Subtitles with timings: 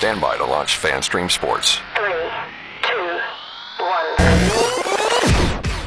[0.00, 1.78] Stand by to launch FanStream Sports.
[1.94, 2.30] Three,
[2.80, 3.20] two,
[3.84, 4.16] one.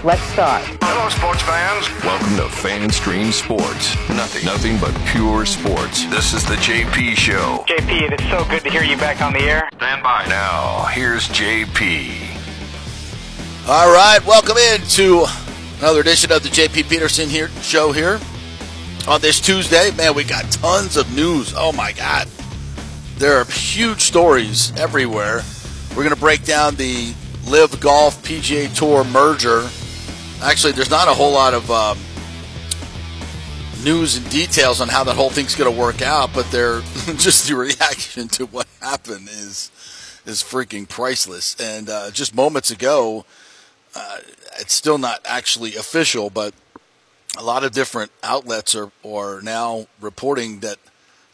[0.04, 0.64] Let's start.
[0.84, 1.90] Hello, sports fans.
[2.04, 3.96] Welcome to FanStream Sports.
[4.10, 6.06] Nothing, nothing but pure sports.
[6.12, 7.66] This is the JP Show.
[7.68, 9.68] JP, it's so good to hear you back on the air.
[9.78, 10.28] Stand by.
[10.28, 12.12] Now, here's JP.
[13.68, 15.26] All right, welcome in to
[15.80, 18.20] another edition of the JP Peterson here show here
[19.08, 19.90] on this Tuesday.
[19.98, 21.56] Man, we got tons of news.
[21.58, 22.28] Oh my God,
[23.18, 25.42] there are huge stories everywhere.
[25.90, 27.14] We're going to break down the
[27.48, 29.68] LIV Golf PGA Tour merger.
[30.42, 31.98] Actually, there's not a whole lot of um,
[33.84, 36.82] news and details on how that whole thing's going to work out, but they're
[37.18, 39.72] just the reaction to what happened is
[40.26, 41.56] is freaking priceless.
[41.60, 43.26] And uh, just moments ago,
[43.94, 44.18] uh,
[44.60, 46.54] it's still not actually official, but
[47.38, 50.78] a lot of different outlets are, are now reporting that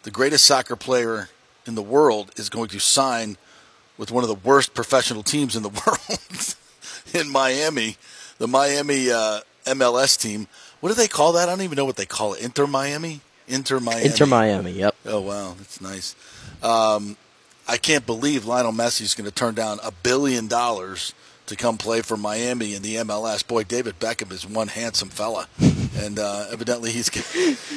[0.03, 1.29] the greatest soccer player
[1.69, 3.37] in the world is going to sign
[3.97, 6.55] with one of the worst professional teams in the world
[7.13, 7.95] in Miami,
[8.39, 10.47] the Miami uh, MLS team.
[10.81, 11.47] What do they call that?
[11.47, 12.41] I don't even know what they call it.
[12.41, 13.21] Inter Miami?
[13.47, 14.05] Inter Miami.
[14.05, 14.95] Inter Miami, yep.
[15.05, 16.15] Oh wow, that's nice.
[16.61, 17.17] Um,
[17.67, 21.13] I can't believe Lionel Messi is going to turn down a billion dollars
[21.45, 23.45] to come play for Miami in the MLS.
[23.45, 25.47] Boy, David Beckham is one handsome fella,
[25.99, 27.09] and uh, evidently he's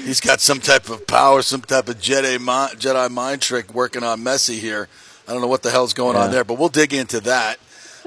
[0.05, 4.03] he's got some type of power, some type of Jedi mind, Jedi mind trick working
[4.03, 4.89] on Messi here.
[5.29, 6.33] I don't know what the hell's going on Yeah.
[6.33, 7.59] there, but we'll dig into that.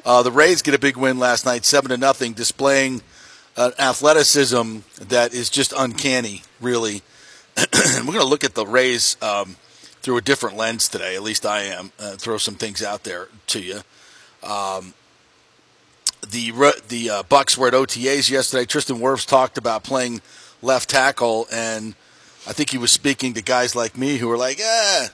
[0.06, 3.02] Uh, the Rays get a big win last night, seven to nothing, displaying
[3.58, 7.02] uh, athleticism that is just uncanny, really.
[7.58, 9.56] We're going to look at the Rays um,
[10.02, 11.16] through a different lens today.
[11.16, 11.92] At least I am.
[11.98, 13.80] Uh, throw some things out there to you.
[14.44, 14.94] Um,
[16.30, 16.52] the
[16.88, 18.66] the uh, Bucks were at OTAs yesterday.
[18.66, 20.22] Tristan Wirfs talked about playing
[20.62, 21.96] left tackle, and
[22.48, 25.08] I think he was speaking to guys like me who were like, "Eh,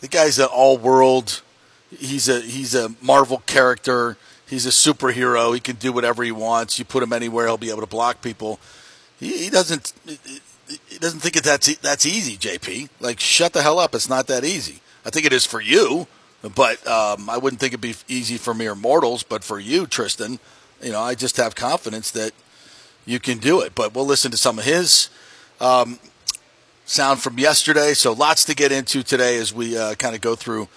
[0.00, 1.42] the guy's an all world.
[1.90, 4.16] He's a he's a Marvel character.
[4.46, 5.54] He's a superhero.
[5.54, 6.78] He can do whatever he wants.
[6.78, 8.60] You put him anywhere, he'll be able to block people.
[9.18, 12.36] He, he doesn't he doesn't think it that's that's easy.
[12.36, 13.94] JP, like shut the hell up.
[13.94, 14.80] It's not that easy.
[15.04, 16.06] I think it is for you,
[16.54, 19.22] but um, I wouldn't think it'd be easy for mere mortals.
[19.22, 20.38] But for you, Tristan,
[20.82, 22.32] you know, I just have confidence that
[23.06, 23.74] you can do it.
[23.74, 25.08] But we'll listen to some of his
[25.60, 25.98] um,
[26.84, 27.94] sound from yesterday.
[27.94, 30.68] So lots to get into today as we uh, kind of go through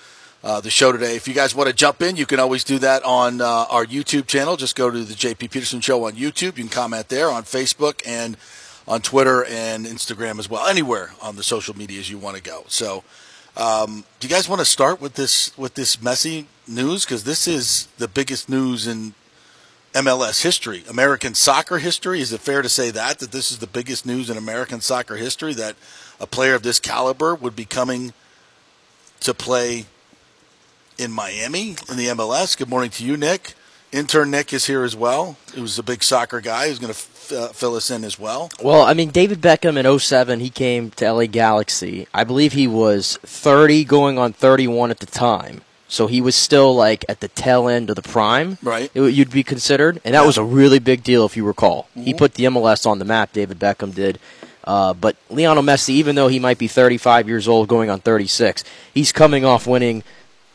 [0.43, 1.15] uh, the show today.
[1.15, 3.85] If you guys want to jump in, you can always do that on uh, our
[3.85, 4.55] YouTube channel.
[4.55, 6.57] Just go to the JP Peterson Show on YouTube.
[6.57, 8.37] You can comment there on Facebook and
[8.87, 10.65] on Twitter and Instagram as well.
[10.65, 12.63] Anywhere on the social medias you want to go.
[12.67, 13.03] So,
[13.57, 17.05] um, do you guys want to start with this with this messy news?
[17.05, 19.15] Because this is the biggest news in
[19.93, 22.21] MLS history, American soccer history.
[22.21, 25.15] Is it fair to say that that this is the biggest news in American soccer
[25.15, 25.75] history that
[26.19, 28.13] a player of this caliber would be coming
[29.21, 29.85] to play
[30.99, 32.55] in Miami in the MLS?
[32.55, 33.55] Good morning to you, Nick.
[33.91, 35.35] Intern Nick is here as well.
[35.55, 36.67] He was a big soccer guy.
[36.67, 36.99] Who's going to
[37.31, 38.49] uh, fill us in as well.
[38.61, 42.07] Well, I mean, David Beckham in 07, he came to LA Galaxy.
[42.13, 45.61] I believe he was 30 going on 31 at the time.
[45.89, 48.57] So he was still like at the tail end of the prime.
[48.61, 48.91] Right.
[48.93, 50.01] It, you'd be considered.
[50.03, 51.87] And that was a really big deal if you recall.
[51.95, 54.19] He put the MLS on the map, David Beckham did.
[54.65, 58.65] Uh, but Lionel Messi, even though he might be 35 years old going on 36,
[58.93, 60.03] he's coming off winning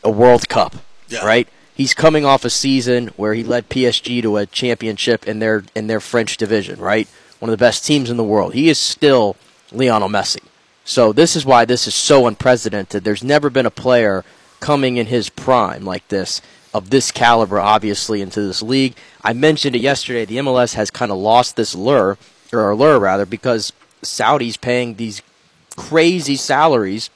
[0.03, 0.75] a World Cup.
[1.07, 1.25] Yeah.
[1.25, 1.47] Right?
[1.75, 5.87] He's coming off a season where he led PSG to a championship in their in
[5.87, 7.07] their French division, right?
[7.39, 8.53] One of the best teams in the world.
[8.53, 9.35] He is still
[9.71, 10.41] Lionel Messi.
[10.85, 13.03] So this is why this is so unprecedented.
[13.03, 14.23] There's never been a player
[14.59, 16.41] coming in his prime like this
[16.73, 18.95] of this caliber obviously into this league.
[19.23, 20.25] I mentioned it yesterday.
[20.25, 22.17] The MLS has kind of lost this lure
[22.51, 25.21] or allure rather because Saudi's paying these
[25.75, 27.09] crazy salaries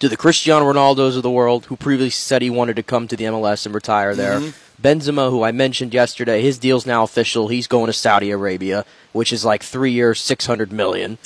[0.00, 3.16] to the Cristiano Ronaldos of the world, who previously said he wanted to come to
[3.16, 4.40] the MLS and retire there.
[4.80, 7.48] Benzema, who I mentioned yesterday, his deal's now official.
[7.48, 11.18] He's going to Saudi Arabia, which is like three years, six hundred million.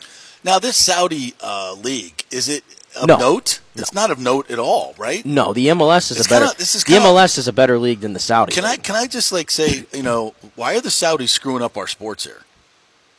[0.42, 2.64] Now, this Saudi uh, league is it
[3.00, 3.16] of No.
[3.18, 3.60] note?
[3.74, 5.24] It's not of note at all, right?
[5.24, 6.44] No, the MLS is It's a better.
[6.46, 8.52] kinda- this is the kinda- MLS is a better league than the Saudi.
[8.52, 11.76] Can I can I just like say, you know, why are the Saudis screwing up
[11.76, 12.42] our sports here?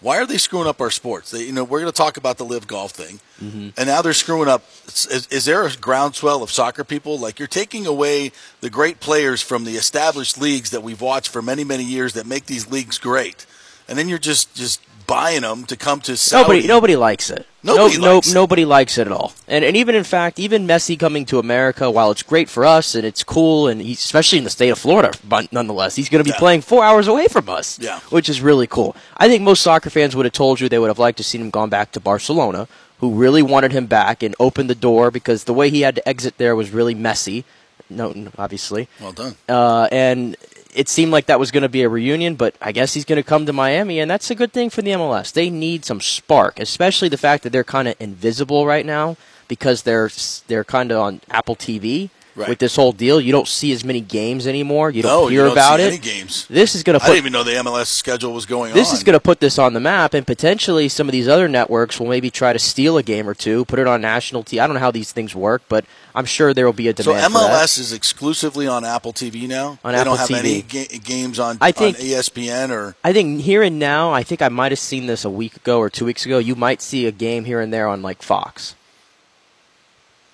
[0.03, 1.31] Why are they screwing up our sports?
[1.31, 3.69] They, you know, we're going to talk about the LIV Golf thing, Mm-hmm.
[3.77, 4.63] and now they're screwing up.
[4.87, 7.17] Is, is there a groundswell of soccer people?
[7.17, 11.41] Like you're taking away the great players from the established leagues that we've watched for
[11.41, 13.45] many many years that make these leagues great,
[13.87, 14.79] and then you're just just
[15.13, 16.43] buying them to come to Saudi.
[16.43, 17.45] Nobody, nobody likes it.
[17.65, 18.33] Nobody no, likes it.
[18.33, 19.31] nobody likes it at all.
[19.47, 22.93] And and even in fact, even Messi coming to America, while it's great for us
[22.95, 26.23] and it's cool, and he's, especially in the state of Florida, but nonetheless, he's going
[26.23, 26.39] to be Yeah.
[26.39, 27.79] playing four hours away from us.
[27.79, 27.99] Yeah.
[28.09, 28.95] which is really cool.
[29.17, 31.41] I think most soccer fans would have told you they would have liked to seen
[31.41, 32.67] him gone back to Barcelona,
[32.99, 36.07] who really wanted him back and opened the door because the way he had to
[36.07, 37.45] exit there was really messy.
[37.91, 38.87] Noten, obviously.
[38.99, 39.35] Well done.
[39.47, 40.35] Uh, and
[40.75, 43.21] it seemed like that was going to be a reunion, but I guess he's going
[43.21, 45.31] to come to Miami, and that's a good thing for the MLS.
[45.31, 49.17] They need some spark, especially the fact that they're kind of invisible right now
[49.47, 50.09] because they're
[50.47, 52.09] they're kind of on Apple TV.
[52.35, 52.49] Right.
[52.49, 54.89] With this whole deal, you don't see as many games anymore.
[54.89, 55.87] You don't hear you don't about see it.
[55.89, 56.47] Any games.
[56.47, 58.87] This is going to I put didn't even know the MLS schedule was going this
[58.87, 58.91] on.
[58.91, 61.47] This is going to put this on the map, and potentially some of these other
[61.47, 64.59] networks will maybe try to steal a game or two, put it on national TV.
[64.59, 65.85] I don't know how these things work, but
[66.15, 67.33] I'm sure there will be a So demand.
[67.33, 67.49] for that.
[67.51, 69.77] MLS is exclusively on Apple TV now.
[69.85, 70.39] On they Apple don't have TV.
[70.39, 74.23] any ga- games on, I think- on ESPN or I think here and now, I
[74.23, 76.39] think I might have seen this a week ago or two weeks ago.
[76.39, 78.73] You might see a game here and there on like Fox,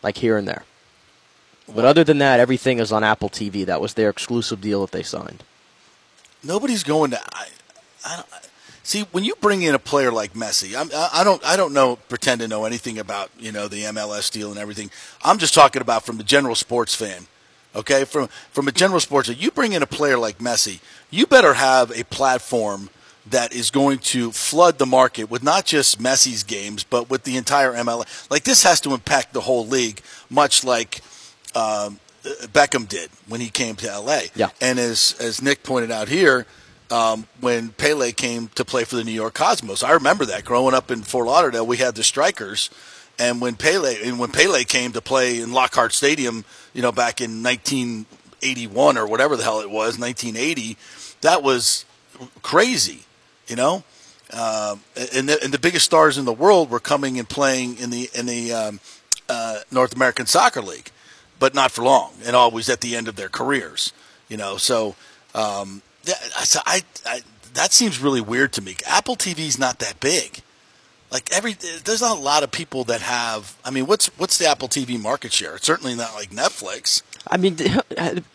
[0.02, 0.64] like here and there.
[1.76, 3.66] But other than that, everything is on Apple TV.
[3.66, 5.44] That was their exclusive deal that they signed.
[6.44, 7.20] nobody's going to.
[7.34, 7.48] I,
[8.06, 8.24] I
[8.84, 10.80] see when you bring in a player like Messi.
[10.80, 11.44] I'm, I, don't.
[11.46, 11.98] I don't know.
[12.08, 14.90] Pretend to know anything about you know the MLS deal and everything.
[15.24, 17.28] I'm just talking about from the general sports fan.
[17.76, 20.80] Okay, from from a general sports, fan, you bring in a player like Messi,
[21.12, 22.90] you better have a platform
[23.30, 27.38] that is going to flood the market with not just Messi's games, but with the
[27.38, 28.30] entire MLS.
[28.32, 30.02] Like this has to impact the whole league,
[30.32, 31.02] much like
[31.56, 34.22] um, Beckham did when he came to LA.
[34.36, 34.50] Yeah.
[34.62, 36.46] And as as Nick pointed out here,
[36.92, 40.74] um, when Pele came to play for the New York Cosmos, I remember that growing
[40.74, 42.70] up in Fort Lauderdale, we had the Strikers,
[43.18, 47.22] and when Pele and when Pele came to play in Lockhart Stadium, you know, back
[47.22, 50.78] in 1981 or whatever the hell it was, 1980,
[51.22, 51.86] that was
[52.42, 53.04] crazy,
[53.48, 53.84] you know.
[54.32, 54.82] Um,
[55.14, 58.10] and, the, and the biggest stars in the world were coming and playing in the
[58.14, 58.80] in the um,
[59.28, 60.92] uh, North American Soccer League,
[61.40, 63.94] but not for long, and always at the end of their careers.
[64.28, 64.96] You know, so
[65.34, 67.22] um, yeah, so I, I
[67.54, 68.76] that seems really weird to me.
[68.86, 70.42] Apple TV's not that big.
[71.12, 73.58] Like every, there's not a lot of people that have.
[73.66, 75.56] I mean, what's what's the Apple TV market share?
[75.56, 77.02] It's certainly not like Netflix.
[77.28, 77.58] I mean,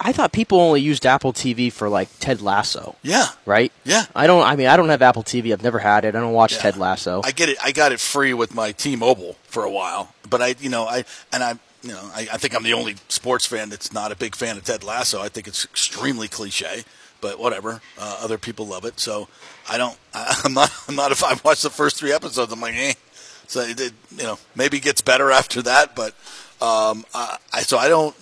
[0.00, 3.70] I thought people only used Apple TV for like Ted Lasso, Yeah, right?
[3.84, 4.06] Yeah.
[4.14, 4.42] I don't.
[4.44, 5.52] I mean, I don't have Apple TV.
[5.52, 6.16] I've never had it.
[6.16, 6.58] I don't watch Yeah.
[6.62, 7.20] Ted Lasso.
[7.24, 7.58] I get it.
[7.62, 11.04] I got it free with my T-Mobile for a while, but I, you know, I
[11.32, 11.54] and I,
[11.84, 14.56] you know, I, I think I'm the only sports fan that's not a big fan
[14.56, 15.20] of Ted Lasso.
[15.20, 16.84] I think it's extremely cliche,
[17.20, 17.82] but whatever.
[17.98, 19.28] Uh, other people love it, so
[19.68, 19.96] I don't.
[20.14, 20.72] I, I'm not.
[20.88, 21.12] I'm not.
[21.12, 22.94] If I watch the first three episodes, I'm like, eh.
[23.46, 26.14] So it, it, you know, maybe gets better after that, but
[26.62, 28.16] um, I, I so I don't.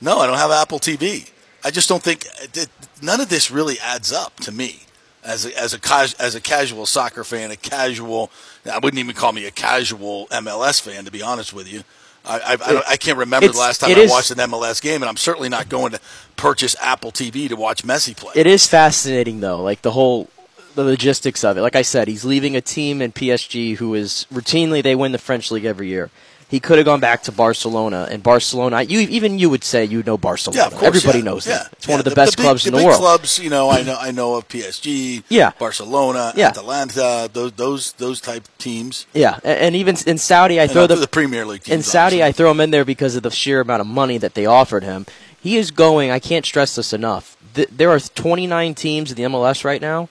[0.00, 1.28] No, I don't have Apple TV.
[1.64, 2.24] I just don't think
[2.54, 2.68] it,
[3.02, 4.82] none of this really adds up to me
[5.24, 8.30] as a, as a as a casual soccer fan, a casual.
[8.70, 11.82] I wouldn't even call me a casual MLS fan, to be honest with you.
[12.28, 15.02] I I, I, I can't remember the last time I is- watched an MLS game,
[15.02, 16.00] and I'm certainly not going to
[16.36, 18.32] purchase Apple TV to watch Messi play.
[18.36, 20.28] It is fascinating though, like the whole
[20.74, 21.62] the logistics of it.
[21.62, 25.18] Like I said, he's leaving a team in PSG who is routinely they win the
[25.18, 26.10] French league every year.
[26.50, 28.80] He could have gone back to Barcelona, and Barcelona.
[28.82, 30.62] You even you would say you know Barcelona.
[30.62, 30.84] yeah, of course.
[30.84, 31.72] Everybody yeah, knows yeah, that.
[31.74, 31.92] It's yeah.
[31.92, 32.98] one of the, best big- clubs in the big world.
[33.00, 35.50] Clubs, you know, I know I know of PSG, Yeah.
[35.58, 36.48] Barcelona, Yeah.
[36.48, 40.96] Atalanta, those those those type teams, Yeah, a- and even in Saudi, I throw the,
[40.96, 41.74] the Premier League teams.
[41.74, 42.22] in Saudi, obviously.
[42.28, 44.84] I throw him in there because of the sheer amount of money that they offered
[44.84, 45.04] him.
[45.40, 46.10] He is going.
[46.10, 47.36] I can't stress this enough.
[47.52, 50.08] There are 29 teams in the MLS right now.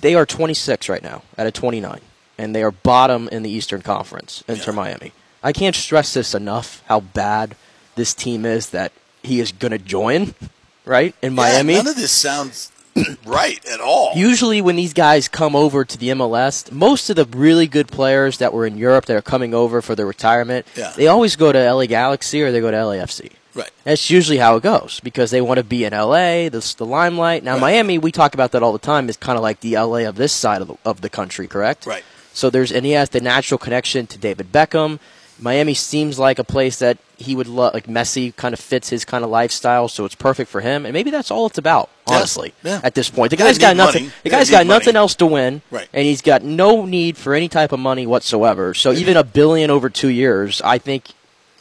[0.00, 2.00] They are 26 right now out of 29,
[2.36, 4.42] and they are bottom in the Eastern Conference.
[4.48, 4.76] Inter Yeah.
[4.76, 5.12] Miami.
[5.42, 6.82] I can't stress this enough.
[6.86, 7.56] How bad
[7.96, 8.92] this team is that
[9.22, 10.34] he is going to join.
[10.84, 11.74] Right in Yeah, Miami.
[11.74, 12.72] none of this sounds
[13.24, 14.12] right at all.
[14.16, 18.38] Usually, when these guys come over to the MLS, most of the really good players
[18.38, 20.92] that were in Europe that are coming over for their retirement, Yeah.
[20.96, 23.30] they always go to LA Galaxy or they go to LAFC.
[23.54, 23.70] right.
[23.84, 27.44] That's usually how it goes because they want to be in LA, this the limelight.
[27.44, 27.60] Now, Right.
[27.60, 30.16] Miami, we talk about that all the time, is kind of like the LA of
[30.16, 31.86] this side of the, of the country, correct?
[31.86, 32.02] Right.
[32.34, 34.98] So there's and he has the natural connection to David Beckham.
[35.42, 37.74] Miami seems like a place that he would love.
[37.74, 40.86] Like Messi kind of fits his kind of lifestyle, so it's perfect for him.
[40.86, 42.54] And maybe that's all it's about, honestly.
[42.62, 42.80] Yeah.
[42.84, 44.04] At this point, the guy's got nothing.
[44.04, 44.14] money.
[44.22, 45.88] The guy's got nothing else to win, Right.
[45.92, 48.72] and he's got no need for any type of money whatsoever.
[48.74, 51.06] So even a billion over two years, I think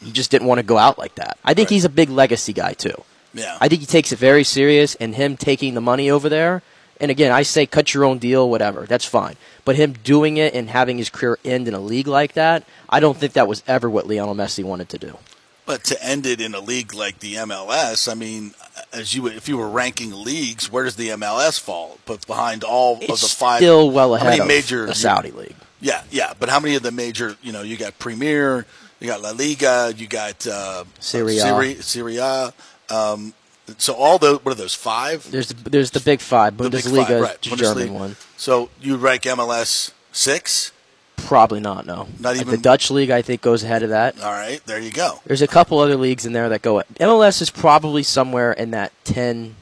[0.04, 1.38] he just didn't want to go out like that.
[1.44, 1.74] I think Right.
[1.76, 3.04] he's a big legacy guy too.
[3.34, 3.58] Yeah.
[3.62, 6.62] I think he takes it very serious, and him taking the money over there.
[7.02, 8.86] And again, I say cut your own deal, whatever.
[8.86, 9.36] That's fine.
[9.66, 13.00] But him doing it and having his career end in a league like that, I
[13.00, 15.18] don't think that was ever what Lionel Messi wanted to do.
[15.66, 18.54] But to end it in a league like the MLS, I mean,
[18.94, 21.98] as you if you were ranking leagues, where does the MLS fall?
[22.06, 25.56] But behind all of the five, still well ahead of major the Saudi league.
[25.80, 26.34] Yeah, yeah.
[26.40, 27.36] But how many of the major?
[27.42, 28.66] You know, you got Premier,
[29.00, 31.42] you got La Liga, you got uh, Serie A.
[31.42, 33.34] Serie, Serie Um,
[33.78, 35.30] so all those, what are those five?
[35.32, 36.58] There's the, there's the big five.
[36.58, 37.42] The big Bundesliga, five, right?
[37.42, 37.92] the German Bundesliga.
[37.92, 38.16] one.
[38.38, 40.72] So you rank MLS six?
[41.18, 41.86] Probably not.
[41.86, 42.08] No.
[42.20, 43.12] Not Like even- the Dutch league.
[43.12, 44.20] I think goes ahead of that.
[44.22, 45.20] All right, there you go.
[45.26, 46.82] There's a couple other leagues in there that go.
[47.00, 49.56] MLS is probably somewhere in that ten,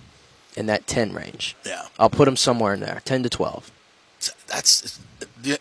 [0.55, 1.55] in that ten range.
[1.65, 1.83] Yeah.
[1.99, 3.71] I'll put them somewhere in there, ten to twelve.
[4.47, 4.99] That's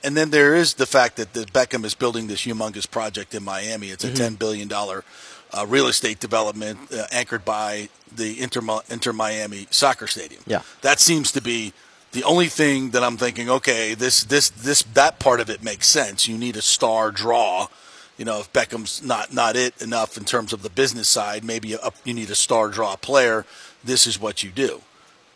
[0.02, 3.44] and then there is the fact that the Beckham is building this humongous project in
[3.44, 3.90] Miami.
[3.90, 4.16] It's a Mm-hmm.
[4.16, 5.04] ten billion dollar
[5.52, 10.42] uh, real estate development uh, anchored by the Inter Inter Miami soccer stadium.
[10.46, 10.62] Yeah.
[10.82, 11.72] that seems to be
[12.12, 13.50] the only thing that I'm thinking.
[13.50, 16.26] Okay, this this this that part of it makes sense.
[16.28, 17.68] You need a star draw.
[18.16, 21.74] You know, if Beckham's not not it enough in terms of the business side, maybe
[21.74, 23.44] a, you need a star draw player.
[23.84, 24.82] This is what you do,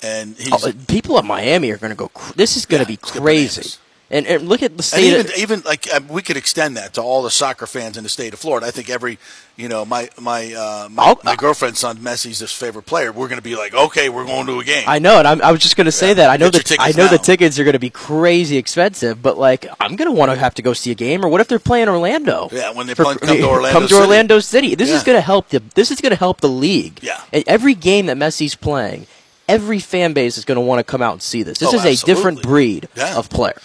[0.03, 2.11] and he's Oh, people at Miami are going to go.
[2.35, 3.79] This is going Yeah, to be it's gonna crazy.
[4.13, 5.05] And, and look at the And state.
[5.07, 8.03] even of, even like um, we could extend that to all the soccer fans in
[8.03, 8.67] the state of Florida.
[8.67, 9.19] I think every
[9.57, 13.11] you know my my uh, my, my girlfriend's son Messi's his favorite player.
[13.11, 14.85] We're going to be like, okay, we're going to a game.
[14.87, 16.31] I know, and I'm, I was just going to say Yeah, that.
[16.31, 19.67] I know that I know the tickets are going to be crazy expensive, but like
[19.81, 21.25] I'm going to want to have to go see a game.
[21.25, 22.51] Or what if they're playing Orlando?
[22.53, 24.01] Yeah, when they For- play- come to Orlando come to City.
[24.03, 24.75] Orlando City.
[24.75, 25.61] This is going to help the.
[25.75, 26.99] This is going to help the league.
[27.03, 27.19] Yeah.
[27.33, 29.07] And every game that Messi's playing,
[29.53, 31.59] every fan base is going to want to come out and see this.
[31.59, 33.17] This Oh, is a different breed Yeah.
[33.17, 33.61] of player.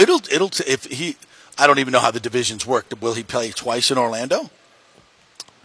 [0.00, 1.16] it'll it'll t- if he.
[1.58, 2.86] I don't even know how the divisions work.
[3.00, 4.50] Will he play twice in Orlando?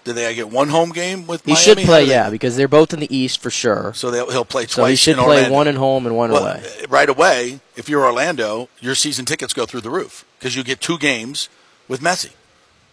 [0.04, 1.64] Do they get one home game with He Miami?
[1.66, 3.92] should play, yeah, because they're both in the East for sure.
[3.94, 4.76] So they'll, he'll play twice.
[4.76, 5.54] So he should in play Orlando.
[5.56, 6.64] one at home and one Well, away.
[6.84, 10.64] uh, right away, if you're Orlando, your season tickets go through the roof because you
[10.64, 11.50] get two games
[11.90, 12.32] with Messi.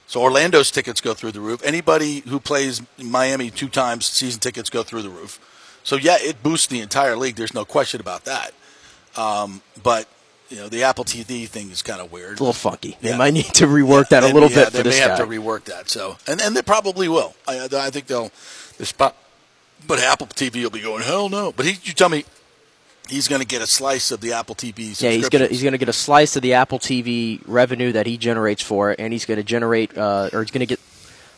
[0.09, 1.63] So Orlando's tickets go through the roof.
[1.65, 5.39] Anybody who plays Miami two times, season tickets go through the roof.
[5.85, 7.37] So yeah, it boosts the entire league.
[7.37, 8.53] There's no question about that.
[9.17, 10.09] Um, but
[10.51, 12.33] you know, the Apple TV thing is kind of weird.
[12.33, 12.97] It's a little funky.
[13.01, 15.17] They might need to rework that a little yeah, bit They for this may guy.
[15.17, 15.89] have to rework that.
[15.89, 17.35] So, and and they probably will.
[17.47, 18.33] I, I think they'll.
[18.77, 19.17] The spot,
[19.87, 21.53] but Apple TV will be going hell no.
[21.53, 22.25] But he, you tell me,
[23.09, 25.01] he's going to get a slice of the Apple TV.
[25.01, 28.17] Yeah, he's gonna he's gonna get a slice of the Apple TV revenue that he
[28.17, 30.81] generates for it, and he's gonna generate uh, or he's gonna get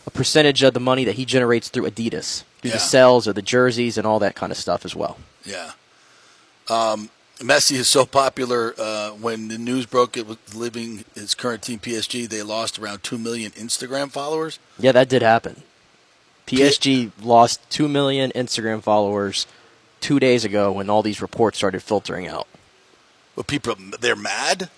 [0.07, 2.77] a percentage of the money that he generates through Adidas, through Yeah.
[2.77, 5.19] the sales of the jerseys and all that kind of stuff as well.
[5.45, 5.73] Yeah.
[6.69, 8.75] Um, Messi is so popular.
[8.79, 12.27] Uh, when the news broke, it was leaving his current team PSG.
[12.29, 14.59] They lost around two million Instagram followers.
[14.79, 15.63] Yeah, that did happen.
[16.47, 19.47] PSG lost two million Instagram followers
[20.01, 22.47] two days ago when all these reports started filtering out.
[23.35, 24.71] But people, they're mad.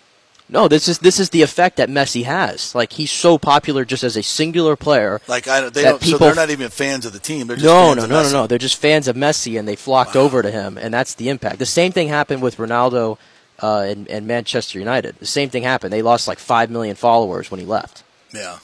[0.51, 2.75] No, this is this is the effect that Messi has.
[2.75, 5.21] Like he's so popular just as a singular player.
[5.29, 6.03] Like I, don't- they don't.
[6.03, 7.47] so they're not even fans of the team.
[7.47, 8.47] They're just No, no, no, no, no.
[8.47, 11.59] They're just fans of Messi, and they flocked over to him, and that's the impact.
[11.59, 13.19] The same thing happened with Ronaldo
[13.63, 15.17] uh, and, and Manchester United.
[15.19, 15.93] The same thing happened.
[15.93, 18.03] They lost like five million followers when he left.
[18.33, 18.59] Yeah.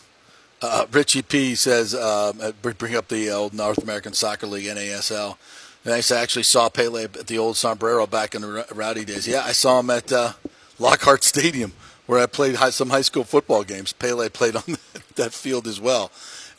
[0.62, 5.36] Uh, Richie P says, um, uh, bring up the old North American Soccer League, NASL.
[5.84, 9.28] And I actually saw Pele at the old Sombrero back in the rowdy days.
[9.28, 10.32] Yeah, I saw him at uh,
[10.78, 11.72] Lockhart Stadium
[12.06, 13.92] where I played high, some high school football games.
[13.92, 14.62] Pele played on
[15.16, 16.10] that field as well.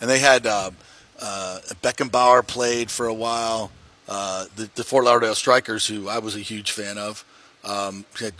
[0.02, 0.72] And they had uh,
[1.22, 3.72] uh, Beckenbauer played for a while.
[4.08, 7.24] Uh, the, the Fort Lauderdale Strikers, who I was a huge fan of.
[7.64, 8.34] Um, had,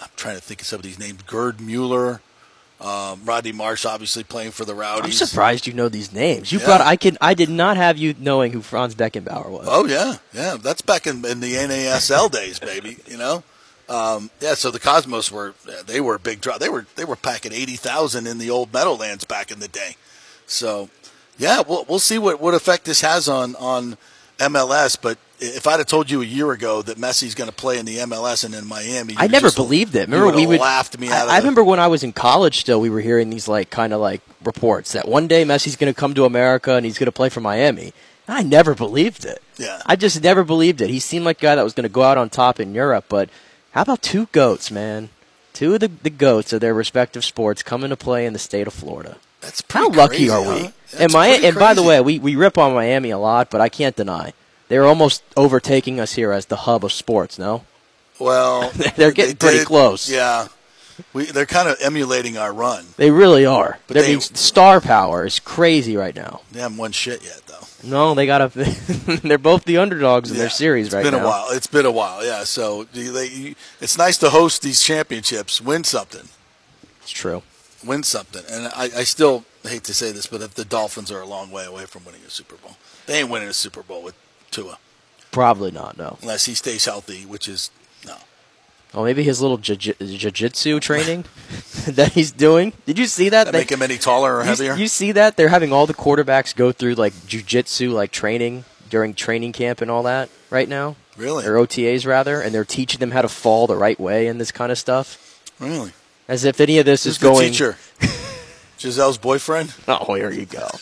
[0.00, 1.22] I'm trying to think of some of these names.
[1.22, 2.20] Gerd Mueller.
[2.80, 5.20] Um, Rodney Marsh, obviously playing for the Rowdies.
[5.22, 6.52] I'm surprised you know these names.
[6.52, 6.66] You Yeah.
[6.66, 6.80] brought.
[6.80, 7.16] I can.
[7.20, 9.66] I did not have you knowing who Franz Beckenbauer was.
[9.70, 10.56] Oh yeah, yeah.
[10.60, 12.98] That's back in, in the NASL days, baby.
[13.06, 13.44] You know,
[13.88, 14.54] um, yeah.
[14.54, 15.54] So the Cosmos were
[15.86, 16.58] they were a big draw.
[16.58, 19.96] They were they were packing eighty thousand in the old Meadowlands back in the day.
[20.46, 20.88] So
[21.38, 23.96] yeah, we'll we'll see what, what effect this has on on
[24.38, 24.96] MLS.
[25.00, 27.84] But if I'd have told you a year ago that Messi's going to play in
[27.84, 30.08] the MLS and in Miami, I never believed it.
[30.08, 31.24] you Remember, we would've laughed me I, out.
[31.26, 32.58] Of I remember when I was in college.
[32.58, 35.92] Still, we were hearing these like kind of like reports that one day Messi's going
[35.92, 37.92] to come to America and he's going to play for Miami.
[38.26, 39.42] I never believed it.
[39.58, 39.82] Yeah.
[39.84, 40.88] I just never believed it.
[40.88, 43.06] He seemed like a guy that was going to go out on top in Europe.
[43.08, 43.28] But
[43.74, 45.10] how about two goats, man?
[45.52, 48.66] Two of the, the goats of their respective sports coming to play in the state
[48.66, 49.16] of Florida.
[49.40, 50.62] That's How lucky crazy, are we?
[50.62, 53.60] That's And, pretty and by the way, we, we rip on Miami a lot, but
[53.60, 54.32] I can't deny
[54.68, 57.38] they're almost overtaking us here as the hub of sports.
[57.38, 57.64] No,
[58.18, 60.10] well, They're getting they pretty did- close.
[60.10, 60.48] Yeah,
[61.12, 62.86] we, they're kind of emulating our run.
[62.96, 63.78] they really are.
[63.86, 66.40] But I they- mean, star power is crazy right now.
[66.50, 67.42] They haven't won shit yet.
[67.84, 68.64] No, they got to.
[69.22, 71.08] they're both the underdogs in Yeah, their series right now.
[71.08, 71.46] It's been a while.
[71.50, 72.44] It's been a while, yeah.
[72.44, 76.28] So they, it's nice to host these championships, win something,
[77.02, 77.42] It's true.
[77.84, 78.42] win something.
[78.50, 81.50] And I, I still hate to say this, but if the Dolphins are a long
[81.50, 82.76] way away from winning a Super Bowl,
[83.06, 84.14] they ain't winning a Super Bowl with
[84.50, 84.78] Tua
[85.30, 85.96] Probably not.
[85.98, 86.18] No.
[86.22, 87.70] unless he stays healthy, which is.
[88.94, 91.24] Oh, maybe his little jiu- jiu-jitsu training
[91.88, 92.72] that he's doing.
[92.86, 93.44] Did you see that?
[93.44, 94.74] That They- make him any taller or you, heavier.
[94.76, 99.12] you see that they're having all the quarterbacks go through like jiu-jitsu like training during
[99.14, 100.94] training camp and all that right now.
[101.16, 104.40] really, Or OTAs rather, and they're teaching them how to fall the right way and
[104.40, 105.40] this kind of stuff.
[105.58, 105.92] really.
[106.28, 107.50] As if any of this Who's is the going.
[107.52, 107.76] teacher?
[108.78, 109.74] Gisele's boyfriend?
[109.88, 110.68] Oh, here you go.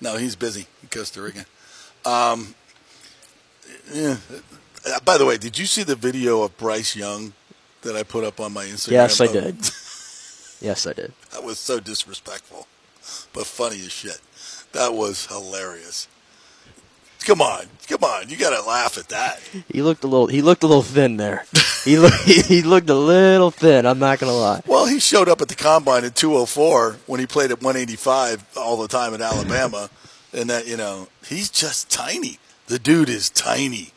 [0.00, 1.44] No, he's busy in Costa Rica.
[2.04, 2.56] Um,
[3.92, 4.16] yeah.
[5.04, 7.32] By the way, did you see the video of Bryce Young
[7.82, 8.92] that I put up on my Instagram?
[8.92, 9.56] Yes, I did.
[10.60, 11.12] Yes, I did.
[11.32, 12.66] That was so disrespectful,
[13.32, 14.20] but funny as shit.
[14.72, 16.08] That was hilarious.
[17.24, 19.40] Come on, come on, you got to laugh at that.
[19.68, 20.26] He looked a little.
[20.26, 21.44] He looked a little thin there.
[21.84, 22.16] He looked.
[22.24, 23.86] He looked a little thin.
[23.86, 24.62] I'm not gonna lie.
[24.66, 28.76] Well, he showed up at the combine at 204 when he played at 185 all
[28.76, 29.88] the time at Alabama,
[30.32, 32.38] and that you know he's just tiny.
[32.72, 33.90] The dude is tiny.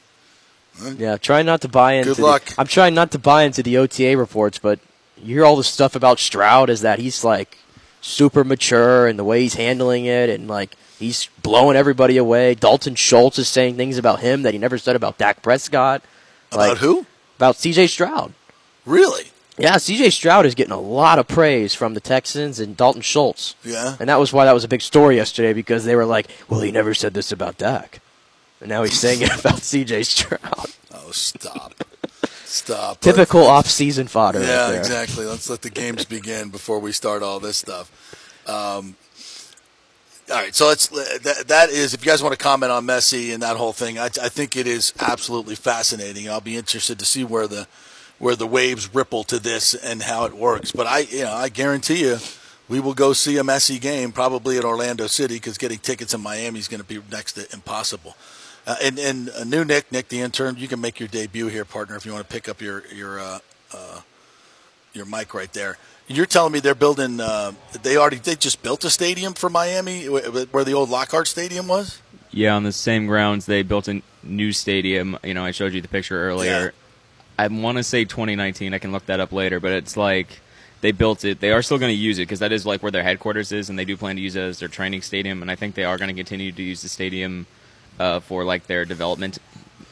[0.97, 2.09] Yeah, trying not to buy into.
[2.09, 2.43] Good the- luck.
[2.57, 4.81] I'm trying not to buy into the OTA reports, but
[5.17, 7.57] you hear all the stuff about Stroud is that he's like
[8.01, 12.53] super mature and the way he's handling it, and like he's blowing everybody away.
[12.53, 16.03] Dalton Schultz is saying things about him that he never said about Dak Prescott.
[16.51, 17.05] About who?
[17.37, 17.87] About C.J.
[17.87, 18.33] Stroud.
[18.85, 19.31] Really?
[19.57, 20.09] Yeah, C.J.
[20.09, 23.55] Stroud is getting a lot of praise from the Texans and Dalton Schultz.
[23.63, 23.95] Yeah.
[24.01, 26.59] And that was why that was a big story yesterday because they were like, well,
[26.59, 28.01] he never said this about Dak.
[28.61, 30.03] And now he's saying it about C.J.
[30.03, 30.67] Stroud.
[30.93, 31.73] Oh, stop.
[32.45, 33.01] Stop.
[33.01, 34.39] Typical off-season fodder.
[34.39, 34.79] right Yeah, there.
[34.79, 35.25] exactly.
[35.25, 37.91] Let's let the games begin before we start all this stuff.
[38.47, 38.95] Um,
[40.29, 43.31] all right, so let's that, that is if you guys want to comment on Messi
[43.33, 46.29] and that whole thing, I, I think it is absolutely fascinating.
[46.29, 47.67] I'll be interested to see where the
[48.17, 50.71] where the waves ripple to this and how it works.
[50.71, 52.17] But I, you know, I guarantee you,
[52.69, 56.21] we will go see a Messi game probably at Orlando City because getting tickets in
[56.21, 58.15] Miami is going to be next to impossible.
[58.67, 61.65] Uh, and and uh, new Nick, Nick the intern, you can make your debut here,
[61.65, 63.39] partner, if you want to pick up your your uh,
[63.73, 64.01] uh,
[64.93, 65.77] your mic right there.
[66.07, 67.19] You're telling me they're building?
[67.19, 71.67] Uh, they already they just built a stadium for Miami where the old Lockhart Stadium
[71.67, 72.01] was.
[72.31, 75.17] Yeah, on the same grounds they built a new stadium.
[75.23, 76.73] You know, I showed you the picture earlier.
[77.37, 78.73] I want to say 2019.
[78.73, 80.39] I can look that up later, but it's like
[80.81, 81.39] they built it.
[81.39, 83.69] They are still going to use it because that is like where their headquarters is,
[83.69, 85.41] and they do plan to use it as their training stadium.
[85.41, 87.45] And I think they are going to continue to use the stadium
[87.99, 89.37] uh, for like their development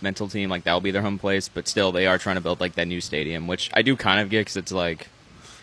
[0.02, 0.50] mental team.
[0.50, 1.48] Like that'll be their home place.
[1.50, 4.20] But still, they are trying to build like that new stadium, which I do kind
[4.20, 5.08] of get because it's like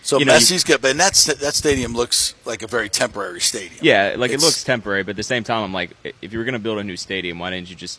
[0.03, 3.81] So You know, Messi's good, but that that stadium looks like a very temporary stadium.
[3.83, 5.91] Yeah, like It's- it looks temporary, but at the same time, I'm like,
[6.23, 7.99] if you were gonna build a new stadium, why didn't you just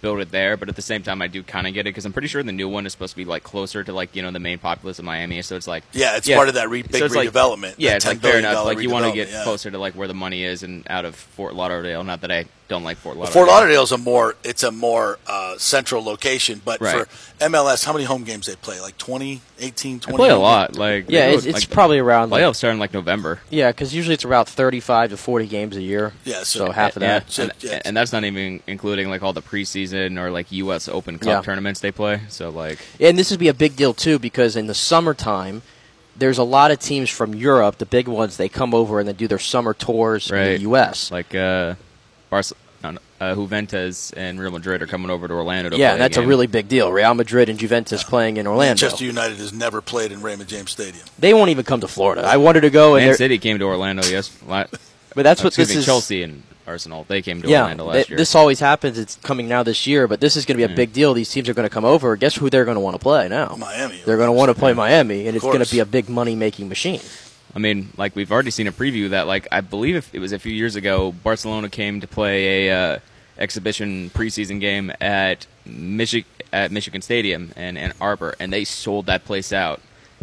[0.00, 0.56] build it there?
[0.56, 2.42] But at the same time, I do kind of get it because I'm pretty sure
[2.44, 4.58] the new one is supposed to be like closer to like you know the main
[4.58, 7.28] populace of Miami, so it's like Yeah, it's part of that re- so big like-
[7.30, 8.64] redevelopment, yeah, it's like fair enough.
[8.64, 9.42] Like you want to get yeah.
[9.42, 12.04] closer to like where the money is and out of Fort Lauderdale.
[12.04, 13.32] Not that I don't like Fort Lauderdale.
[13.32, 17.06] Fort Lauderdale's a more it's a more uh, central location, but Right.
[17.06, 18.80] for MLS, how many home games they play?
[18.80, 20.16] Like 20, 18, I 20?
[20.16, 20.76] play a lot.
[20.76, 23.40] Like Yeah, it's, it's like, probably around like, playoffs start in like November.
[23.50, 26.12] yeah, because usually it's about 35 to 40 games a year.
[26.24, 27.30] Yeah, so- so half of Yeah, that.
[27.30, 27.82] So, and, yeah.
[27.84, 30.88] and that's not even including like all the preseason or like U.S.
[30.88, 31.40] Open Cup Yeah.
[31.42, 32.20] tournaments they play.
[32.28, 35.62] So like, And this would be a big deal too because in the summertime,
[36.14, 38.36] there's a lot of teams from Europe, the big ones.
[38.36, 41.10] They come over and they do their summer tours in the U.S.
[41.10, 41.74] like uh,
[42.28, 42.61] Barcelona,
[43.22, 45.70] uh, Juventus and Real Madrid are coming over to Orlando.
[45.70, 46.28] To yeah, play that's a game.
[46.28, 46.90] really big deal.
[46.92, 48.70] Real Madrid and Juventus playing in Orlando.
[48.82, 51.04] Manchester United has never played in Raymond James Stadium.
[51.18, 52.22] They won't even come to Florida.
[52.22, 54.02] I wanted to go, and Man they're- City came to Orlando.
[54.04, 54.64] Yes, la-
[55.14, 55.84] but that's what this me, is.
[55.86, 57.04] Chelsea and Arsenal.
[57.08, 58.18] They came to yeah, Orlando last th- year.
[58.18, 58.98] this always happens.
[58.98, 60.74] It's coming now this year, but this is going to be a Yeah.
[60.76, 61.14] big deal.
[61.14, 62.16] These teams are going to come over.
[62.16, 63.54] Guess who they're going to want to play now?
[63.56, 64.00] Miami.
[64.04, 66.34] They're going to want to play Miami, and it's going to be a big money
[66.34, 67.00] making machine.
[67.54, 70.32] I mean, like we've already seen a preview that, like I believe if it was
[70.32, 72.98] a few years ago, Barcelona came to play a uh,
[73.38, 79.24] exhibition preseason game at Michi- at Michigan Stadium in Ann Arbor, and they sold that
[79.24, 79.80] place out.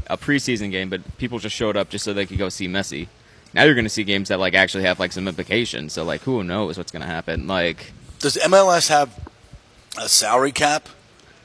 [0.08, 3.08] A preseason game, but people just showed up just so they could go see Messi.
[3.54, 5.94] Now you're going to see games that like actually have like some implications.
[5.94, 7.46] So like, who knows what's going to happen?
[7.48, 9.10] Like, Does MLS have
[10.00, 10.88] a salary cap?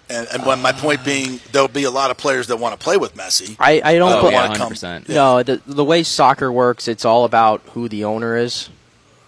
[0.08, 2.78] And, and when my point uh, being, there'll be a lot of players that want
[2.78, 3.56] to play with Messi.
[3.58, 4.12] I, I don't.
[4.12, 5.08] oh yeah, wanna come- 100%.
[5.08, 8.68] No, the the way soccer works, it's all about who the owner is,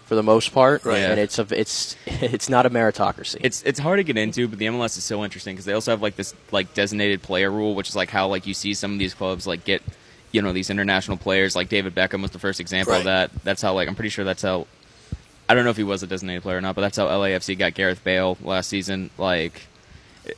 [0.06, 0.98] for the most part, Right.
[0.98, 3.36] and it's a it's it's not a meritocracy.
[3.42, 5.90] It's it's hard to get into, but the MLS is so interesting because they also
[5.90, 8.92] have like this like designated player rule, which is like how like you see some
[8.92, 9.82] of these clubs like get
[10.32, 11.54] you know these international players.
[11.56, 12.98] Like David Beckham was the first example Right.
[13.00, 13.30] of that.
[13.44, 14.66] That's how like I'm pretty sure that's how.
[15.48, 17.56] I don't know if he was a designated player or not, but that's how LAFC
[17.56, 19.10] got Gareth Bale last season.
[19.16, 19.62] Like,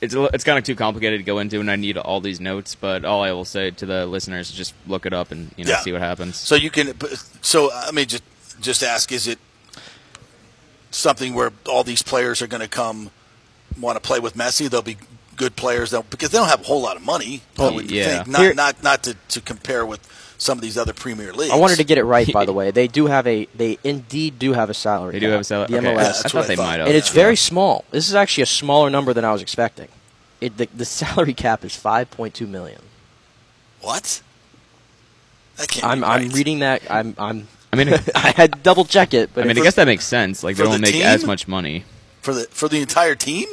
[0.03, 2.41] it's a it's kind of too complicated to go into, and I need all these
[2.41, 2.75] notes.
[2.75, 5.65] But all I will say to the listeners is just look it up and you
[5.65, 5.81] know Yeah.
[5.81, 6.37] see what happens.
[6.37, 6.93] So you can.
[7.41, 8.23] So I mean, just
[8.61, 9.39] just ask: Is it
[10.99, 13.11] something where all these players are going to come
[13.81, 14.69] want to play with Messi?
[14.69, 14.97] They'll be
[15.37, 17.43] good players, though, because they don't have a whole lot of money.
[17.59, 18.17] I Oh, would yeah.
[18.25, 20.01] think not Here- not not to, to compare with
[20.41, 21.53] some of these other Premier leagues.
[21.53, 22.71] I wanted to get it right, by the way.
[22.71, 25.13] They do have a they indeed do have a salary.
[25.13, 25.69] they do have a salary.
[25.69, 25.87] The okay.
[25.87, 26.63] MLS, Yeah, that's I what thought I they thought.
[26.67, 26.87] might have.
[26.89, 27.23] and it's Yeah.
[27.23, 27.85] very small.
[27.91, 29.89] This is actually a smaller number than I was expecting.
[30.41, 32.81] it, the, the salary cap is 5.2 million.
[33.81, 34.23] What?
[35.57, 36.83] That can't I'm be I'm reading that.
[36.91, 37.49] I'm I'm.
[37.73, 40.05] I mean, I had to double check it, but I mean, I guess that makes
[40.07, 40.43] sense.
[40.43, 41.03] Like they For don't the make team?
[41.03, 41.85] as much money.
[42.23, 43.47] for the for the entire team.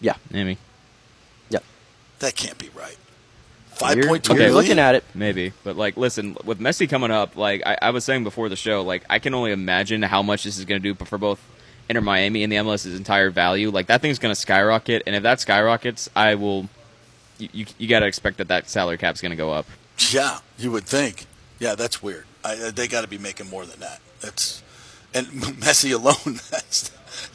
[0.00, 0.58] yeah, Maybe,
[1.50, 1.60] yeah.
[2.20, 2.96] That can't be right.
[3.70, 4.54] Five point two You're, point two you're million.
[4.54, 5.04] looking at it.
[5.14, 5.52] maybe.
[5.62, 8.82] But like, listen, with Messi coming up, like I, I was saying before the show,
[8.82, 11.38] like I can only imagine how much this is going to do for both
[11.88, 13.70] Inter Miami and the MLS's entire value.
[13.70, 16.68] Like that thing's going to skyrocket, and if that skyrockets, I will.
[17.38, 19.66] You, you, you got to expect that that salary cap's going to go up.
[20.10, 21.26] Yeah, you would think.
[21.58, 22.24] Yeah, that's weird.
[22.46, 24.00] I, uh, they got to be making more than that.
[24.20, 24.62] That's
[25.14, 25.26] and
[25.60, 26.38] Messi alone.
[26.50, 26.90] That's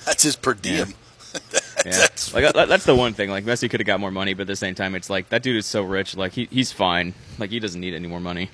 [0.05, 0.93] that's his per diem.
[1.33, 3.29] Yeah, That's- like that's the one thing.
[3.29, 5.41] Like Messi could have got more money, but at the same time, it's like that
[5.43, 6.15] dude is so rich.
[6.15, 7.13] Like he, he's fine.
[7.39, 8.49] Like he doesn't need any more money.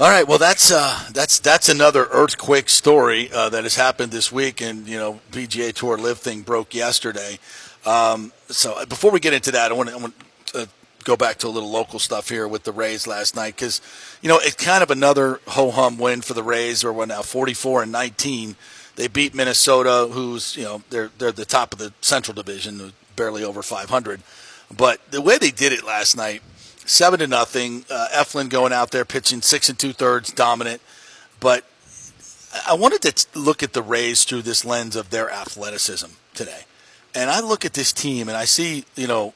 [0.00, 4.32] All right, well that's uh, that's that's another earthquake story uh, that has happened this
[4.32, 7.38] week, and you know PGA Tour LIV thing broke yesterday.
[7.86, 10.14] Um, so uh, before we get into that, I want to, I want
[10.46, 10.68] to
[11.04, 13.80] go back to a little local stuff here with the Rays last night because
[14.20, 17.22] you know it's kind of another ho hum win for the Rays, or what now
[17.22, 18.56] forty four and nineteen.
[18.96, 23.44] They beat Minnesota, who's you know they're they're the top of the Central Division, barely
[23.44, 24.22] over five hundred.
[24.74, 26.42] But the way they did it last night,
[26.86, 27.84] seven to nothing.
[27.90, 30.80] Uh, Eflin going out there pitching six and two thirds, dominant.
[31.40, 31.64] But
[32.66, 36.62] I wanted to look at the Rays through this lens of their athleticism today,
[37.14, 39.34] and I look at this team and I see you know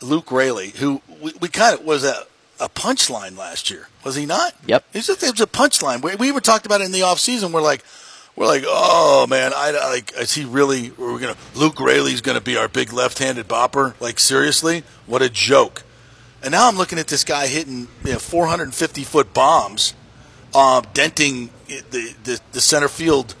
[0.00, 2.24] Luke Raley, who we, we kind of was a
[2.60, 4.52] a punchline last year, was he not?
[4.66, 4.84] Yep.
[4.92, 6.02] It was, a, it was a punchline.
[6.02, 7.52] We, we even talked about it in the offseason.
[7.52, 7.84] We're like,
[8.34, 10.12] we're like, oh man, I I- like.
[10.16, 10.90] Is he really?
[10.90, 13.94] We're gonna Luke Raley's gonna be our big left-handed bopper?
[14.00, 15.82] Like seriously, what a joke!
[16.42, 19.94] And now I'm looking at this guy hitting you know, 450 foot bombs,
[20.54, 23.34] um, denting the, the the center field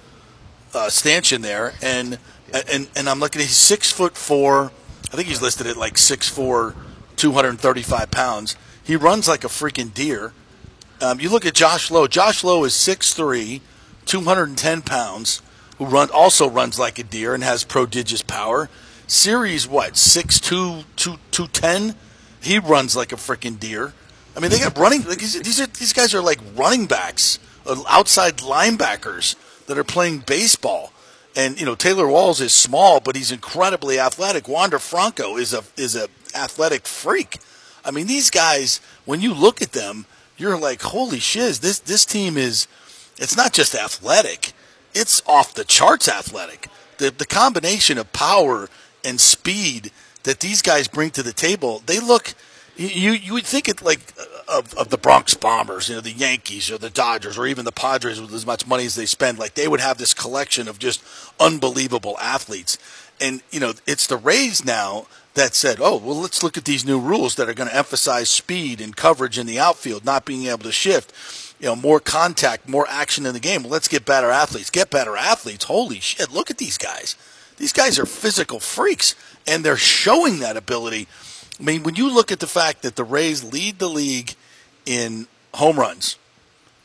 [0.74, 2.18] uh, stanchion there, and
[2.52, 4.72] and and I'm looking at he's six foot four.
[5.12, 6.74] I think he's listed at like six four,
[7.16, 8.56] 235 pounds.
[8.82, 10.32] He runs like a freaking deer.
[11.00, 12.06] Um, you look at Josh Lowe.
[12.06, 13.60] Josh Lowe is 6'3",
[14.06, 15.42] 210 pounds,
[15.76, 18.68] who run also runs like a deer and has prodigious power.
[19.06, 21.94] Siri's what 6'2", 2, 210?
[22.40, 23.92] He runs like a freaking deer.
[24.36, 25.02] I mean, they got running.
[25.04, 29.34] Like, these, these are these guys are like running backs, uh, outside linebackers
[29.66, 30.92] that are playing baseball.
[31.36, 34.48] And you know Taylor Walls is small, but he's incredibly athletic.
[34.48, 37.38] Wander Franco is a is a athletic freak.
[37.84, 41.60] I mean, these guys, when you look at them, you're like, holy shiz!
[41.60, 42.66] This this team is.
[43.18, 44.52] It's not just athletic;
[44.94, 46.68] it's off the charts athletic.
[46.98, 48.68] The the combination of power
[49.04, 49.92] and speed
[50.24, 52.34] that these guys bring to the table, they look.
[52.78, 54.00] You you would think it like
[54.46, 57.72] of, of the Bronx Bombers, you know, the Yankees or the Dodgers or even the
[57.72, 60.78] Padres with as much money as they spend, like they would have this collection of
[60.78, 61.02] just
[61.40, 62.78] unbelievable athletes.
[63.20, 66.84] And you know, it's the Rays now that said, "Oh, well, let's look at these
[66.84, 70.46] new rules that are going to emphasize speed and coverage in the outfield, not being
[70.46, 71.12] able to shift."
[71.58, 73.64] You know, more contact, more action in the game.
[73.64, 74.70] Let's get better athletes.
[74.70, 75.64] Get better athletes.
[75.64, 76.30] Holy shit!
[76.30, 77.16] Look at these guys.
[77.56, 79.16] These guys are physical freaks,
[79.48, 81.08] and they're showing that ability.
[81.60, 84.34] I mean, when you look at the fact that the Rays lead the league
[84.86, 86.16] in home runs,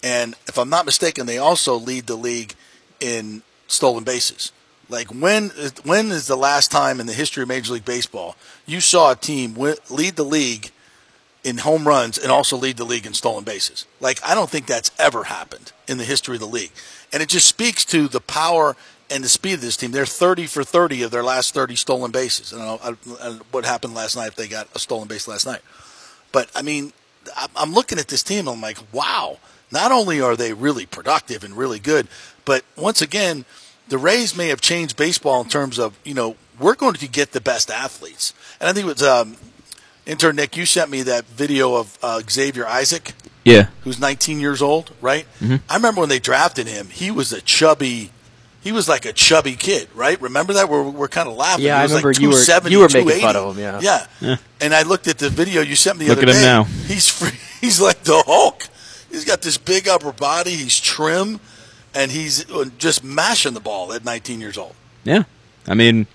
[0.03, 2.55] and if I'm not mistaken, they also lead the league
[2.99, 4.51] in stolen bases.
[4.89, 5.49] Like when
[5.83, 9.15] when is the last time in the history of Major League Baseball you saw a
[9.15, 10.71] team lead the league
[11.43, 13.85] in home runs and also lead the league in stolen bases?
[13.99, 16.71] Like I don't think that's ever happened in the history of the league,
[17.11, 18.75] and it just speaks to the power
[19.13, 19.91] and the speed of this team.
[19.91, 22.53] They're 30 for 30 of their last 30 stolen bases.
[22.53, 25.27] I don't know I- I- what happened last night if they got a stolen base
[25.27, 25.61] last night.
[26.31, 26.93] But I mean,
[27.35, 28.47] I'm- I'm looking at this team.
[28.47, 29.37] I'm like, wow.
[29.71, 32.07] Not only are they really productive and really good,
[32.45, 33.45] but once again,
[33.87, 37.31] the Rays may have changed baseball in terms of you know we're going to get
[37.31, 38.33] the best athletes.
[38.59, 39.37] And I think it was um,
[40.05, 40.55] intern Nick.
[40.55, 45.25] You sent me that video of uh, Xavier Isaac, Yeah, who's 19 years old, right?
[45.69, 46.89] I remember when they drafted him.
[46.89, 48.11] He was a chubby.
[48.63, 50.19] He was like a chubby kid, right?
[50.21, 50.69] Remember that?
[50.69, 51.65] We're, we're kind of laughing.
[51.65, 54.05] Yeah, He I was like remember you were- you were making fun of him, yeah.
[54.21, 54.37] Yeah.
[54.61, 56.45] And I looked at the video you sent me the Look other at him day.
[56.47, 56.63] now.
[56.63, 58.63] He's free, he's like the Hulk.
[59.11, 60.51] He's got this big upper body.
[60.51, 61.39] He's trim,
[61.93, 64.73] and he's uh, just mashing the ball at 19 years old.
[65.03, 65.23] yeah.
[65.67, 66.07] I mean,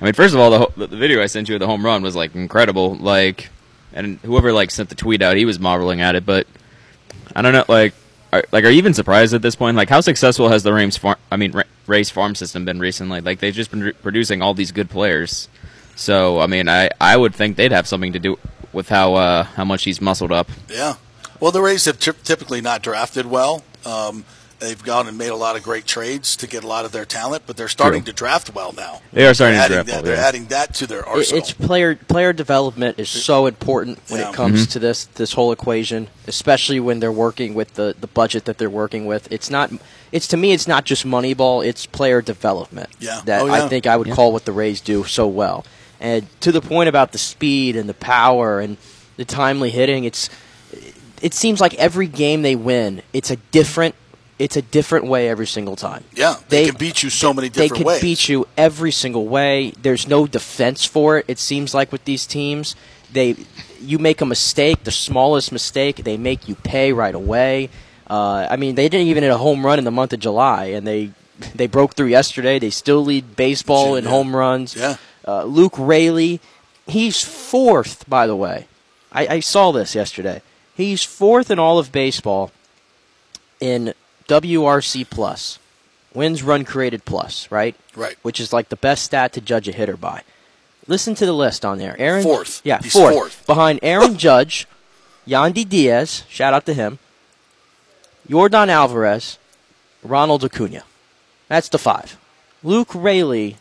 [0.00, 2.02] I mean, first of all, the the video I sent you of the home run
[2.02, 2.96] was like incredible.
[2.96, 3.48] Like,
[3.92, 6.26] and whoever like sent the tweet out, he was marveling at it.
[6.26, 6.46] But
[7.36, 7.94] I don't know, like,
[8.32, 9.76] are, like, are you even surprised at this point?
[9.76, 11.16] Like, how successful has the Rays farm?
[11.30, 13.20] I mean, Ra- Rays farm system been recently?
[13.20, 15.48] Like, they've just been re- producing all these good players.
[15.96, 18.38] So, I mean, I I would think they'd have something to do
[18.72, 20.48] with how uh, how much he's muscled up.
[20.68, 20.94] Yeah.
[21.40, 23.64] Well, the Rays have ty- typically not drafted well.
[23.84, 24.24] Um,
[24.60, 27.04] They've gone and made a lot of great trades to get a lot of their
[27.06, 28.12] talent, but they're starting True.
[28.12, 29.00] to draft well now.
[29.12, 30.28] They are starting They're to adding draft that, well, They're yeah.
[30.28, 31.38] adding that to their arsenal.
[31.38, 34.28] It's player player development is so important when Yeah.
[34.30, 34.70] it comes Mm-hmm.
[34.72, 38.68] to this this whole equation, especially when they're working with the, the budget that they're
[38.70, 39.32] working with.
[39.32, 39.72] It's not
[40.12, 42.90] it's to me it's not just Moneyball, it's player development.
[43.00, 43.22] Yeah.
[43.24, 43.64] That Oh, yeah.
[43.64, 45.64] I think I would call what the Rays do so well.
[45.98, 48.76] And to the point about the speed and the power and
[49.16, 50.28] the timely hitting, it's
[51.22, 53.94] it seems like every game they win, it's a different
[54.40, 56.02] it's a different way every single time.
[56.16, 57.70] yeah, they, can beat you so many different ways.
[57.70, 58.00] They can ways.
[58.00, 59.72] beat you every single way.
[59.80, 61.26] There's no defense for it.
[61.28, 62.74] It seems like with these teams,
[63.12, 63.36] they
[63.80, 67.68] you make a mistake, the smallest mistake, they make you pay right away.
[68.08, 70.66] Uh, I mean, they didn't even hit a home run in the month of July,
[70.66, 71.12] and they
[71.54, 72.58] they broke through yesterday.
[72.58, 74.10] They still lead baseball in Yeah.
[74.10, 74.74] home runs.
[74.74, 74.96] Yeah.
[75.28, 76.40] Uh, Luke Raley,
[76.86, 78.66] he's fourth, by the way.
[79.12, 80.40] I, I saw this yesterday.
[80.74, 82.50] He's fourth in all of baseball
[83.60, 83.92] in
[84.30, 85.58] WRC plus,
[86.14, 87.74] wins run created plus, right?
[87.96, 88.16] Right.
[88.22, 90.22] Which is like the best stat to judge a hitter by.
[90.86, 91.96] Listen to the list on there.
[91.98, 92.60] Aaron Fourth.
[92.62, 93.14] Yeah, fourth.
[93.14, 93.46] fourth.
[93.46, 94.68] Behind Aaron Judge,
[95.26, 97.00] Yandy Diaz, shout out to him.
[98.28, 99.38] Yordan Alvarez,
[100.04, 100.84] Ronald Acuna.
[101.48, 102.16] That's the five.
[102.62, 103.56] Luke Raley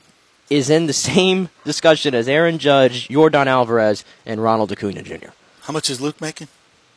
[0.51, 5.29] is in the same discussion as Aaron Judge, Yordan Alvarez, and Ronald Acuna Jr.
[5.61, 6.47] How much is Luke making?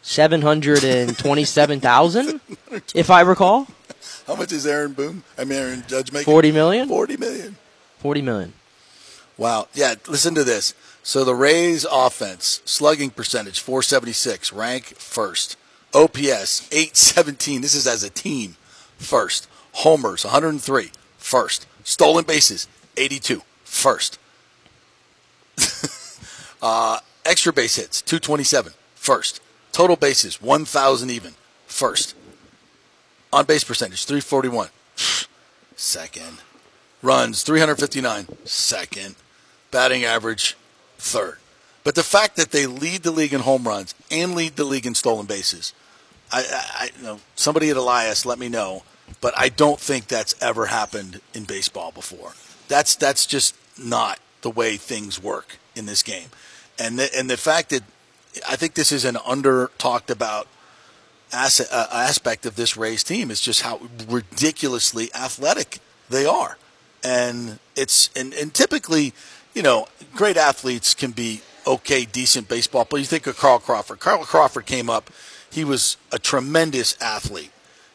[0.05, 2.41] Seven hundred and twenty-seven thousand,
[2.95, 3.67] if I recall.
[4.27, 5.23] How much is Aaron Boone?
[5.37, 6.25] I mean, Aaron Judge making?
[6.25, 6.89] Forty million.
[6.89, 7.57] Forty million.
[7.99, 8.53] Forty million.
[9.37, 9.69] Wow.
[9.75, 10.75] Yeah, listen to this.
[11.03, 15.57] So the Rays offense, slugging percentage 476, rank first.
[15.95, 17.61] OPS 817.
[17.61, 18.57] This is as a team.
[18.99, 19.49] First.
[19.73, 21.67] Homers 103, first.
[21.83, 24.19] Stolen bases 82, first.
[26.63, 29.41] uh, extra base hits 227, first.
[29.73, 31.35] Total bases 1000 even,
[31.67, 32.15] first.
[33.33, 34.69] On base percentage 341,
[35.77, 36.39] second.
[37.01, 39.17] Runs 359, second
[39.73, 40.57] batting average
[40.99, 41.39] third.
[41.83, 44.87] But the fact that they lead the league in home runs and lead the league
[44.87, 45.75] in stolen bases,
[46.31, 48.85] I, I, I you know somebody at Elias let me know,
[49.21, 52.35] but I don't think that's ever happened in baseball before.
[52.69, 56.29] That's that's just not the way things work in this game,
[56.79, 57.83] and the, and the fact that
[58.49, 60.47] I think this is an under talked about
[61.33, 65.79] uh, aspect of this Rays team is just how ridiculously athletic
[66.11, 66.59] they are,
[67.03, 69.13] and it's and, and typically,
[69.55, 72.87] you know, great athletes can be okay, decent baseball.
[72.89, 74.01] But you think of Carl Crawford.
[74.01, 75.11] Carl Crawford came up;
[75.51, 77.53] he was a tremendous athlete,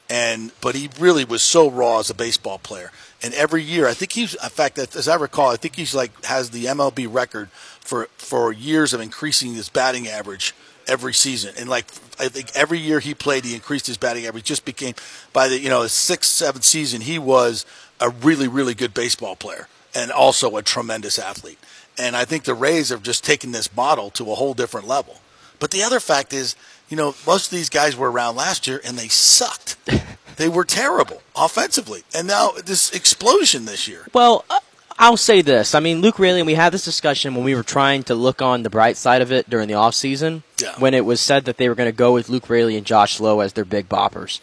[0.09, 2.91] and but he really was so raw as a baseball player.
[3.23, 6.25] And every year, I think he's, in fact, as I recall, I think he's like
[6.25, 10.53] has the MLB record for for years of increasing his batting average
[10.87, 11.53] every season.
[11.57, 11.85] And like
[12.19, 14.45] I think every year he played, he increased his batting average.
[14.45, 14.95] Just became
[15.33, 17.65] by the you know his sixth, seventh season, he was
[17.99, 21.59] a really, really good baseball player and also a tremendous athlete.
[21.97, 25.19] And I think the Rays have just taken this model to a whole different level.
[25.59, 26.55] But the other fact is,
[26.89, 29.77] you know, most of these guys were around last year and they sucked.
[30.37, 32.03] they were terrible offensively.
[32.13, 34.07] And now this explosion this year.
[34.13, 34.59] Well, uh,
[34.99, 35.75] I'll say this.
[35.75, 38.41] I mean, Luke Raley, and we had this discussion when we were trying to look
[38.41, 40.73] on the bright side of it during the offseason Yeah.
[40.79, 43.19] when it was said that they were going to go with Luke Raley and Josh
[43.19, 44.39] Lowe as their big boppers.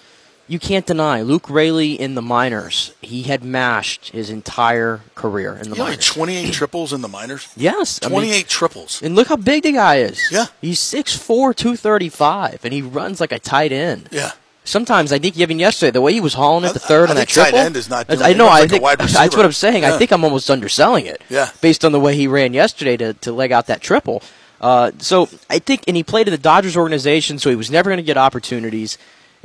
[0.47, 2.93] You can't deny Luke Raley in the minors.
[3.01, 6.07] He had mashed his entire career in the You know, minors.
[6.07, 7.49] 28 triples in the minors.
[7.57, 9.01] yes, I mean, 28 triples.
[9.03, 10.21] and look how big the guy is.
[10.31, 10.47] Yeah.
[10.61, 14.09] he's 6'4", 235, and he runs like a tight end.
[14.12, 14.33] Yeah.
[14.64, 17.16] Sometimes I think even yesterday the way he was hauling at the third I on
[17.16, 17.59] that tight triple.
[17.61, 18.48] end is not I- know.
[18.48, 19.83] I like think that's what I'm saying.
[19.83, 19.94] Yeah.
[19.94, 21.22] I think I'm almost underselling it.
[21.29, 21.50] Yeah.
[21.61, 24.22] Based on the way he ran yesterday to to leg out that triple.
[24.61, 27.90] Uh, so I think, and he played in the Dodgers organization, so he was never
[27.90, 28.96] going to get opportunities.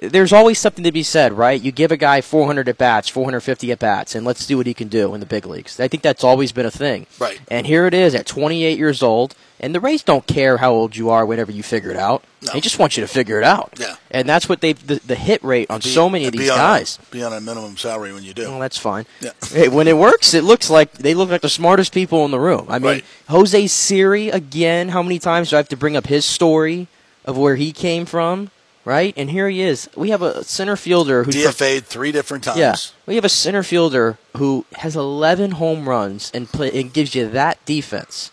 [0.01, 1.61] There's always something to be said, right?
[1.61, 4.73] You give a guy 400 at bats, 450 at bats, and let's see what he
[4.73, 5.77] can do in the big leagues.
[5.77, 7.05] I think that's always been a thing.
[7.19, 7.39] Right.
[7.51, 10.95] And here it is at 28 years old, and the Rays don't care how old
[10.95, 12.23] you are whenever you figure it out.
[12.41, 12.53] No.
[12.53, 13.73] They just want you to figure it out.
[13.77, 13.97] Yeah.
[14.09, 16.47] And that's what they the, the hit rate on Be- so many of be these
[16.49, 16.97] a- guys.
[17.11, 18.43] be on a minimum salary when you do.
[18.43, 19.05] Well, that's fine.
[19.19, 19.31] Yeah.
[19.51, 22.39] Hey, when it works, it looks like they look like the smartest people in the
[22.39, 22.67] room.
[22.69, 23.05] I mean, Right.
[23.27, 24.87] Jose Siri again.
[24.89, 26.87] How many times do I have to bring up his story
[27.25, 28.51] of where he came from?
[28.89, 29.87] Right, and here he is.
[29.95, 32.57] We have a center fielder who's DFA'd three different times.
[32.57, 32.75] yeah.
[33.05, 37.27] We have a center fielder who has 11 home runs and play, and gives you
[37.29, 38.31] that defense.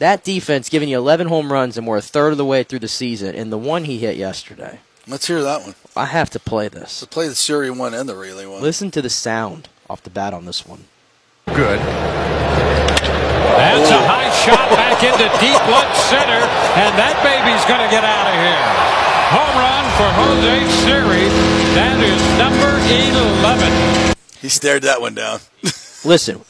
[0.00, 2.80] That defense giving you 11 home runs and we're a third of the way through
[2.80, 3.36] the season.
[3.36, 5.76] And the one he hit yesterday, Let's hear that one.
[5.94, 6.90] I have to play this.
[6.90, 8.60] So play the Siri one and the Raley one.
[8.60, 10.86] Listen to the sound off the bat on this one.
[11.46, 11.78] Good.
[13.54, 16.42] That's a high shot back into deep left center,
[16.74, 19.11] and that baby's going to get out of here.
[19.32, 21.26] Home run for Jose Siri.
[21.74, 22.72] That is number
[23.42, 24.14] 11.
[24.40, 25.40] He stared that one down.
[26.04, 26.40] Listen,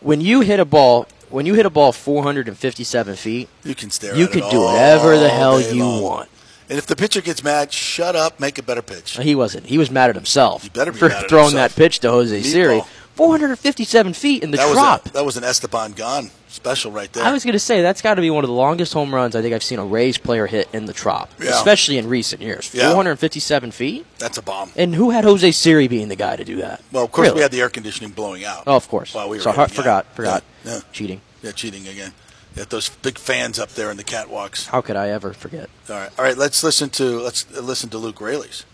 [0.00, 4.14] when you hit a ball, when you hit a ball 457 feet, You can stare
[4.16, 6.02] you at can it do all whatever the hell you long.
[6.02, 6.28] want.
[6.70, 9.16] And if the pitcher gets mad, shut up, make a better pitch.
[9.18, 9.64] He wasn't.
[9.66, 11.74] He was mad at himself He better be for mad at throwing himself.
[11.74, 12.82] that pitch to Jose Siri.
[13.18, 13.26] Meatball.
[13.26, 15.02] 457 feet in the that drop.
[15.04, 17.24] was a, that was an Esteban Gon special right there.
[17.24, 19.36] I was going to say that's got to be one of the longest home runs
[19.36, 21.50] I think I've seen a Rays player hit in the Trop, Yeah.
[21.50, 22.70] especially in recent years.
[22.72, 22.92] Yeah.
[22.92, 24.70] 457 feet, That's a bomb.
[24.76, 26.80] and who had Jose Siri being the guy to do that?
[26.92, 27.36] Well, of course Really?
[27.36, 28.64] we had the air conditioning blowing out.
[28.66, 29.14] Oh, of course.
[29.14, 30.42] While we were so I forgot, forgot.
[30.64, 30.80] Yeah.
[30.92, 31.20] Cheating.
[31.42, 32.12] Yeah, cheating again.
[32.56, 34.66] Yeah, those big fans up there in the catwalks.
[34.68, 35.68] How could I ever forget?
[35.88, 36.36] All right, all right.
[36.36, 38.64] Let's listen to let's listen to Luke Raley's.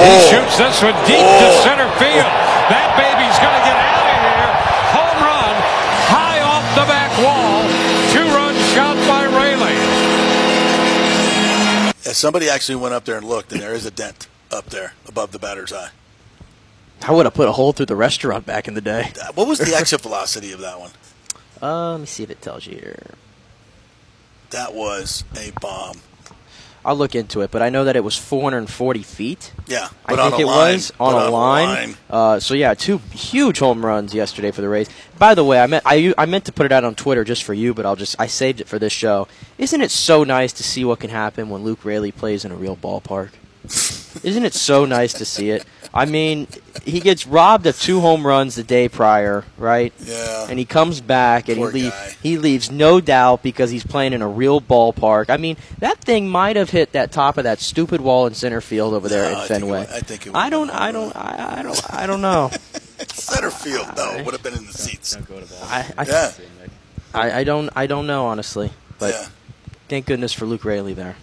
[0.00, 2.30] He shoots this one deep to center field.
[2.72, 4.50] That baby's going to get out of here.
[4.96, 5.54] Home run,
[6.08, 7.60] high off the back wall.
[8.12, 9.76] Two-run shot by Raley.
[12.04, 14.94] Yeah, somebody actually went up there and looked, and there is a dent up there
[15.06, 15.90] above the batter's eye.
[17.02, 19.12] I would have put a hole through the restaurant back in the day.
[19.20, 20.90] Uh, What was the exit velocity of that one?
[21.62, 23.14] Uh, let me see if it tells you here.
[24.50, 26.00] That was a bomb.
[26.84, 29.52] I'll look into it, but I know that it was 440 feet.
[29.66, 31.96] Yeah, I think it line, was on a line.
[32.08, 34.88] Uh, so yeah, two huge home runs yesterday for the Rays.
[35.18, 37.44] By the way, I meant I, I meant to put it out on Twitter just
[37.44, 39.28] for you, but I'll just I saved it for this show.
[39.58, 42.56] Isn't it so nice to see what can happen when Luke Raley plays in a
[42.56, 43.30] real ballpark?
[43.64, 45.64] Isn't it so nice to see it?
[45.92, 46.46] I mean,
[46.84, 49.92] he gets robbed of two home runs the day prior, right?
[50.00, 50.46] Yeah.
[50.48, 52.14] And he comes back and he Poor leave, guy.
[52.22, 55.30] he leaves no doubt because he's playing in a real ballpark.
[55.30, 58.60] I mean, that thing might have hit that top of that stupid wall in center
[58.60, 59.80] field over there No, in I think it Fenway.
[59.80, 60.70] I think it I would've don't.
[60.70, 61.16] I don't.
[61.16, 61.94] I, I don't.
[61.94, 62.50] I don't know.
[63.08, 65.16] Center field, though, would have been in the seats.
[65.16, 65.92] I.
[65.96, 66.32] I, Yeah,
[67.14, 67.70] I, I don't.
[67.74, 69.26] I don't know honestly, but yeah.
[69.88, 71.16] thank goodness for Luke Raley there.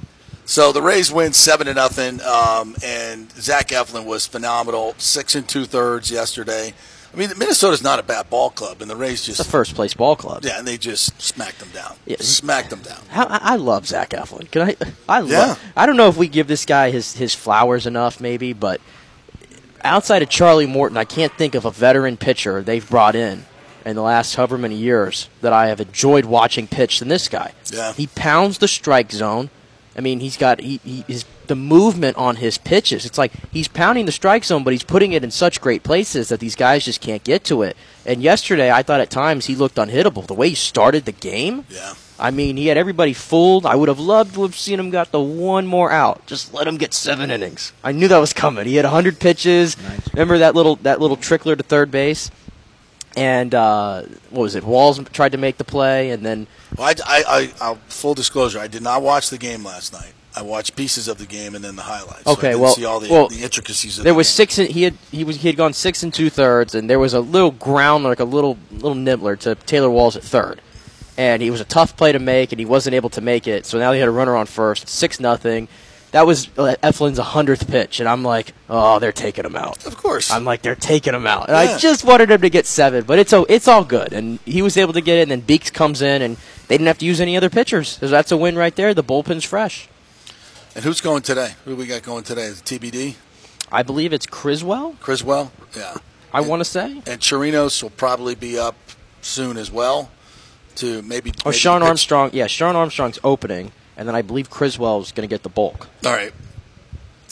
[0.47, 4.95] So the Rays win seven to nothing, um, and Zach Eflin was phenomenal.
[4.97, 6.73] Six and two thirds yesterday.
[7.13, 9.93] I mean, Minnesota's not a bad ball club, and the Rays It's just first place
[9.93, 10.45] ball club.
[10.45, 11.95] yeah, and they just smacked them down.
[12.05, 12.15] Yeah.
[12.21, 13.01] Smacked them down.
[13.09, 14.49] How, I I love Zach Eflin.
[14.49, 14.75] Can I?
[15.09, 15.29] I love.
[15.29, 15.55] Yeah.
[15.75, 18.79] I don't know if we give this guy his his flowers enough, maybe, but
[19.83, 23.45] outside of Charlie Morton, I can't think of a veteran pitcher they've brought in
[23.85, 27.51] in the last however many years that I have enjoyed watching pitch than this guy.
[27.71, 27.91] Yeah.
[27.93, 29.49] He pounds the strike zone.
[29.97, 33.05] I mean, he's got he, he his the movement on his pitches.
[33.05, 36.29] It's like he's pounding the strike zone, but he's putting it in such great places
[36.29, 37.75] that these guys just can't get to it.
[38.05, 40.27] And yesterday, I thought at times he looked unhittable.
[40.27, 41.93] The way he started the game, Yeah.
[42.19, 43.65] I mean, he had everybody fooled.
[43.65, 46.25] I would have loved to have seen him got the one more out.
[46.25, 47.73] Just let him get seven innings.
[47.83, 48.65] I knew that was coming.
[48.65, 49.77] He had 100 pitches.
[50.13, 52.31] Remember that little that little trickler to third base?
[53.17, 54.63] And uh, what was it?
[54.63, 56.45] Walls tried to make the play, and then
[56.77, 56.93] Well, I,
[57.27, 60.13] I, I, full disclosure, I did not watch the game last night.
[60.35, 62.25] I watched pieces of the game and then the highlights.
[62.25, 64.27] So I Okay, didn't well- see all the, well, the intricacies of there the was
[64.27, 64.33] game.
[64.35, 64.59] six.
[64.59, 67.15] In, he had he was he had gone six and two thirds, and there was
[67.15, 70.61] a little ground like a little little nibbler to Taylor Walls at third,
[71.17, 73.65] and he was a tough play to make, and he wasn't able to make it.
[73.65, 75.67] So now he had a runner on first, six nothing.
[76.17, 79.85] That was Eflin's hundredth pitch, and I'm like, oh, they're taking him out.
[79.85, 80.31] Of course.
[80.31, 81.75] I'm like, they're taking him out, and Yeah.
[81.75, 84.63] I just wanted him to get seven, but it's all it's all good, and he
[84.63, 85.21] was able to get it.
[85.21, 86.37] And then Beeks comes in, and
[86.69, 87.99] they didn't have to use any other pitchers.
[87.99, 88.95] So that's a win right there.
[88.95, 89.87] The bullpen's fresh.
[90.73, 91.51] and who's going today?
[91.65, 92.45] Who we got going today?
[92.45, 93.13] Is it TBD?
[93.71, 94.95] I believe it's Criswell.
[94.99, 95.51] Criswell?
[95.75, 95.97] Yeah.
[96.33, 96.93] I want to say.
[97.05, 98.75] And Chirinos will probably be up
[99.21, 100.09] soon as well.
[100.77, 101.29] To maybe.
[101.45, 102.29] Oh, maybe Shawn pitch- Armstrong.
[102.33, 105.89] Yeah, Shawn Armstrong's opening, and then I believe Criswell's going to get the bulk.
[106.05, 106.31] All right.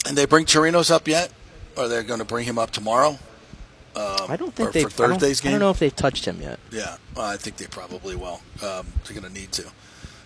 [0.06, 1.32] And they bring Chirinos up yet?
[1.76, 3.18] Or they're going to bring him up tomorrow?
[3.94, 4.82] Um, I don't think they.
[4.84, 5.52] for I don't, Thursday's I game.
[5.52, 6.58] don't know if they've touched him yet.
[6.70, 8.40] Yeah, well, I think they probably will.
[8.62, 9.64] Um, they're going to need to.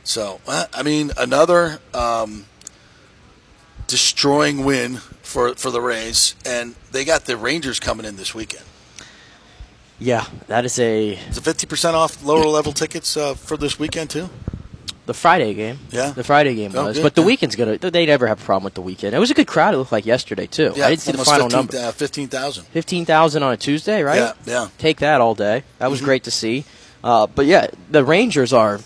[0.02, 2.46] So, I mean, another um,
[3.86, 8.64] destroying win for for the Rays, and they got the Rangers coming in this weekend.
[10.00, 13.78] Yeah, that is a Is it fifty percent off lower level tickets uh, for this
[13.78, 14.30] weekend too?
[15.10, 15.78] The Friday game.
[15.90, 16.10] Yeah.
[16.10, 17.26] the Friday game Oh, was, good, but the good.
[17.26, 17.78] weekend's gonna.
[17.78, 19.12] They never have a problem with the weekend.
[19.14, 19.74] It was a good crowd.
[19.74, 20.72] It looked like yesterday too.
[20.76, 21.76] Yeah, I didn't see the final 15, number.
[21.76, 22.64] Uh, Fifteen thousand.
[22.66, 24.16] Fifteen thousand on a Tuesday, right?
[24.18, 24.68] Yeah, yeah.
[24.78, 25.64] Take that all day.
[25.78, 25.90] That Mm-hmm.
[25.90, 26.64] was great to see.
[27.02, 28.80] Uh, but yeah, the Rangers are.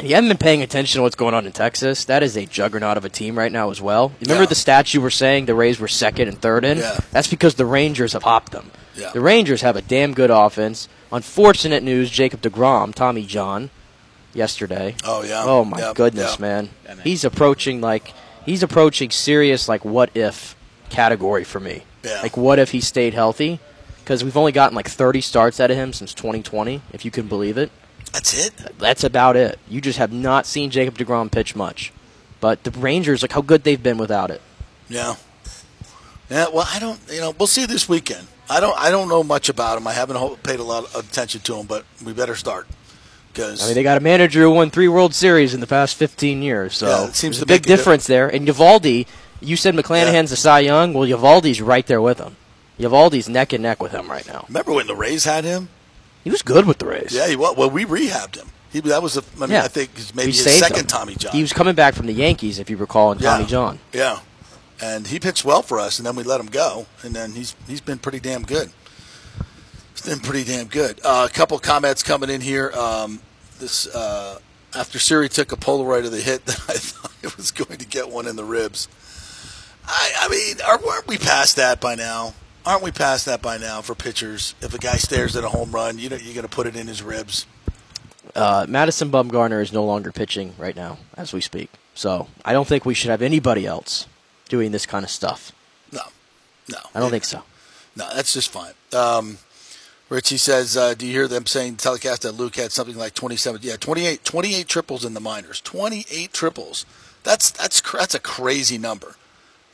[0.00, 2.44] If you haven't been paying attention to what's going on in Texas, that is a
[2.44, 4.10] juggernaut of a team right now as well.
[4.18, 4.48] You remember Yeah.
[4.48, 6.78] the stats you were saying the Rays were second and third in?
[6.78, 6.98] Yeah.
[7.12, 8.72] That's because the Rangers have hopped them.
[8.96, 9.10] Yeah.
[9.12, 10.88] The Rangers have a damn good offense.
[11.12, 13.70] Unfortunate news, Jacob DeGrom, Tommy John,
[14.34, 14.94] yesterday.
[15.04, 15.42] Oh yeah.
[15.44, 16.40] Oh my Yep, goodness, yep.
[16.40, 16.68] man.
[16.84, 17.04] That man.
[17.04, 18.12] He's approaching like
[18.44, 20.54] he's approaching serious like what if
[20.90, 21.82] category for me.
[22.04, 22.20] Yeah.
[22.22, 23.60] Like what if he stayed healthy?
[24.00, 27.28] Because we've only gotten like 30 starts out of him since 2020, if you can
[27.28, 27.70] believe it.
[28.12, 28.52] That's it.
[28.78, 29.58] That's about it.
[29.68, 31.92] You just have not seen Jacob DeGrom pitch much.
[32.40, 34.42] But the Rangers, like how good they've been without it.
[34.88, 35.14] Yeah.
[36.28, 36.46] Yeah.
[36.52, 37.00] Well, I don't.
[37.10, 38.26] You know, we'll see this weekend.
[38.50, 38.76] I don't.
[38.78, 39.86] I don't know much about him.
[39.86, 42.66] I haven't paid a lot of attention to him, but we better start
[43.32, 45.96] because I mean, they got a manager who won three World Series in the past
[45.96, 48.28] 15 years, so Yeah, it seems a big a difference there.
[48.28, 49.06] And Eovaldi,
[49.40, 50.92] you said McClanahan's the Cy Young.
[50.94, 52.36] Well, Eovaldi's right there with him.
[52.78, 54.44] Eovaldi's neck and neck with him right now.
[54.48, 55.68] remember when the Rays had him?
[56.24, 57.12] He was good with the Rays.
[57.12, 57.56] Yeah, he was.
[57.56, 58.48] Well, we rehabbed him.
[58.72, 59.16] He that was.
[59.16, 59.64] A, I mean, Yeah.
[59.64, 60.86] I think maybe We his second him.
[60.86, 61.32] Tommy John.
[61.32, 63.48] He was coming back from the Yankees, if you recall, in Tommy Yeah.
[63.48, 63.78] John.
[63.92, 64.20] Yeah,
[64.80, 67.54] and he pitched well for us, and then we let him go, and then he's
[67.68, 68.70] he's been pretty damn good.
[70.04, 71.00] Been pretty damn good.
[71.04, 72.72] Uh, a couple comments coming in here.
[72.72, 73.20] Um,
[73.60, 74.40] this uh,
[74.74, 77.86] after Siri took a Polaroid of the hit, that I thought it was going to
[77.86, 78.88] get one in the ribs.
[79.86, 82.34] I, I mean, are, aren't we past that by now?
[82.64, 84.54] Aren't we past that by now for pitchers?
[84.60, 86.76] If a guy stares at a home run, you know you're going to put it
[86.76, 87.46] in his ribs.
[88.34, 91.70] Uh, Madison Bumgarner is no longer pitching right now as we speak.
[91.94, 94.06] So I don't think we should have anybody else
[94.48, 95.52] doing this kind of stuff.
[95.92, 96.02] No,
[96.70, 97.42] no, I don't think so.
[97.96, 98.72] No, that's just fine.
[98.92, 99.38] Um,
[100.12, 103.62] Richie says, uh, do you hear them saying telecast that Luke had something like 27?
[103.64, 105.62] Yeah, 28, 28 triples in the minors.
[105.62, 106.84] 28 triples.
[107.22, 109.14] That's that's that's a crazy number.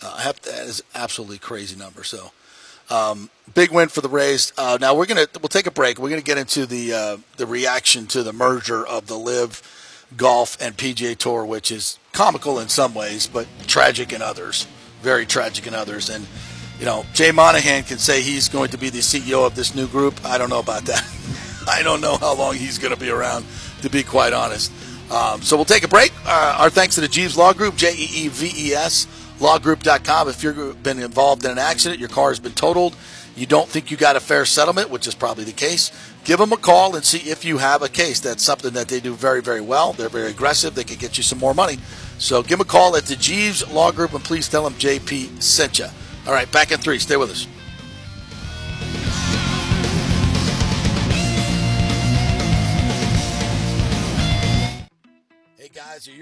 [0.00, 2.04] Uh, have that is absolutely crazy number.
[2.04, 2.30] So,
[2.88, 4.52] um, big win for the Rays.
[4.56, 5.98] Uh, now we're gonna we'll take a break.
[5.98, 10.56] We're gonna get into the uh, the reaction to the merger of the LIV Golf
[10.60, 14.68] and PGA Tour, which is comical in some ways, but tragic in others.
[15.02, 16.08] Very tragic in others.
[16.08, 16.28] And
[16.78, 19.88] you know, Jay Monahan can say he's going to be the CEO of this new
[19.88, 20.24] group.
[20.24, 21.04] I don't know about that.
[21.68, 23.44] I don't know how long he's going to be around,
[23.82, 24.72] to be quite honest.
[25.10, 26.12] Um, so we'll take a break.
[26.24, 29.06] Uh, our thanks to the Jeeves Law Group, J E E V E S,
[29.38, 30.28] lawgroup.com.
[30.28, 32.94] If you've been involved in an accident, your car has been totaled,
[33.38, 35.92] you don't think you got a fair settlement, which is probably the case,
[36.24, 38.20] give them a call and see if you have a case.
[38.20, 39.92] That's something that they do very, very well.
[39.92, 40.74] They're very aggressive.
[40.74, 41.78] They can get you some more money.
[42.18, 45.40] So give them a call at the Jeeves Law Group and please tell them JP
[45.40, 45.86] sent you.
[46.28, 46.98] All right, back in three.
[46.98, 47.46] Stay with us.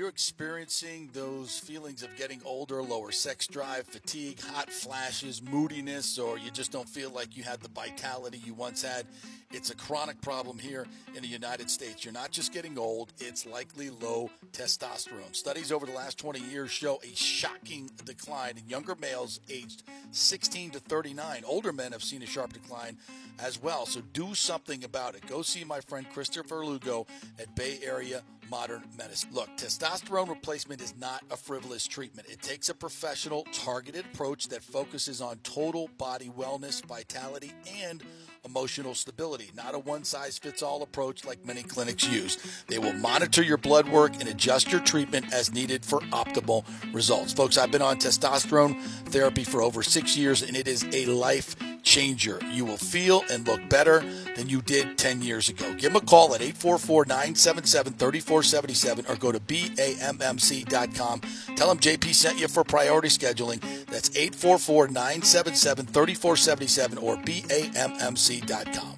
[0.06, 6.38] Are experiencing those feelings of getting older, lower sex drive, fatigue, hot flashes, moodiness, or
[6.38, 9.04] you just don't feel like you had the vitality you once had?
[9.50, 10.86] It's a chronic problem here
[11.16, 12.04] in the United States.
[12.04, 15.34] You're not just getting old, it's likely low testosterone.
[15.34, 19.82] Studies over the last 20 years show a shocking decline in younger males aged
[20.12, 21.42] 16 to 39.
[21.44, 22.96] Older men have seen a sharp decline
[23.40, 25.26] as well, so do something about it.
[25.26, 27.06] Go see my friend Christopher Lugo
[27.38, 29.30] at Bay Area modern medicine.
[29.32, 32.28] Look, testosterone replacement is not a frivolous treatment.
[32.30, 38.02] It takes a professional, targeted approach that focuses on total body wellness, vitality, and
[38.44, 42.38] emotional stability, not a one size fits all approach like many clinics use.
[42.68, 47.32] They will monitor your blood work and adjust your treatment as needed for optimal results.
[47.32, 51.56] Folks, I've been on testosterone therapy for over six years, and it is a life
[51.86, 52.38] changer.
[52.50, 55.72] You will feel and look better than you did 10 years ago.
[55.74, 61.20] Give them a call at 844 977 3477 or go to BAMMC.com.
[61.54, 63.60] Tell them JP sent you for priority scheduling.
[63.86, 68.96] That's 844 977 3477 or BAMMC.com.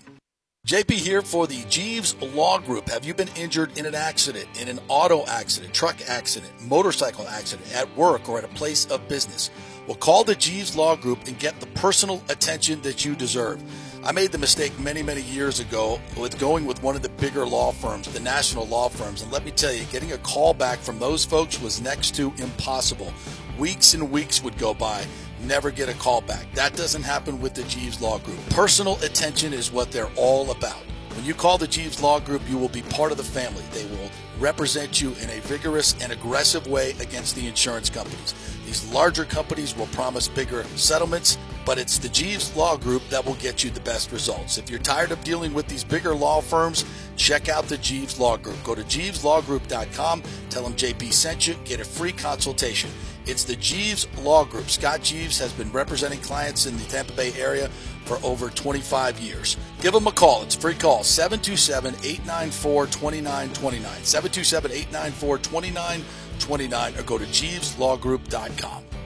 [0.67, 2.91] JP here for the Jeeves Law Group.
[2.91, 7.75] Have you been injured in an accident, in an auto accident, truck accident, motorcycle accident,
[7.75, 9.49] at work, or at a place of business?
[9.89, 13.63] Well, call the Jeeves Law Group and get the personal attention that you deserve.
[14.05, 17.47] I made the mistake many, many years ago with going with one of the bigger
[17.47, 19.23] law firms, the national law firms.
[19.23, 22.35] And let me tell you, getting a call back from those folks was next to
[22.37, 23.15] impossible.
[23.59, 25.07] Weeks and weeks would go by,
[25.41, 26.53] never get a call back.
[26.53, 28.41] That doesn't happen with the Jeeves Law Group.
[28.51, 30.85] Personal attention is what they're all about.
[31.17, 33.65] When you call the Jeeves Law Group, you will be part of the family.
[33.73, 38.35] They will represent you in a vigorous and aggressive way against the insurance companies.
[38.67, 43.35] These larger companies will promise bigger settlements, but it's the Jeeves Law Group that will
[43.35, 44.59] get you the best results.
[44.59, 46.85] If you're tired of dealing with these bigger law firms,
[47.17, 48.63] check out the Jeeves Law Group.
[48.65, 52.91] Go to jeeveslawgroup.com, tell them JP sent you, get a free consultation.
[53.27, 54.71] It's the Jeeves Law Group.
[54.71, 57.71] Scott Jeeves has been representing clients in the Tampa Bay area
[58.09, 59.57] for over 25 years.
[59.81, 60.43] Give them a call.
[60.43, 64.05] It's a free call 727 894 2929.
[64.05, 68.98] 727 894 2929 or go to jeeveslawgroup.com.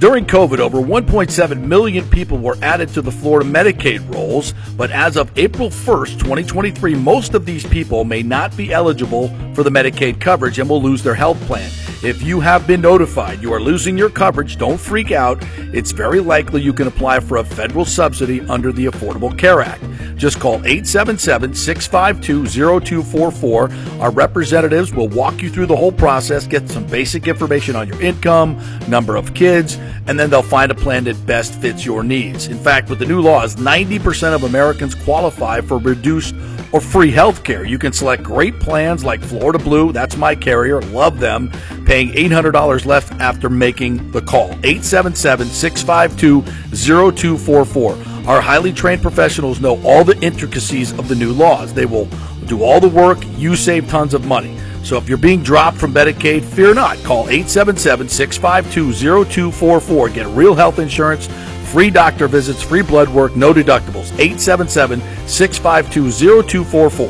[0.00, 5.16] During COVID, over 1.7 million people were added to the Florida Medicaid rolls, but as
[5.16, 10.20] of April 1st, 2023, most of these people may not be eligible for the Medicaid
[10.20, 11.70] coverage and will lose their health plan.
[12.02, 15.38] If you have been notified you are losing your coverage, don't freak out.
[15.72, 19.82] It's very likely you can apply for a federal subsidy under the Affordable Care Act.
[20.16, 23.70] Just call 877 652 0244.
[24.00, 28.00] Our representatives will walk you through the whole process, get some basic information on your
[28.02, 32.48] income, number of kids, and then they'll find a plan that best fits your needs.
[32.48, 36.34] In fact, with the new laws, 90% of Americans qualify for reduced
[36.72, 37.64] or free health care.
[37.64, 41.52] You can select great plans like Florida Blue, that's my carrier, love them,
[41.86, 44.50] paying $800 left after making the call.
[44.64, 46.42] 877 652
[47.12, 47.92] 0244.
[48.26, 51.72] Our highly trained professionals know all the intricacies of the new laws.
[51.74, 52.08] They will
[52.46, 54.58] do all the work, you save tons of money.
[54.84, 56.98] So if you're being dropped from Medicaid, fear not.
[56.98, 58.92] Call 877 652
[59.24, 60.08] 0244.
[60.10, 61.28] Get real health insurance
[61.74, 64.12] free doctor visits, free blood work, no deductibles.
[64.20, 67.08] 877 652 0244.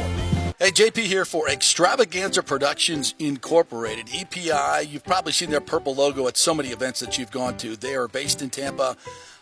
[0.59, 4.87] Hey, JP here for Extravaganza Productions Incorporated, EPI.
[4.89, 7.77] You've probably seen their purple logo at so many events that you've gone to.
[7.77, 8.97] They are based in Tampa.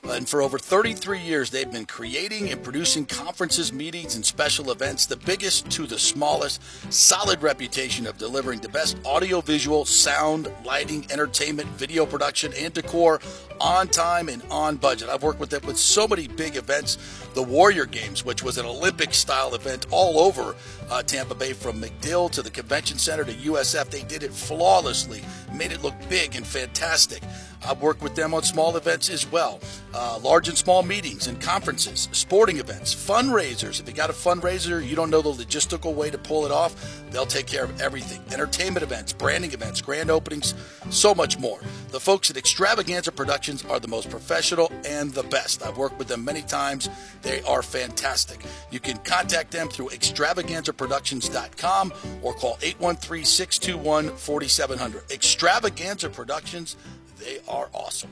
[0.04, 5.06] And for over 33 years, they've been creating and producing conferences, meetings, and special events,
[5.06, 6.60] the biggest to the smallest.
[6.92, 13.20] Solid reputation of delivering the best audiovisual, sound, lighting, entertainment, video production, and decor
[13.60, 15.08] on time and on budget.
[15.08, 16.98] I've worked with them with so many big events.
[17.34, 20.56] The Warrior Games, which was an Olympic style event all over
[20.90, 23.88] uh, Tampa Bay, from MacDill to the Convention Center to USF.
[23.88, 25.22] They did it flawlessly,
[25.54, 27.22] made it look big and fantastic.
[27.64, 29.60] I've worked with them on small events as well,
[29.94, 33.80] uh, large and small meetings and conferences, sporting events, fundraisers.
[33.80, 36.74] If you got a fundraiser, you don't know the logistical way to pull it off,
[37.10, 38.20] they'll take care of everything.
[38.32, 40.54] Entertainment events, branding events, grand openings,
[40.90, 41.60] so much more.
[41.90, 45.64] The folks at Extravaganza Productions are the most professional and the best.
[45.64, 46.88] I've worked with them many times.
[47.22, 48.40] They are fantastic.
[48.70, 51.92] You can contact them through extravaganzaproductions.com
[52.22, 55.10] or call 813 621 4700.
[55.10, 56.76] Extravaganza Productions
[57.24, 58.10] they are awesome.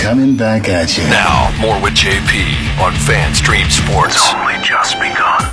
[0.00, 1.04] Coming back at you.
[1.04, 4.16] Now, more with JP on FanStream Sports.
[4.16, 5.52] It's only just begun.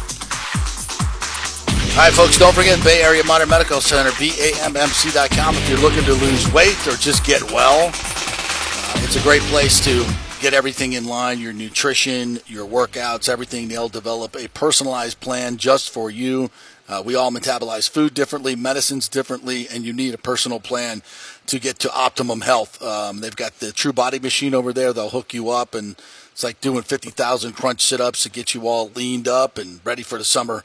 [1.97, 5.55] All right, folks, don't forget Bay Area Modern Medical Center, BAMMC.com.
[5.55, 9.83] If you're looking to lose weight or just get well, uh, it's a great place
[9.83, 10.05] to
[10.39, 13.67] get everything in line your nutrition, your workouts, everything.
[13.67, 16.49] They'll develop a personalized plan just for you.
[16.89, 21.03] Uh, we all metabolize food differently, medicines differently, and you need a personal plan
[21.45, 22.81] to get to optimum health.
[22.81, 24.91] Um, they've got the True Body machine over there.
[24.91, 25.95] They'll hook you up, and
[26.31, 30.01] it's like doing 50,000 crunch sit ups to get you all leaned up and ready
[30.01, 30.63] for the summer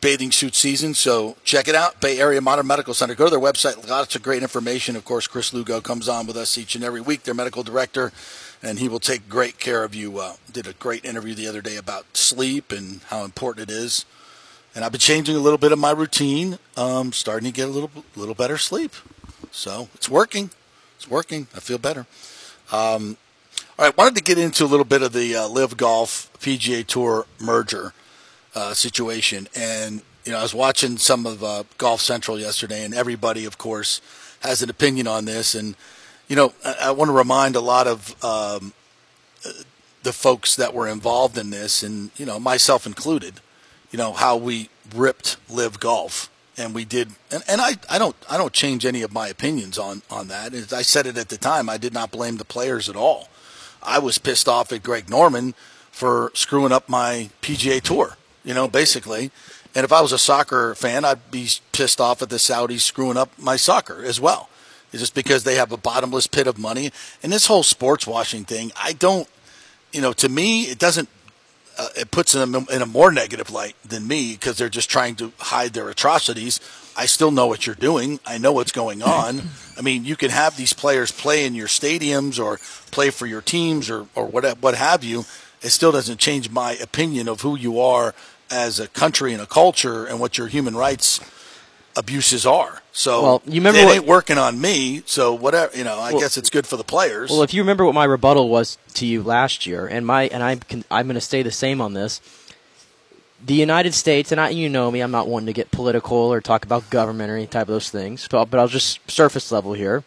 [0.00, 0.94] bathing suit season.
[0.94, 3.16] So check it out, Bay Area Modern Medical Center.
[3.16, 3.88] Go to their website.
[3.88, 4.94] Lots of great information.
[4.94, 8.12] Of course, Chris Lugo comes on with us each and every week, their medical director,
[8.62, 10.20] and he will take great care of you.
[10.20, 14.04] Uh, did a great interview the other day about sleep and how important it is
[14.74, 16.58] and I've been changing a little bit of my routine.
[16.76, 18.92] Um, starting to get a little little better sleep,
[19.50, 20.50] so it's working.
[20.96, 21.46] It's working.
[21.54, 22.06] I feel better.
[22.72, 23.16] Um,
[23.78, 26.86] all right, wanted to get into a little bit of the uh, LIV Golf PGA
[26.86, 27.92] Tour merger
[28.54, 32.94] uh, situation, and you know I was watching some of uh, Golf Central yesterday, and
[32.94, 34.00] everybody, of course,
[34.40, 35.76] has an opinion on this, and
[36.28, 38.72] you know I, I want to remind a lot of um,
[40.02, 43.40] the folks that were involved in this, and you know myself included
[43.94, 46.28] you know how we ripped LIV golf
[46.58, 49.78] and we did and, and I, I don't I don't change any of my opinions
[49.78, 50.52] on on that.
[50.52, 53.28] As I said it at the time, I did not blame the players at all.
[53.84, 55.54] I was pissed off at Greg Norman
[55.92, 59.30] for screwing up my PGA tour, you know, basically.
[59.76, 63.16] And if I was a soccer fan, I'd be pissed off at the Saudis screwing
[63.16, 64.48] up my soccer as well.
[64.92, 66.90] It's just because they have a bottomless pit of money.
[67.22, 69.28] And this whole sports washing thing, I don't,
[69.92, 71.08] you know, to me, it doesn't
[71.78, 75.14] uh, it puts them in a more negative light than me because they're just trying
[75.16, 76.60] to hide their atrocities.
[76.96, 78.20] I still know what you're doing.
[78.24, 79.42] I know what's going on.
[79.76, 82.58] I mean, you can have these players play in your stadiums or
[82.90, 85.24] play for your teams or, or what, what have you.
[85.62, 88.14] It still doesn't change my opinion of who you are
[88.50, 91.20] as a country and a culture and what your human rights
[91.96, 92.82] abuses are.
[92.92, 95.02] So well, you remember it what, ain't working on me.
[95.06, 97.30] So whatever, you know, I well, guess it's good for the players.
[97.30, 100.42] Well, if you remember what my rebuttal was to you last year, and my and
[100.42, 102.20] I'm I'm going to stay the same on this.
[103.44, 106.40] The United States, and I, you know me, I'm not one to get political or
[106.40, 109.74] talk about government or any type of those things, but, but I'll just surface level
[109.74, 110.02] here.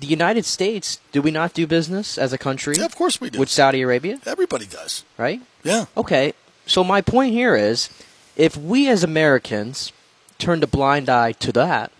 [0.00, 2.74] The United States, do we not do business as a country?
[2.76, 3.38] Yeah, of course we do.
[3.38, 4.20] With Saudi Arabia?
[4.26, 5.02] Everybody does.
[5.16, 5.40] Right?
[5.62, 5.86] Yeah.
[5.96, 6.34] Okay.
[6.66, 7.88] So my point here is
[8.36, 9.92] if we as Americans
[10.38, 11.92] turned a blind eye to that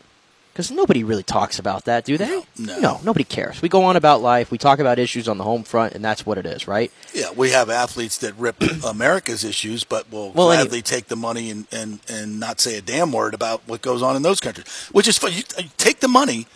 [0.54, 2.28] because nobody really talks about that, do they?
[2.28, 3.60] No, no, no, nobody cares.
[3.60, 6.24] We go on about life, we talk about issues on the home front, and that's
[6.24, 6.92] what it is, right?
[7.12, 11.50] Yeah, we have athletes that rip America's issues, but will well, gladly take the money
[11.50, 14.66] and, and, and not say a damn word about what goes on in those countries,
[14.92, 15.32] which is fun.
[15.32, 16.46] You, you take the money,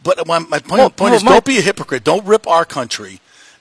[0.00, 2.04] but my, my point, well, point well, is my, don't be a hypocrite.
[2.04, 3.20] Don't rip our country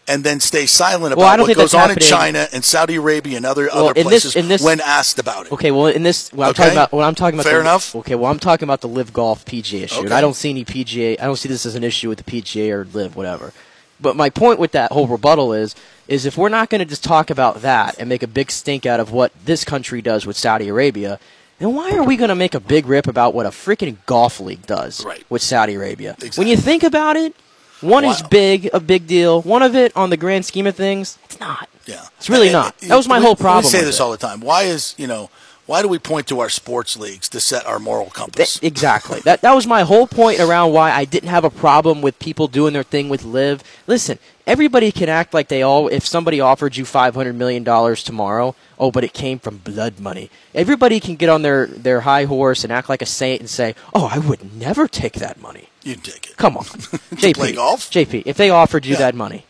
[0.09, 3.37] and then stay silent about don't what goes on happening- in China and Saudi Arabia
[3.37, 5.51] and other Well, other this- places in this- when asked about it.
[5.53, 6.63] Okay, well, in this, what I'm Okay.
[6.63, 7.95] talking about, what I'm talking about, Fair the, enough.
[7.95, 10.15] Okay, well, I'm talking about the LIV Golf PGA issue, and Okay.
[10.15, 11.17] I don't see any PGA.
[11.19, 13.53] I don't see this as an issue with the PGA or LIV whatever.
[14.01, 15.75] But my point with that whole rebuttal is,
[16.07, 18.85] is if we're not going to just talk about that and make a big stink
[18.85, 21.19] out of what this country does with Saudi Arabia,
[21.59, 24.39] then why are we going to make a big rip about what a freaking golf
[24.39, 25.23] league does Right.
[25.29, 26.11] with Saudi Arabia?
[26.17, 26.41] Exactly.
[26.41, 27.35] When you think about it,
[27.81, 29.41] one is big, a big deal.
[29.41, 31.69] One of it, on the grand scheme of things, it's not.
[31.85, 32.77] Yeah, It's really not.
[32.79, 34.01] That was my we- whole problem We say this it.
[34.01, 34.41] all the time.
[34.41, 35.29] Why is you know
[35.65, 38.55] why do we point to our sports leagues to set our moral compass?
[38.59, 39.19] That- exactly.
[39.21, 42.47] that that was my whole point around why I didn't have a problem with people
[42.47, 43.63] doing their thing with LIV.
[43.87, 45.87] Listen, everybody can act like they all.
[45.87, 49.99] If somebody offered you five hundred million dollars tomorrow, oh, but it came from blood
[49.99, 50.29] money.
[50.53, 53.73] Everybody can get on their their high horse and act like a saint and say,
[53.95, 56.37] "Oh, I would never take that money." You'd take it.
[56.37, 57.33] Come on, JP.
[57.35, 57.89] play golf?
[57.89, 58.99] JP, if they offered you Yeah.
[58.99, 59.45] that money,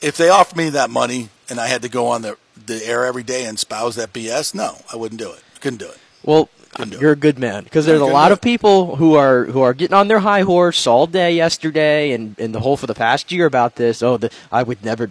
[0.00, 3.04] If they offered me that money and I had to go on the the air
[3.04, 5.40] every day and spouse that BS, no, I wouldn't do it.
[5.60, 5.98] Couldn't do it.
[6.22, 6.48] Well,
[7.00, 9.94] you're a good man because there's a lot of people who are who are getting
[9.94, 13.46] on their high horse all day yesterday and, and the whole for the past year
[13.46, 14.02] about this.
[14.02, 15.10] Oh, the, I would never.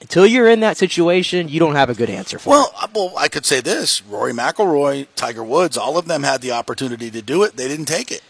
[0.00, 2.72] Until you're in that situation, you don't have a good answer for Well, it.
[2.84, 6.52] I- well, I could say this: Rory McIlroy, Tiger Woods, all of them had the
[6.52, 7.56] opportunity to do it.
[7.56, 8.22] They didn't take it.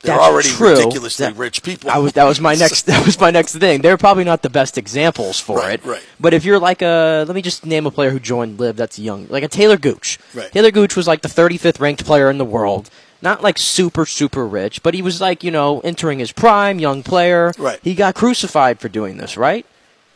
[0.00, 0.70] They're That's already true.
[0.76, 1.90] ridiculously That- rich people.
[1.90, 2.82] I was, that was my next.
[2.86, 3.80] That was my next thing.
[3.82, 5.84] They're probably not the best examples for Right, it.
[5.84, 6.02] right.
[6.20, 8.76] But if you're like a, let me just name a player who joined LIV.
[8.76, 10.18] That's young, like a Taylor Gooch.
[10.34, 10.52] Right.
[10.52, 12.90] Taylor Gooch was like the 35th ranked player in the world.
[13.20, 17.02] Not like super super rich, but he was like you know entering his prime, young
[17.02, 17.52] player.
[17.58, 17.80] Right.
[17.82, 19.66] He got crucified for doing this, right?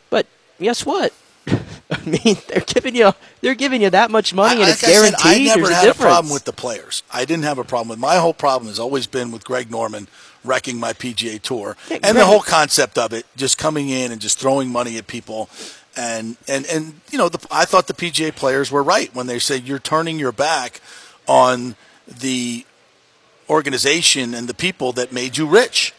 [0.09, 0.25] But
[0.61, 1.11] guess what?
[1.91, 4.87] I mean, they're giving you they're giving you that much money, and like it's I
[4.87, 5.47] said, guaranteed.
[5.47, 6.11] I never There's a had a difference.
[6.11, 7.03] problem with the players.
[7.11, 10.07] I didn't have a problem with my whole problem has always been with Greg Norman
[10.43, 14.19] wrecking my PGA Tour Yeah, and the whole concept of it, just coming in and
[14.19, 15.49] just throwing money at people.
[15.95, 19.39] And and and you know, the, I thought the PGA players were right when they
[19.39, 20.81] said you're turning your back
[21.27, 21.75] on
[22.07, 22.65] the
[23.49, 25.93] organization and the people that made you rich.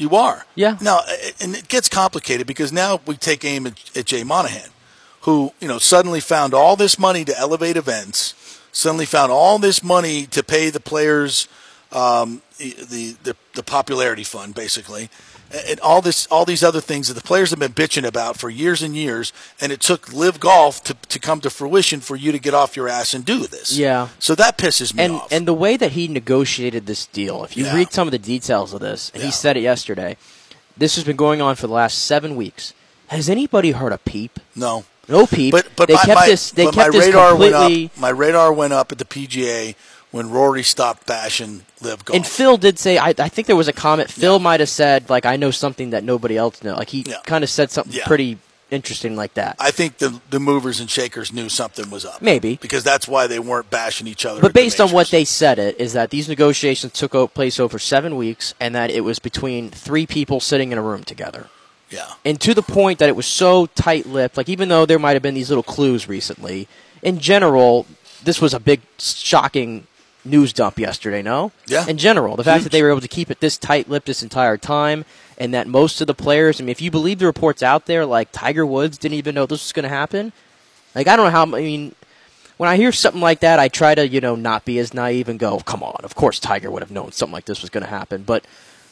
[0.00, 0.46] You are.
[0.54, 0.78] Yeah.
[0.80, 1.00] Now,
[1.40, 4.70] and it gets complicated because now we take aim at, at Jay Monahan,
[5.22, 8.34] who you know suddenly found all this money to elevate events,
[8.72, 11.48] suddenly found all this money to pay the players
[11.92, 15.10] um, the, the the popularity fund, basically,
[15.52, 18.48] and all this all these other things that the players have been bitching about for
[18.50, 22.30] years and years, and it took LIV Golf to, to come to fruition for you
[22.32, 23.76] to get off your ass and do this.
[23.76, 24.08] Yeah.
[24.18, 25.32] So that pisses me and off.
[25.32, 27.74] and the way that he negotiated this deal, if you Yeah.
[27.74, 29.26] read some of the details of this, and Yeah.
[29.26, 30.16] he said it yesterday,
[30.76, 32.72] this has been going on for the last seven weeks.
[33.08, 34.38] Has anybody heard a peep?
[34.54, 34.84] no.
[35.08, 35.50] No peep.
[35.50, 36.52] But but they my, kept my, this.
[36.52, 37.58] They kept my this radar completely.
[37.82, 37.98] went up.
[38.00, 39.74] My radar went up at the PGA
[40.10, 42.16] when Rory stopped bashing LIV Golf.
[42.16, 44.10] And Phil did say, I, I think there was a comment.
[44.10, 46.76] Phil might have said, like, I know something that nobody else knows.
[46.78, 47.16] Like he Yeah.
[47.26, 48.06] kind of said something Yeah.
[48.06, 48.38] pretty
[48.72, 49.56] interesting like that.
[49.58, 52.22] I think the the movers and shakers knew something was up.
[52.22, 52.56] Maybe.
[52.60, 54.40] because that's why they weren't bashing each other.
[54.40, 58.14] But based on what they said, it is that these negotiations took place over seven
[58.16, 61.46] weeks, and that it was between three people sitting in a room together.
[61.90, 65.14] yeah and to the point that it was so tight-lipped like even though there might
[65.14, 66.68] have been these little clues recently
[67.02, 67.84] in general
[68.22, 69.86] this was a big shocking
[70.24, 71.86] news dump yesterday no Yeah.
[71.86, 72.64] in general the fact Huge.
[72.64, 75.04] that they were able to keep it this tight-lipped this entire time
[75.38, 78.04] and that most of the players i mean if you believe the reports out there
[78.04, 80.32] like tiger woods didn't even know this was going to happen
[80.94, 81.94] like i don't know how i mean
[82.58, 85.30] when I hear something like that, I try to, you know, not be as naive
[85.30, 87.84] and go, "Come on, of course Tiger would have known something like this was going
[87.84, 88.44] to happen." But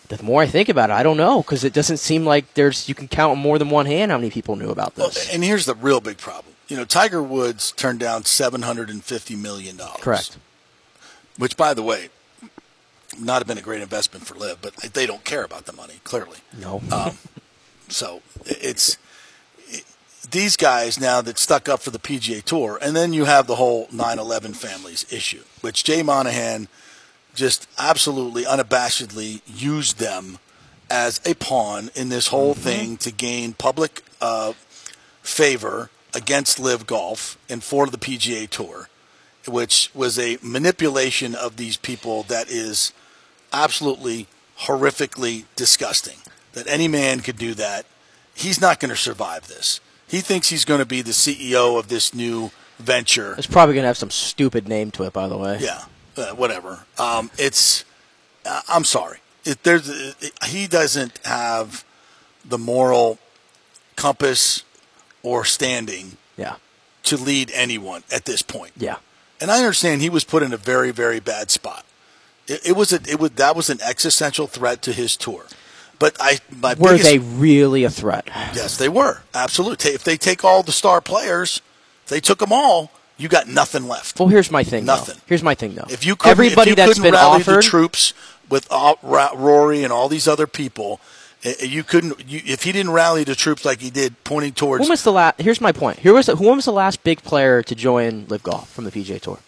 [0.09, 2.89] the more I think about it, I don't know because it doesn't seem like there's
[2.89, 5.29] you can count on more than one hand how many people knew about Well, this.
[5.35, 6.55] and here's the real big problem.
[6.69, 10.01] You know, Tiger Woods turned down seven hundred and fifty million dollars.
[10.01, 10.39] Correct.
[11.39, 12.11] Which, by the way,
[13.19, 16.01] not have been a great investment for LIV, but they don't care about the money
[16.05, 16.39] clearly.
[16.59, 16.83] No.
[16.93, 17.19] Um,
[17.89, 18.99] so it's
[19.69, 19.85] it,
[20.31, 23.57] these guys now that stuck up for the PGA Tour, and then you have the
[23.57, 26.69] whole 9/11 families issue, which Jay Monahan
[27.35, 30.39] just absolutely unabashedly used them
[30.91, 34.53] as a pawn in this whole thing to gain public uh,
[35.23, 38.89] favor against LIV Golf and for the PGA Tour,
[39.49, 42.93] which was a manipulation of these people that is
[43.53, 44.27] absolutely
[44.61, 46.19] horrifically disgusting.
[46.53, 47.87] That any man could do that.
[48.35, 49.81] He's not going to survive this.
[50.07, 53.35] He thinks he's going to be the CEO of this new venture.
[53.37, 55.59] It's probably going to have some stupid name to it, by the way.
[55.61, 55.85] Yeah,
[56.17, 56.85] uh, whatever.
[56.99, 57.85] Um, it's.
[58.47, 59.19] Uh, I'm sorry.
[59.45, 59.89] It, there's.
[59.89, 61.85] It, he doesn't have
[62.45, 63.19] the moral
[63.97, 64.65] compass
[65.23, 66.57] or standing Yeah.
[67.03, 68.73] to lead anyone at this point.
[68.77, 68.97] Yeah.
[69.41, 71.85] And I understand he was put in a very, very bad spot.
[72.47, 75.45] It, it was a, it was that was an existential threat to his tour.
[75.99, 78.27] But I my Were biggest, they really a threat?
[78.55, 79.93] Yes, they were absolutely.
[79.93, 81.61] If they take all the star players,
[82.09, 82.91] they took them all.
[83.17, 84.19] You got nothing left.
[84.21, 84.85] Well, here's my thing.
[84.85, 84.95] though.
[84.95, 85.21] Nothing.
[85.27, 85.87] Here's my thing, though.
[85.91, 88.15] If you couldn't, everybody if you that's been rally offered, the troops
[88.49, 91.01] with uh, Rory and all these other people,
[91.45, 92.29] Uh, uh, you couldn't.
[92.29, 95.13] You, if he didn't rally the troops like he did, pointing towards when was the
[95.13, 95.41] last?
[95.41, 95.99] Here's my point.
[96.01, 98.91] Here was the, who was the last big player to join LIV Golf from the
[98.91, 99.39] PGA Tour?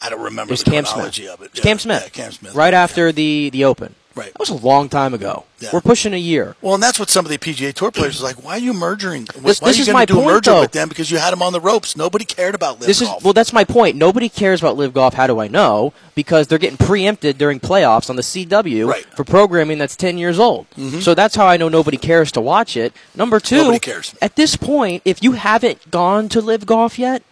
[0.00, 1.34] I don't remember It was the Cam chronology Smith.
[1.34, 1.50] of it.
[1.54, 2.02] Yeah, Cam Smith.
[2.04, 2.54] yeah, Cam Smith.
[2.54, 2.82] Right Yeah.
[2.82, 3.94] after the the Open.
[4.16, 4.32] Right.
[4.32, 5.44] That was a long time ago.
[5.60, 5.68] Yeah.
[5.72, 6.56] We're pushing a year.
[6.62, 8.42] Well, and that's what some of the PGA Tour players are like.
[8.42, 9.26] Why are you merging?
[9.26, 10.60] This- why this are you is gonna my do point, a merger though.
[10.62, 11.96] with them because you had them on the ropes?
[11.96, 13.32] Nobody cared about LIV This is well.
[13.34, 13.96] That's my point.
[13.96, 15.14] Nobody cares about LIV Golf.
[15.14, 15.92] How do I know?
[16.14, 19.04] Because they're getting preempted during playoffs on the CW Right.
[19.14, 20.66] for programming that's ten years old.
[20.78, 21.00] Mm-hmm.
[21.00, 22.94] So that's how I know nobody cares to watch it.
[23.14, 24.14] Number two, Nobody cares.
[24.22, 27.22] At this point, if you haven't gone to LIV Golf yet,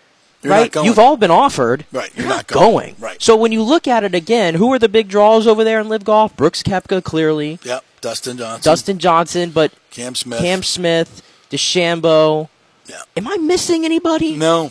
[0.45, 0.75] You're right?
[0.77, 1.87] You've all been offered.
[1.91, 2.71] Right, You're, you're not not going.
[2.71, 2.97] going.
[3.01, 3.21] Right.
[3.23, 5.89] So when you look at it again, who are the big draws over there in
[5.89, 6.37] LIV Golf?
[6.37, 7.59] Brooks Koepka, clearly.
[7.65, 10.39] yep, Dustin Johnson, Dustin Johnson, but Cam Smith.
[10.41, 12.49] Cam Smith, DeChambeau.
[12.87, 12.97] Yeah.
[13.17, 14.37] Am I missing anybody?
[14.37, 14.71] No.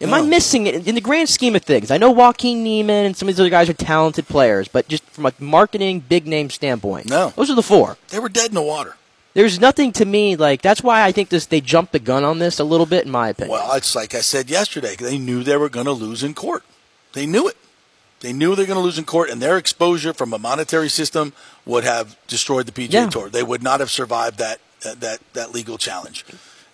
[0.00, 0.16] Am No.
[0.16, 1.90] I missing it in the grand scheme of things?
[1.92, 5.04] I know Joaquin Niemann and some of these other guys are talented players, but just
[5.04, 7.32] from a marketing big name standpoint, No.
[7.36, 7.96] those are the four.
[8.08, 8.96] They were dead in the water.
[9.34, 12.38] There's nothing to me like that's why I think this they jumped the gun on
[12.38, 13.52] this a little bit in my opinion.
[13.52, 14.94] Well, it's like I said yesterday.
[14.96, 16.62] They knew they were going to lose in court.
[17.12, 17.56] They knew it.
[18.20, 20.88] They knew they were going to lose in court, and their exposure from a monetary
[20.88, 21.32] system
[21.66, 23.08] would have destroyed the PGA Yeah.
[23.10, 23.28] Tour.
[23.28, 26.24] They would not have survived that that that, that legal challenge.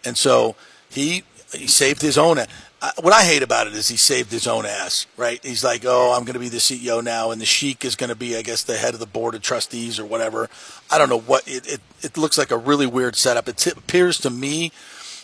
[0.05, 0.55] And so
[0.91, 2.39] he he saved his own.
[2.83, 5.07] I, what I hate about it is he saved his own ass.
[5.17, 5.45] Right?
[5.45, 8.11] He's like, oh, I'm going to be the CEO now, and the sheik is going
[8.11, 10.49] to be, I guess, the head of the board of trustees or whatever.
[10.91, 11.67] I don't know what it.
[11.67, 13.49] It, it looks like a really weird setup.
[13.49, 14.73] It t- appears to me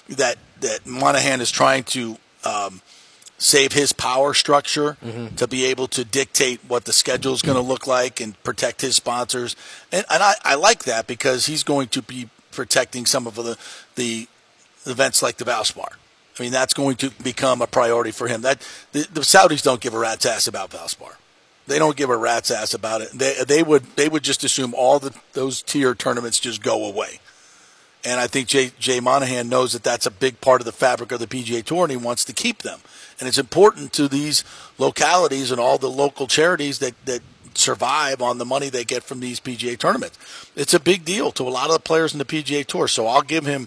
[0.09, 2.81] that that Monahan is trying to um,
[3.39, 4.97] save his power structure
[5.37, 8.81] to be able to dictate what the schedule is going to look like and protect
[8.81, 9.55] his sponsors.
[9.93, 13.59] And, and I, I like that because he's going to be protecting some of the
[13.97, 14.29] the
[14.87, 15.95] events like the Valspar.
[16.39, 18.43] I mean, that's going to become a priority for him.
[18.43, 21.14] That the, the Saudis don't give a rat's ass about Valspar.
[21.66, 23.11] They don't give a rat's ass about it.
[23.12, 27.20] They they would they would just assume all the those tier tournaments just go away.
[28.07, 31.11] And I think Jay, Jay Monahan knows that that's a big part of the fabric
[31.11, 32.78] of the PGA Tour, and he wants to keep them.
[33.18, 34.45] And it's important to these
[34.78, 37.20] localities and all the local charities that, that
[37.55, 40.18] survive on the money they get from these PGA tournaments.
[40.55, 42.87] It's a big deal to a lot of the players in the PGA Tour.
[42.87, 43.66] So I'll give him,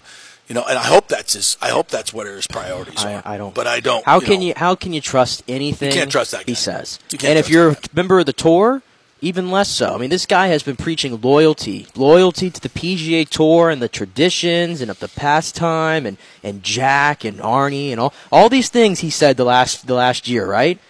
[0.50, 1.56] you know, and I hope that's his.
[1.62, 3.22] I hope that's what his priorities I, are.
[3.24, 3.54] I don't.
[3.54, 4.04] but I don't.
[4.04, 4.46] How can know.
[4.46, 4.52] you?
[4.56, 5.92] How can you trust anything?
[5.92, 6.98] You can't trust that He says.
[7.12, 8.82] You and if you're a member of the tour,
[9.20, 9.94] even less so.
[9.94, 13.88] I mean, this guy has been preaching loyalty, loyalty to the PGA Tour and the
[13.88, 18.98] traditions and of the pastime and and Jack and Arnie and all all these things
[18.98, 20.80] he said the last the last year, right?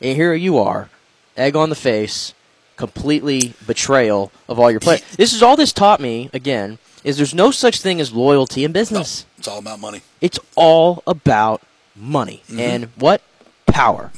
[0.00, 0.88] And here you are,
[1.36, 2.32] egg on the face,
[2.78, 5.02] completely betrayal of all your players.
[5.16, 6.78] This is all this taught me again.
[7.04, 9.24] Is there's no such thing as loyalty in No, business.
[9.38, 10.02] it's all about money.
[10.20, 11.62] It's all about
[11.96, 12.60] money Mm-hmm.
[12.60, 13.22] and what
[13.66, 14.10] power.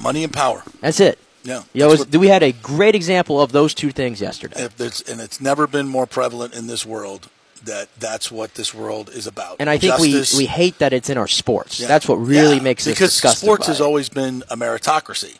[0.00, 0.62] Money and power.
[0.80, 1.18] That's it.
[1.44, 1.62] Yeah.
[1.72, 4.68] You know, it was- we had a great example of those two things yesterday.
[4.78, 7.28] and it's never been more prevalent in this world
[7.64, 9.56] that that's what this world is about.
[9.60, 11.78] And I think Justice, we, we hate that it's in our sports.
[11.78, 11.86] Yeah.
[11.88, 13.84] That's what really Yeah, makes us because sports has it.
[13.84, 15.36] always been a meritocracy.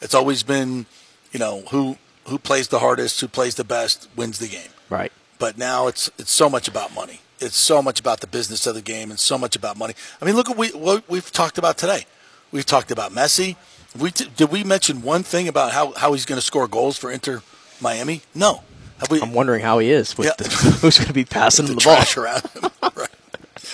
[0.00, 0.86] It's always been,
[1.32, 4.70] you know, who who plays the hardest, who plays the best, wins the game.
[4.90, 5.12] right.
[5.38, 7.20] But now it's it's so much about money.
[7.38, 9.94] It's so much about the business of the game, and so much about money.
[10.20, 12.06] I mean, look at we, what we've talked about today.
[12.52, 13.56] We've talked about Messi.
[13.98, 16.96] We t- did we mention one thing about how, how he's going to score goals
[16.98, 17.42] for Inter
[17.80, 18.22] Miami?
[18.34, 18.62] No.
[18.98, 19.20] Have we?
[19.20, 20.34] I'm wondering how he is with Yeah.
[20.38, 20.44] the,
[20.80, 22.22] who's going to be passing the him the ball.
[22.24, 22.62] around him.
[22.96, 23.08] right.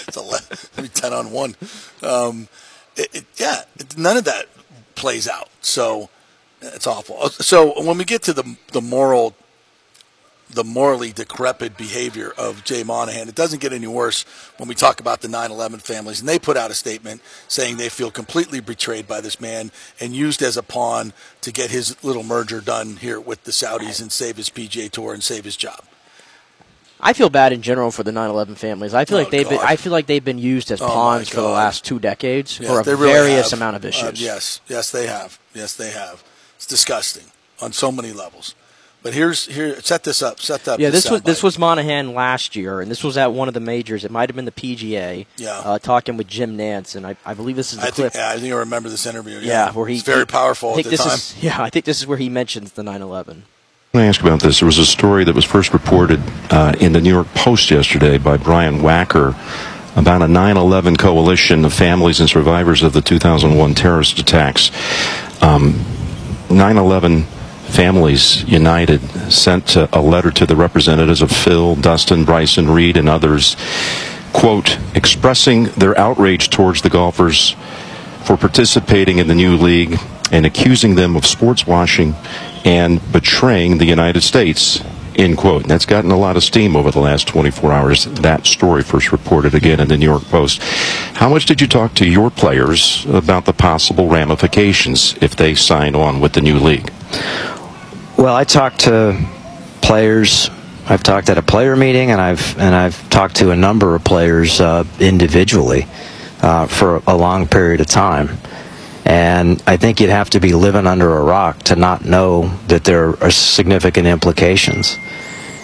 [0.08, 0.40] It's a le-
[0.76, 1.54] maybe ten on one.
[2.02, 2.48] Um,
[2.96, 4.46] it, it, yeah, it, none of that
[4.96, 5.48] plays out.
[5.60, 6.08] So
[6.60, 7.28] it's awful.
[7.30, 9.36] So when we get to the the moral,
[10.53, 14.24] the morally decrepit behavior of Jay Monahan, it doesn't get any worse
[14.59, 17.88] when we talk about the 9/11 families, and they put out a statement saying they
[17.88, 22.22] feel completely betrayed by this man and used as a pawn to get his little
[22.22, 25.84] merger done here with the Saudis and save his PGA Tour and save his job.
[27.05, 28.94] I feel bad in general for the 9/11 families.
[28.94, 31.28] I feel Oh, like they've been, I feel like they've been used as Oh, pawns
[31.28, 33.59] for the last two decades Yes, for a really various have.
[33.59, 34.20] amount of Uh, issues.
[34.20, 35.38] yes, yes, they have.
[35.55, 36.22] Yes, they have.
[36.57, 37.24] It's disgusting
[37.61, 38.55] on so many levels.
[39.03, 39.80] But here's here.
[39.80, 40.38] Set this up.
[40.40, 40.78] Set up.
[40.78, 43.61] Yeah, this was this was Monahan last year, and this was at one of the
[43.61, 44.05] majors.
[44.05, 45.26] It might have been the PGA.
[45.36, 45.59] Yeah.
[45.59, 48.12] uh, talking with Jim Nantz, and I, I believe this is the I clip.
[48.12, 48.14] think.
[48.14, 49.38] Yeah, I think I remember this interview.
[49.40, 51.14] yeah, where he It's very he- powerful I think at the this time.
[51.14, 53.42] is yeah, I think this is where he mentions the 9/11.
[53.94, 54.61] Let me ask about this.
[54.61, 58.16] There was a story that was first reported uh, in the New York Post yesterday
[58.18, 59.36] by Brian Wacker
[59.96, 64.70] about a 9 11 coalition of families and survivors of the 2001 terrorist attacks.
[65.42, 67.26] 9 11
[67.73, 69.01] Families United
[69.33, 73.57] sent uh, a letter to the representatives of Phil, Dustin, Bryson, Reed, and others,
[74.35, 77.57] quote, expressing their outrage towards the golfers
[78.25, 79.99] for participating in the new league
[80.31, 82.14] and accusing them of sports washing
[82.66, 84.83] and betraying the United States.
[85.16, 85.66] End quote.
[85.66, 88.05] That's gotten a lot of steam over the last 24 hours.
[88.05, 90.62] That story first reported again in the New York Post.
[91.14, 95.95] How much did you talk to your players about the possible ramifications if they sign
[95.95, 96.91] on with the new league?
[98.23, 99.20] Well, I talked to
[99.81, 100.49] players.
[100.87, 104.05] I've talked at a player meeting, and I've and I've talked to a number of
[104.05, 105.89] players uh, individually
[106.41, 108.39] uh, for a long period of time.
[109.05, 112.85] And I think you'd have to be living under a rock to not know that
[112.85, 114.97] there are significant implications.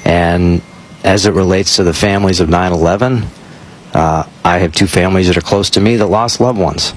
[0.05, 0.61] And
[1.05, 3.23] as it relates to the families of 9 11,
[3.95, 6.93] uh, I have two families that are close to me that lost loved ones.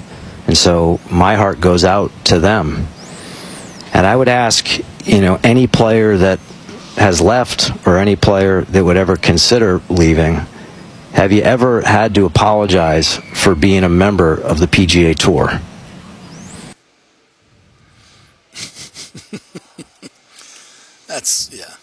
[0.48, 2.88] And so my heart goes out to them.
[3.94, 6.38] And I would ask, you know, any player that
[6.96, 10.40] has left or any player that would ever consider leaving,
[11.12, 15.60] have you ever had to apologize for being a member of the PGA Tour?
[21.06, 21.76] That's yeah.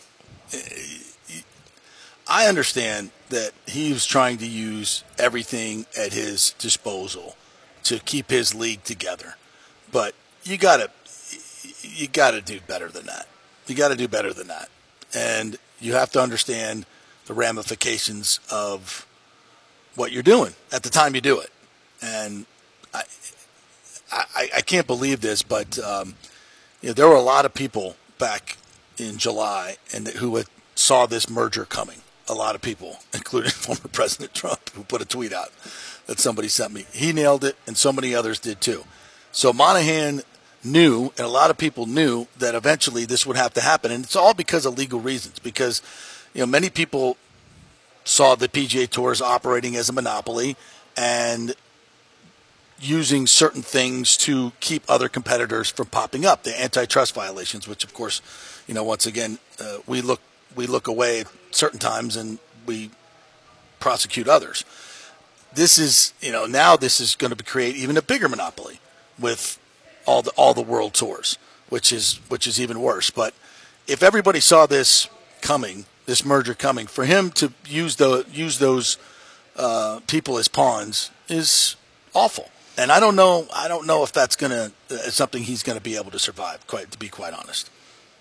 [2.27, 7.35] I understand that he was trying to use everything at his disposal
[7.83, 9.35] to keep his league together,
[9.91, 10.13] but
[10.43, 10.91] you gotta
[11.89, 13.27] you gotta do better than that.
[13.67, 14.69] You gotta do better than that,
[15.13, 16.85] and you have to understand
[17.25, 19.05] the ramifications of
[19.95, 21.51] what you're doing at the time you do it.
[22.01, 22.45] And
[22.93, 23.03] I
[24.11, 26.15] I, I can't believe this, but um,
[26.81, 28.57] you know, there were a lot of people back
[28.97, 32.01] in July and who had, saw this merger coming.
[32.27, 35.51] A lot of people, including former President Trump, who put a tweet out
[36.07, 36.85] that somebody sent me.
[36.91, 38.83] He nailed it, and so many others did too.
[39.31, 40.21] So Monahan
[40.63, 44.03] knew, and a lot of people knew that eventually this would have to happen, and
[44.03, 45.39] it's all because of legal reasons.
[45.39, 45.81] Because
[46.33, 47.17] you know many people
[48.03, 50.55] saw the PGA Tours operating as a monopoly
[50.97, 51.55] and
[52.81, 57.93] using certain things to keep other competitors from popping up, the antitrust violations, which of
[57.93, 58.21] course,
[58.67, 60.21] you know, once again, uh, we look
[60.55, 62.89] we look away at certain times and we
[63.79, 64.65] prosecute others.
[65.53, 68.79] This is, you know, now this is going to create even a bigger monopoly
[69.17, 69.59] with
[70.09, 71.37] all the all the world tours,
[71.69, 73.09] which is which is even worse.
[73.09, 73.33] But
[73.87, 75.09] if everybody saw this
[75.41, 78.97] coming, this merger coming, for him to use the use those
[79.55, 81.75] uh, people as pawns is
[82.13, 82.49] awful
[82.79, 83.45] and I don't know.
[83.53, 86.65] I don't know if that's gonna uh, something he's gonna be able to survive.
[86.65, 87.69] Quite to be quite honest.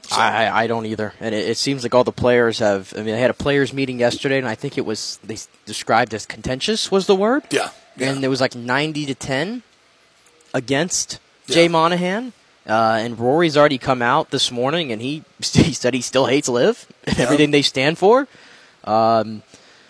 [0.03, 0.17] So.
[0.17, 2.95] I, I don't either, and it, it, seems like all the players have.
[2.95, 5.37] I mean, they had a players meeting yesterday, and I think it was they
[5.67, 7.45] described as contentious was the word.
[7.51, 8.11] Yeah, yeah.
[8.11, 9.63] and it was like ninety to ten
[10.55, 11.55] against yeah.
[11.55, 12.33] Jay Monahan.
[12.67, 16.49] Uh, and Rory's already come out this morning, and he he said he still hates
[16.49, 17.25] LIV and yeah.
[17.25, 18.29] everything they stand for.
[18.85, 19.43] Um,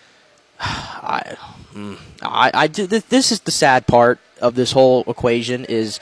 [0.59, 1.35] I,
[1.71, 5.99] hmm, I, I, this is the sad part of this whole equation is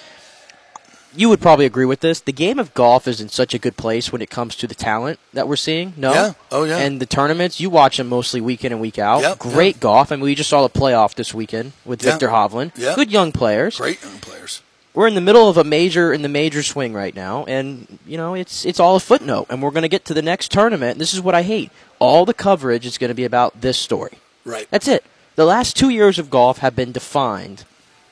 [1.15, 2.19] you would probably agree with this.
[2.19, 4.75] The game of golf is in such a good place when it comes to the
[4.75, 5.93] talent that we're seeing.
[5.97, 8.99] No, yeah, oh yeah, and the tournaments you watch them mostly week in and week
[8.99, 9.21] out.
[9.21, 9.81] Yep, Great yep.
[9.81, 10.11] golf.
[10.11, 12.13] I mean, we just saw the playoff this weekend with yep.
[12.13, 12.77] Viktor Hovland.
[12.77, 12.95] Yep.
[12.95, 13.77] Good young players.
[13.77, 14.61] Great young players.
[14.97, 18.17] We're in the middle of a major in the major swing right now, and you
[18.17, 19.45] know it's it's all a footnote.
[19.51, 20.93] And we're going to get to the next tournament.
[20.93, 21.69] And this is what I hate.
[21.99, 24.17] All the coverage is going to be about this story.
[24.43, 24.67] Right.
[24.71, 25.05] That's it.
[25.35, 27.63] The last two years of golf have been defined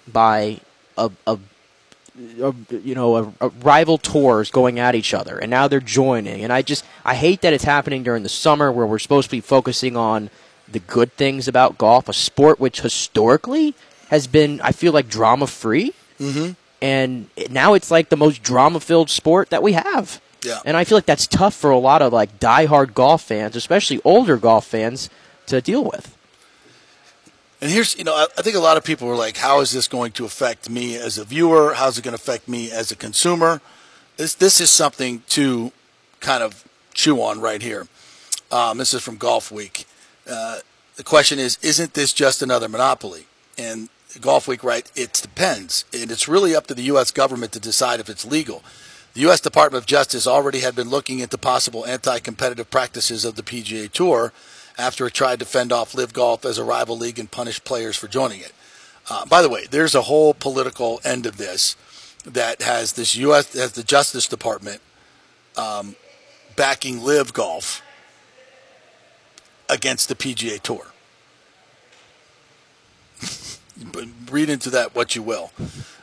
[0.07, 0.59] by
[0.95, 1.39] a, a,
[2.39, 6.43] a you know a, a, rival tours going at each other, and now they're joining.
[6.43, 9.35] And I just I hate that it's happening during the summer where we're supposed to
[9.35, 10.29] be focusing on
[10.71, 13.73] the good things about golf, a sport which historically
[14.09, 16.51] has been I feel like drama free, mm-hmm.
[16.85, 20.21] And now it's like the most drama filled sport that we have.
[20.43, 20.59] Yeah.
[20.65, 23.99] And I feel like that's tough for a lot of like diehard golf fans, especially
[24.03, 25.09] older golf fans,
[25.47, 26.15] to deal with.
[27.59, 29.71] And here's, you know, I, I think a lot of people were like, how is
[29.71, 31.73] this going to affect me as a viewer?
[31.73, 33.61] How's it going to affect me as a consumer?
[34.17, 35.71] This, this is something to
[36.19, 37.87] kind of chew on right here.
[38.51, 39.87] Um, this is from Golf Week.
[40.29, 40.59] Uh,
[40.97, 43.25] the question is, isn't this just another monopoly?
[43.57, 43.89] And
[44.21, 45.85] Golf Week, right, it depends.
[45.93, 47.11] And it's really up to the U.S.
[47.11, 48.63] government to decide if it's legal.
[49.13, 49.39] The U.S.
[49.39, 53.89] Department of Justice already had been looking into possible anti competitive practices of the PGA
[53.89, 54.33] Tour
[54.77, 57.95] after it tried to fend off LIV Golf as a rival league and punish players
[57.95, 58.51] for joining it.
[59.09, 61.77] Uh, by the way, there's a whole political end of this
[62.25, 63.53] that has this U.S.
[63.53, 64.81] has the Justice Department
[65.55, 65.95] um,
[66.55, 67.81] backing LIV Golf
[69.69, 70.87] against the PGA Tour.
[74.29, 75.51] Read into that what you will.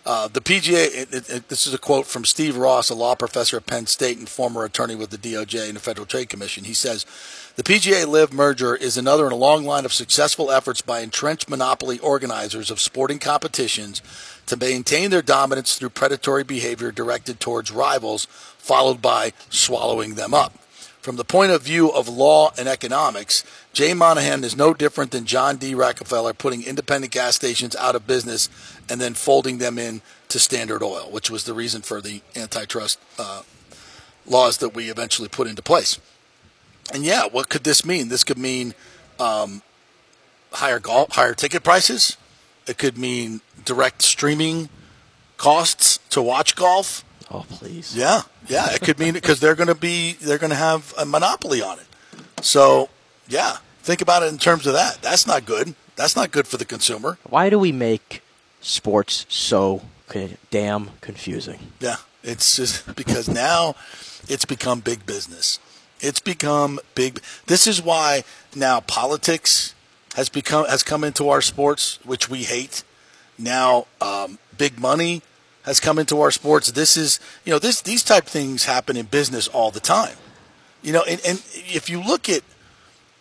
[0.05, 3.15] Uh, the PGA, it, it, it, this is a quote from Steve Ross, a law
[3.15, 6.65] professor at Penn State and former attorney with the DOJ and the Federal Trade Commission.
[6.65, 7.07] He says,
[7.55, 11.49] the PGA LIV merger is another in a long line of successful efforts by entrenched
[11.49, 14.03] monopoly organizers of sporting competitions
[14.47, 20.62] to maintain their dominance through predatory behavior directed towards rivals, followed by swallowing them up.
[21.03, 23.43] From the point of view of law and economics,
[23.73, 25.75] Jay Monahan is no different than John D.
[25.75, 28.49] Rockefeller putting independent gas stations out of business
[28.89, 33.01] and then folding them in to Standard Oil, which was the reason for the antitrust
[33.19, 33.43] uh,
[34.27, 35.99] laws that we eventually put into place.
[36.95, 38.09] And yeah, what could this mean?
[38.09, 38.73] This could mean
[39.19, 39.63] um,
[40.53, 42.17] higher golf, higher ticket prices.
[42.69, 44.69] It could mean direct streaming
[45.37, 47.05] costs to watch golf.
[47.29, 47.97] Oh, please.
[47.97, 48.73] Yeah, yeah.
[48.73, 51.79] It could mean because they're going to be they're going to have a monopoly on
[51.79, 51.87] it.
[52.43, 52.89] So
[53.29, 55.01] yeah, think about it in terms of that.
[55.03, 55.75] That's not good.
[55.97, 57.19] That's not good for the consumer.
[57.29, 58.23] Why do we make
[58.61, 59.83] sports so
[60.51, 61.59] damn confusing?
[61.81, 63.75] Yeah, it's just because now
[64.29, 65.59] it's become big business.
[66.01, 67.21] It's become big.
[67.47, 68.25] This is why
[68.57, 69.75] now politics
[70.15, 72.83] has become has come into our sports, which we hate.
[73.39, 75.23] Now, um, big money
[75.63, 76.73] has come into our sports.
[76.73, 80.17] This is you know this these type things happen in business all the time.
[80.83, 82.43] You know, and, and if you look at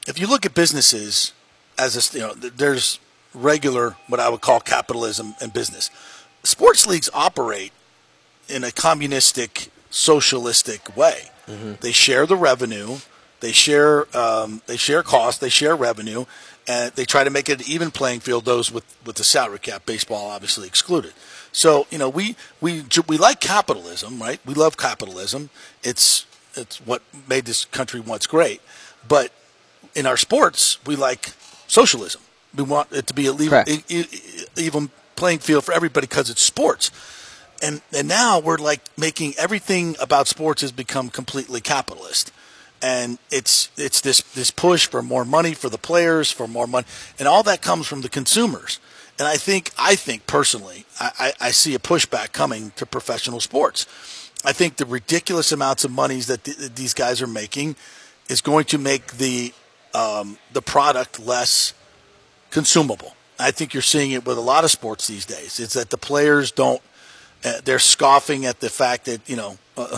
[0.07, 1.33] if you look at businesses
[1.77, 2.99] as a you know there's
[3.33, 5.89] regular what I would call capitalism and business.
[6.43, 7.71] Sports leagues operate
[8.49, 11.29] in a communistic, socialistic way.
[11.47, 11.73] Mm-hmm.
[11.81, 12.97] They share the revenue,
[13.39, 16.25] they share um, they share costs, they share revenue,
[16.67, 18.45] and they try to make it an even playing field.
[18.45, 21.13] Those with, with the salary cap, baseball obviously excluded.
[21.51, 24.39] So you know we we we like capitalism, right?
[24.45, 25.49] We love capitalism.
[25.83, 26.25] It's
[26.55, 28.61] it's what made this country once great.
[29.07, 29.31] But
[29.95, 31.33] in our sports, we like
[31.67, 32.21] socialism.
[32.55, 33.83] We want it to be a even,
[34.57, 36.91] even playing field for everybody because it's sports
[37.61, 42.31] and and now we're like making everything about sports has become completely capitalist
[42.81, 46.85] and it's it's this this push for more money for the players for more money
[47.19, 48.79] and all that comes from the consumers
[49.21, 53.85] and i think i think personally i, I, see a pushback coming to professional sports
[54.43, 57.75] i think the ridiculous amounts of monies that th- these guys are making
[58.27, 59.53] is going to make the
[59.93, 61.73] um, the product less
[62.49, 65.91] consumable i think you're seeing it with a lot of sports these days it's that
[65.91, 66.81] the players don't
[67.43, 69.97] uh, they're scoffing at the fact that you know, uh,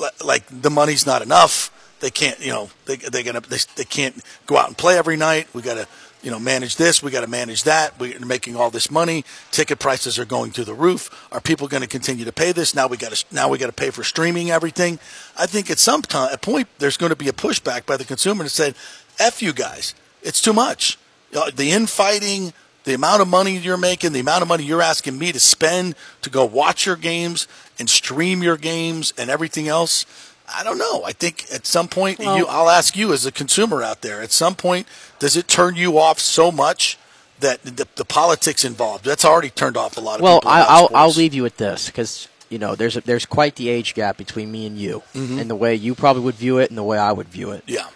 [0.24, 1.70] like the money's not enough.
[2.00, 5.16] They can't, you know, they they gonna they, they can't go out and play every
[5.16, 5.48] night.
[5.54, 5.88] We got to,
[6.24, 7.02] you know, manage this.
[7.02, 8.00] We got to manage that.
[8.00, 9.24] We're making all this money.
[9.50, 11.28] Ticket prices are going through the roof.
[11.30, 12.74] Are people going to continue to pay this?
[12.74, 14.98] Now we got to now we got to pay for streaming everything.
[15.38, 18.04] I think at some time, at point, there's going to be a pushback by the
[18.06, 18.74] consumer to say,
[19.18, 20.98] "F you guys, it's too much."
[21.36, 22.54] Uh, the infighting,
[22.84, 25.94] the amount of money you're making, the amount of money you're asking me to spend
[26.22, 27.46] to go watch your games
[27.78, 30.06] and stream your games and everything else.
[30.52, 31.04] I don't know.
[31.04, 34.22] I think at some point, well, you, I'll ask you as a consumer out there.
[34.22, 34.86] At some point,
[35.18, 36.98] does it turn you off so much
[37.40, 39.04] that the, the politics involved?
[39.04, 40.52] That's already turned off a lot of well, people.
[40.52, 43.68] Well, I'll, I'll leave you with this because you know there's a, there's quite the
[43.68, 45.38] age gap between me and you, mm-hmm.
[45.38, 47.64] and the way you probably would view it and the way I would view it.
[47.66, 47.88] Yeah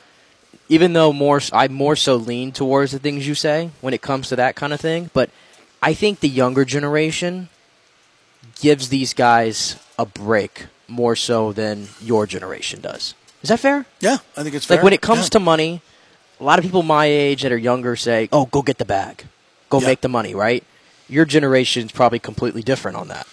[0.68, 4.28] even though more I more so lean towards the things you say when it comes
[4.28, 5.30] to that kind of thing, but
[5.82, 7.48] I think the younger generation
[8.60, 13.14] gives these guys a break more so than your generation does.
[13.42, 13.86] Is that fair?
[14.00, 14.78] Yeah, I think it's fair.
[14.78, 15.30] Like when it comes yeah.
[15.30, 15.82] to money,
[16.40, 19.26] a lot of people my age that are younger say, "Oh, go get the bag.
[19.70, 19.86] Go yeah.
[19.86, 20.64] make the money," right?
[21.08, 23.26] Your generation's probably completely different on that.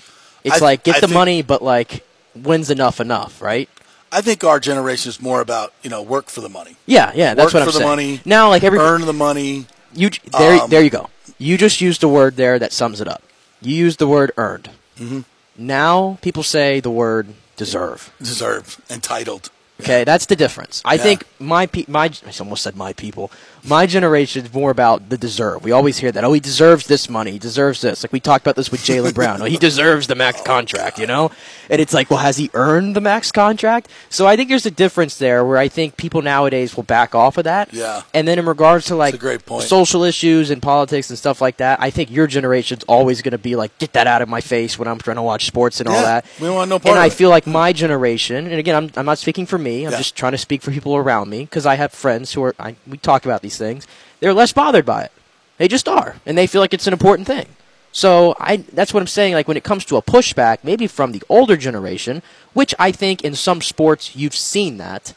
[0.44, 3.70] It's I, like get I the money but like when's enough enough, right?
[4.12, 6.76] I think our generation is more about you know work for the money.
[6.86, 7.82] Yeah, yeah, that's work what I'm for saying.
[7.82, 8.22] the money.
[8.26, 9.66] Now, like every earn the money.
[9.94, 11.10] You there, um, there you go.
[11.38, 13.24] You just used a word there that sums it up.
[13.62, 14.70] You used the word earned.
[14.98, 15.22] Mm-hmm.
[15.58, 18.14] Now people say the word deserve.
[18.20, 19.50] Deserve, entitled.
[19.82, 20.82] Okay, that's the difference.
[20.86, 21.04] I yeah.
[21.04, 23.30] think my pe- my I almost said my people.
[23.68, 25.64] My generation is more about the deserve.
[25.64, 26.24] We always hear that.
[26.24, 27.32] Oh, he deserves this money.
[27.32, 28.04] He deserves this.
[28.04, 29.42] Like we talked about this with Jaylen Brown.
[29.42, 31.00] Oh, he deserves the max contract.
[31.00, 31.32] You know,
[31.70, 33.90] and it's like, well, has he earned the max contract?
[34.10, 37.38] So I think there's a difference there where I think people nowadays will back off
[37.38, 37.74] of that.
[37.74, 38.04] Yeah.
[38.14, 39.22] And then in regards to like
[39.62, 43.38] social issues and politics and stuff like that, I think your generation's always going to
[43.38, 45.90] be like, get that out of my face when I'm trying to watch sports and
[45.90, 46.26] yeah, all that.
[46.40, 46.96] We want no part.
[46.96, 49.86] And I feel like my generation, and again, I'm I'm not speaking for me.
[49.86, 49.98] I'm yeah.
[49.98, 52.56] just trying to speak for people around me because I have friends who are.
[52.60, 53.88] I, we talk about these things.
[54.20, 55.12] They're less bothered by it.
[55.58, 57.48] They just are, and they feel like it's an important thing.
[57.92, 59.36] So I that's what I'm saying.
[59.36, 62.22] Like when it comes to a pushback, maybe from the older generation,
[62.54, 65.14] which I think in some sports you've seen that.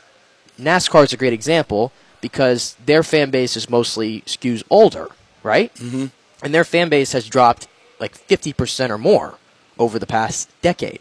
[0.61, 5.09] NASCAR is a great example because their fan base is mostly skews older,
[5.43, 5.75] right?
[5.77, 6.07] Mm-hmm.
[6.43, 7.69] And their fan base has dropped
[8.01, 9.39] like 50% or more
[9.79, 11.01] over the past decade.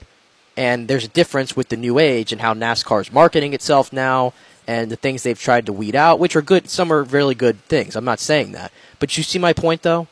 [0.56, 4.34] And there's a difference with the new age and how NASCAR is marketing itself now
[4.68, 6.70] and the things they've tried to weed out, which are good.
[6.70, 7.96] Some are really good things.
[7.96, 8.72] I'm not saying that.
[9.00, 10.08] But you see my point, though,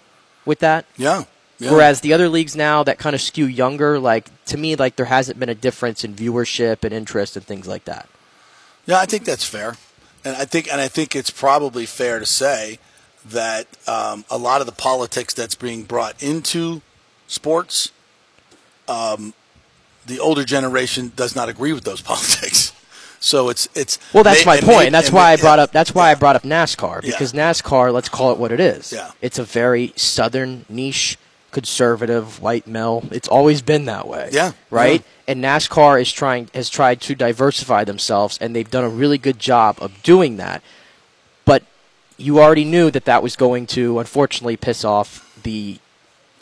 [0.46, 0.86] with that?
[0.96, 1.26] Yeah.
[1.60, 1.72] yeah.
[1.72, 5.08] Whereas the other leagues now that kind of skew younger, like to me, like there
[5.08, 8.08] hasn't been a difference in viewership and interest and things like that.
[8.86, 9.76] Yeah, I think that's fair,
[10.24, 12.78] and I think and I think it's probably fair to say
[13.26, 16.84] that um, a lot of the politics that's being brought into
[17.28, 17.92] sports,
[18.88, 19.34] um,
[20.06, 22.72] the older generation does not agree with those politics.
[23.20, 25.64] So it's it's well, that's may- my point, and that's why I brought yeah.
[25.64, 26.12] up that's why Yeah.
[26.12, 27.12] I brought up NASCAR Yeah.
[27.12, 28.92] because NASCAR, let's call it what it is.
[28.94, 29.12] Yeah.
[29.22, 31.18] It's a very southern niche,
[31.52, 33.04] conservative white male.
[33.12, 34.30] It's always been that way.
[34.32, 34.52] Yeah.
[34.70, 35.04] Right.
[35.28, 39.40] And NASCAR is trying has tried to diversify themselves, and they've done a really good
[39.40, 40.62] job of doing that.
[41.46, 41.64] But
[42.18, 45.80] you already knew that that was going to, unfortunately, piss off the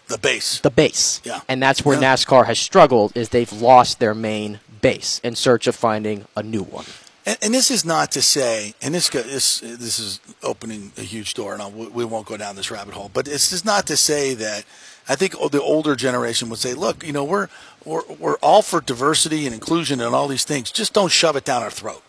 [0.07, 0.59] the base.
[0.59, 1.21] the base.
[1.23, 1.41] Yeah.
[1.47, 2.13] And that's where Yeah.
[2.13, 6.63] NASCAR has struggled is they've lost their main base in search of finding a new
[6.63, 6.85] one.
[7.25, 11.33] And, and this is not to say, and this this this is opening a huge
[11.35, 13.09] door, and I'll, we we won't go down this rabbit hole.
[13.13, 14.65] But this is not to say that
[15.07, 17.47] I think the older generation would say, look, you know, we're
[17.85, 20.69] we're we're all for diversity and inclusion and all these things.
[20.69, 22.03] Just don't shove it down our throat.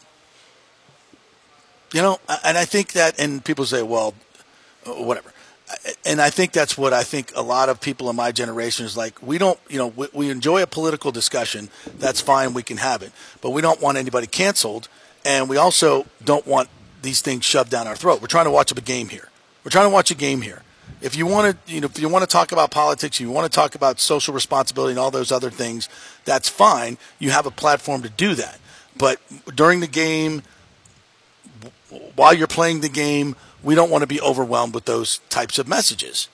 [1.93, 4.15] You know, and I think that, and people say, well,
[4.85, 5.31] whatever.
[6.05, 8.97] And I think that's what I think a lot of people in my generation is
[8.97, 9.23] like.
[9.23, 11.71] We don't, you know, we, we enjoy a political discussion.
[11.99, 12.55] That's fine.
[12.55, 13.13] We can have it.
[13.41, 14.89] But we don't want anybody canceled.
[15.25, 16.69] And we also don't want
[17.03, 18.21] these things shoved down our throat.
[18.21, 19.29] We're trying to watch a game here.
[19.65, 20.63] We're trying to watch a game here.
[21.01, 23.51] If you want to, you know, if you want to talk about politics, you want
[23.51, 25.89] to talk about social responsibility and all those other things,
[26.25, 26.99] that's fine.
[27.19, 28.59] You have a platform to do that.
[28.97, 29.21] But
[29.55, 30.43] during the game,
[32.17, 35.67] while you're playing the game, we don't want to be overwhelmed with those types of
[35.67, 36.29] messages.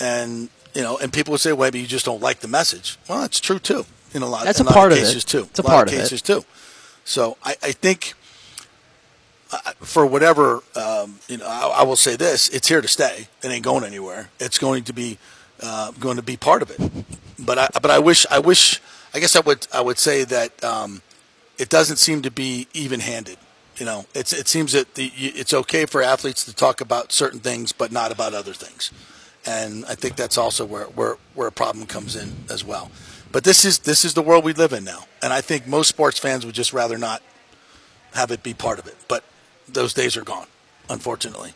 [0.00, 2.96] And you know, and people would say, "Well, maybe you just don't like the message."
[3.08, 3.84] Well, that's true too.
[4.14, 5.06] In a lot, That's a lot part of of it.
[5.06, 5.46] cases too.
[5.50, 6.02] It's a lot part of of it.
[6.02, 6.44] cases too.
[7.04, 8.14] So I, I think
[9.52, 13.28] uh, for whatever um, you know, I, I will say this: it's here to stay.
[13.42, 14.30] It ain't going anywhere.
[14.38, 15.18] It's going to be
[15.62, 16.80] uh, going to be part of it.
[17.38, 18.80] But I but I wish I wish
[19.14, 21.02] I guess I would I would say that um,
[21.58, 23.36] it doesn't seem to be even handed.
[23.78, 27.38] You know, it's it seems that the, it's okay for athletes to talk about certain
[27.38, 28.90] things, but not about other things.
[29.46, 32.90] And I think that's also where, where, where a problem comes in as well.
[33.30, 35.88] But this is this is the world we live in now, and I think most
[35.88, 37.22] sports fans would just rather not
[38.14, 38.96] have it be part of it.
[39.06, 39.22] But
[39.68, 40.46] those days are gone,
[40.88, 41.52] unfortunately.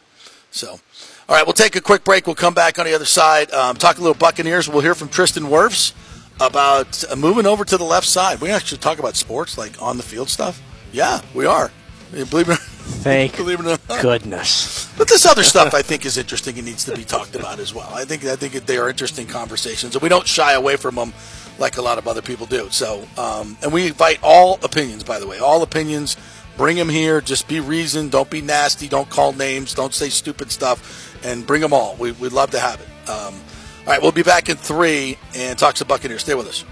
[0.50, 0.80] So,
[1.28, 2.26] all right, we'll take a quick break.
[2.26, 4.68] We'll come back on the other side, um, talk a little Buccaneers.
[4.68, 5.94] We'll hear from Tristan Wirfs
[6.40, 8.40] about uh, moving over to the left side.
[8.40, 10.60] We actually talk about sports, like on the field stuff.
[10.92, 11.70] Yeah, we are.
[12.12, 14.02] Believe it, Thank believe it or not.
[14.02, 14.92] goodness.
[14.98, 17.72] But this other stuff I think is interesting and needs to be talked about as
[17.74, 17.90] well.
[17.92, 21.12] I think I think they are interesting conversations, and we don't shy away from them
[21.58, 22.68] like a lot of other people do.
[22.70, 26.16] So, um, and we invite all opinions, by the way, all opinions.
[26.56, 27.22] Bring them here.
[27.22, 28.10] Just be reasoned.
[28.10, 28.88] Don't be nasty.
[28.88, 29.74] Don't call names.
[29.74, 31.18] Don't say stupid stuff.
[31.24, 31.96] And bring them all.
[31.96, 33.08] We, we'd love to have it.
[33.08, 36.20] Um, all right, we'll be back in three and talk to Buccaneers.
[36.22, 36.64] Stay with us.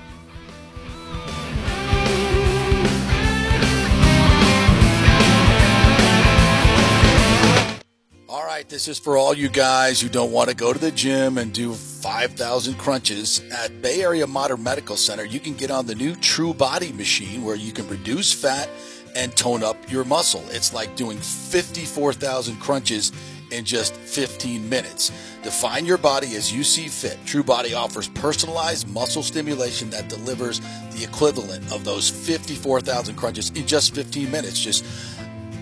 [8.61, 11.39] Right, this is for all you guys who don't want to go to the gym
[11.39, 13.41] and do 5,000 crunches.
[13.51, 17.43] At Bay Area Modern Medical Center, you can get on the new True Body machine
[17.43, 18.69] where you can reduce fat
[19.17, 20.45] and tone up your muscle.
[20.51, 23.13] It's like doing 54,000 crunches
[23.51, 25.11] in just 15 minutes.
[25.43, 27.19] Define your body as you see fit.
[27.25, 33.67] True Body offers personalized muscle stimulation that delivers the equivalent of those 54,000 crunches in
[33.67, 34.61] just 15 minutes.
[34.61, 34.85] Just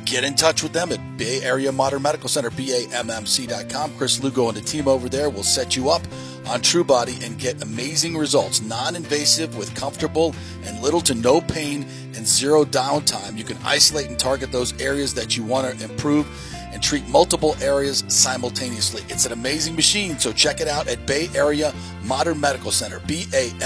[0.09, 3.96] get in touch with them at Bay Area Modern Medical Center, BAMMC.com.
[3.96, 6.02] Chris Lugo and the team over there will set you up
[6.46, 8.62] on TrueBody and get amazing results.
[8.62, 11.82] Non invasive with comfortable and little to no pain
[12.16, 13.36] and zero downtime.
[13.36, 16.26] You can isolate and target those areas that you want to improve
[16.72, 19.02] and treat multiple areas simultaneously.
[19.09, 21.74] It's an amazing machine, so check it out at Bay Area
[22.05, 23.59] Modern Medical Center, BAMMC.com.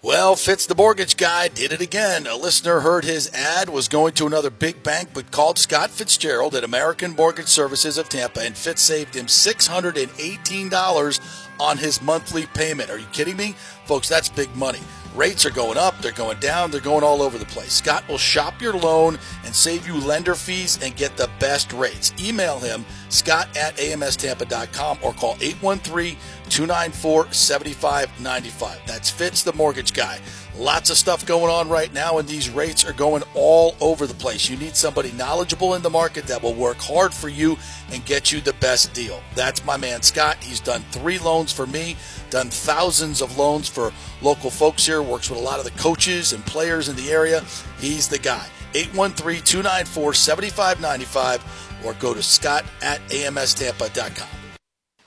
[0.00, 2.28] Well, Fitz the mortgage guy did it again.
[2.28, 6.54] A listener heard his ad, was going to another big bank, but called Scott Fitzgerald
[6.54, 11.20] at American Mortgage Services of Tampa, and Fitz saved him $618
[11.58, 12.90] on his monthly payment.
[12.90, 13.56] Are you kidding me?
[13.86, 14.78] Folks, that's big money.
[15.14, 17.72] Rates are going up, they're going down, they're going all over the place.
[17.72, 22.12] Scott will shop your loan and save you lender fees and get the best rates.
[22.20, 26.16] Email him, scott at amstampa.com, or call 813
[26.50, 28.80] 294 7595.
[28.86, 30.20] That's Fitz, the mortgage guy.
[30.58, 34.14] Lots of stuff going on right now, and these rates are going all over the
[34.14, 34.50] place.
[34.50, 37.56] You need somebody knowledgeable in the market that will work hard for you
[37.92, 39.22] and get you the best deal.
[39.36, 40.36] That's my man Scott.
[40.42, 41.96] He's done three loans for me,
[42.30, 46.32] done thousands of loans for local folks here, works with a lot of the coaches
[46.32, 47.44] and players in the area.
[47.78, 48.48] He's the guy.
[48.74, 54.47] 813 294 7595 or go to scott at amstampa.com.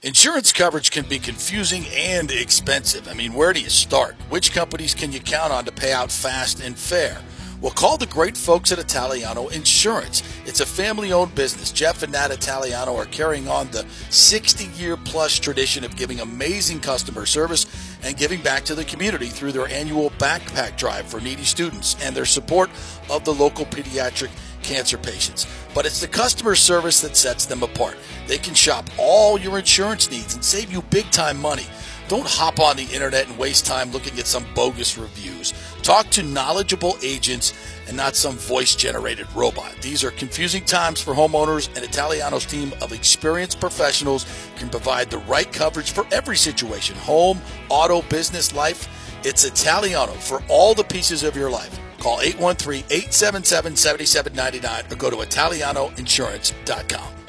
[0.04, 3.06] Insurance coverage can be confusing and expensive.
[3.06, 4.16] I mean, where do you start?
[4.30, 7.22] Which companies can you count on to pay out fast and fair?
[7.60, 10.24] Well, call the great folks at Italiano Insurance.
[10.44, 11.70] It's a family owned business.
[11.70, 16.80] Jeff and Nat Italiano are carrying on the 60 year plus tradition of giving amazing
[16.80, 17.66] customer service
[18.02, 22.16] and giving back to the community through their annual backpack drive for needy students and
[22.16, 22.70] their support
[23.08, 24.30] of the local pediatric
[24.62, 25.46] cancer patients.
[25.74, 27.96] But it's the customer service that sets them apart.
[28.26, 31.66] They can shop all your insurance needs and save you big time money.
[32.08, 35.54] Don't hop on the internet and waste time looking at some bogus reviews.
[35.82, 37.54] Talk to knowledgeable agents
[37.88, 39.74] and not some voice generated robot.
[39.80, 44.26] These are confusing times for homeowners, and Italiano's team of experienced professionals
[44.56, 48.88] can provide the right coverage for every situation home, auto, business, life.
[49.24, 51.78] It's Italiano for all the pieces of your life.
[52.02, 57.22] Call 813 877 7799 or go to ItalianoInsurance.com.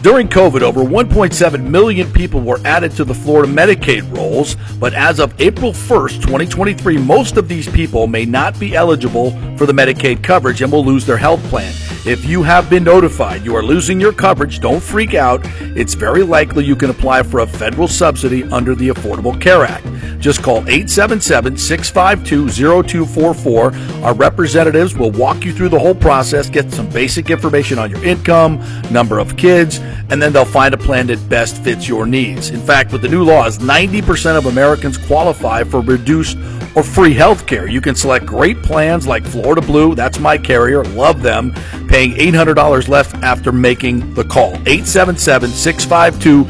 [0.00, 5.18] During COVID, over 1.7 million people were added to the Florida Medicaid rolls, but as
[5.18, 10.22] of April 1st, 2023, most of these people may not be eligible for the Medicaid
[10.22, 11.72] coverage and will lose their health plan.
[12.06, 15.40] If you have been notified you are losing your coverage, don't freak out.
[15.76, 19.84] It's very likely you can apply for a federal subsidy under the Affordable Care Act.
[20.20, 23.74] Just call 877 652 0244.
[24.04, 28.04] Our representatives will walk you through the whole process, get some basic information on your
[28.04, 32.50] income, number of kids, and then they'll find a plan that best fits your needs.
[32.50, 36.38] In fact, with the new laws, 90% of Americans qualify for reduced
[36.76, 37.66] or free health care.
[37.66, 41.52] You can select great plans like Florida Blue, that's my carrier, love them,
[41.88, 44.52] paying $800 less after making the call.
[44.66, 46.44] 877 652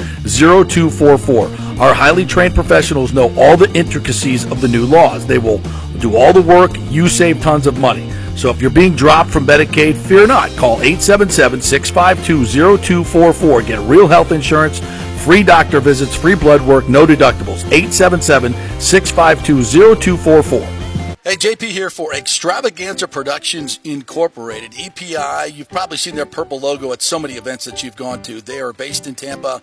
[0.69, 1.45] 0244.
[1.81, 5.27] Our highly trained professionals know all the intricacies of the new laws.
[5.27, 5.59] They will
[6.01, 8.13] do all the work, you save tons of money.
[8.37, 10.51] So if you're being dropped from Medicaid, fear not.
[10.57, 12.45] Call 877 652
[12.79, 13.63] 0244.
[13.63, 14.81] Get real health insurance,
[15.27, 17.65] free doctor visits, free blood work, no deductibles.
[17.73, 20.61] 877 652 0244.
[21.25, 25.53] Hey, JP here for Extravaganza Productions Incorporated, EPI.
[25.53, 28.41] You've probably seen their purple logo at so many events that you've gone to.
[28.41, 29.61] They are based in Tampa.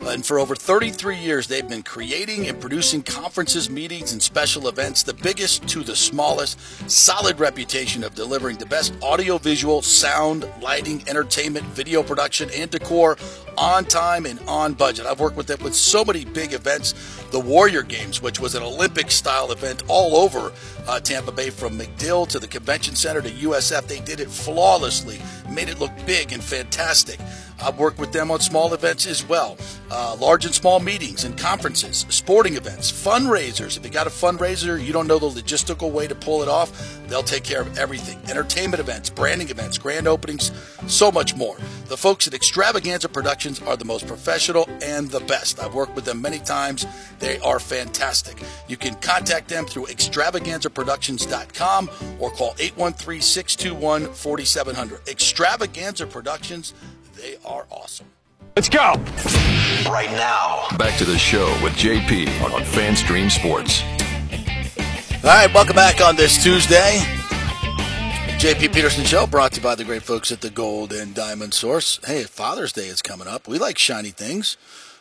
[0.00, 5.02] And for over 33 years, they've been creating and producing conferences, meetings, and special events,
[5.02, 6.58] the biggest to the smallest.
[6.88, 13.16] Solid reputation of delivering the best audiovisual, sound, lighting, entertainment, video production, and decor
[13.58, 15.06] on time and on budget.
[15.06, 16.92] I've worked with them with so many big events.
[17.30, 20.52] The Warrior Games, which was an Olympic style event all over
[20.86, 23.86] uh, Tampa Bay, from MacDill to the Convention Center to USF.
[23.86, 25.20] They did it flawlessly,
[25.50, 27.18] made it look big and fantastic.
[27.62, 29.56] I've worked with them on small events as well,
[29.90, 33.76] uh, large and small meetings and conferences, sporting events, fundraisers.
[33.76, 36.98] If you got a fundraiser, you don't know the logistical way to pull it off,
[37.08, 38.18] they'll take care of everything.
[38.28, 40.52] Entertainment events, branding events, grand openings,
[40.86, 41.56] so much more.
[41.86, 45.62] The folks at Extravaganza Productions are the most professional and the best.
[45.62, 46.86] I've worked with them many times.
[47.20, 48.42] They are fantastic.
[48.68, 55.08] You can contact them through extravaganzaproductions.com or call 813 621 4700.
[55.08, 56.74] Extravaganza Productions,
[57.26, 58.06] they are awesome.
[58.54, 58.94] Let's go.
[59.90, 63.82] Right now, back to the show with JP on FanStream Sports.
[65.24, 66.98] All right, welcome back on this Tuesday.
[68.38, 71.54] JP Peterson Show brought to you by the great folks at the Gold and Diamond
[71.54, 71.98] Source.
[72.06, 73.48] Hey, Father's Day is coming up.
[73.48, 74.56] We like shiny things.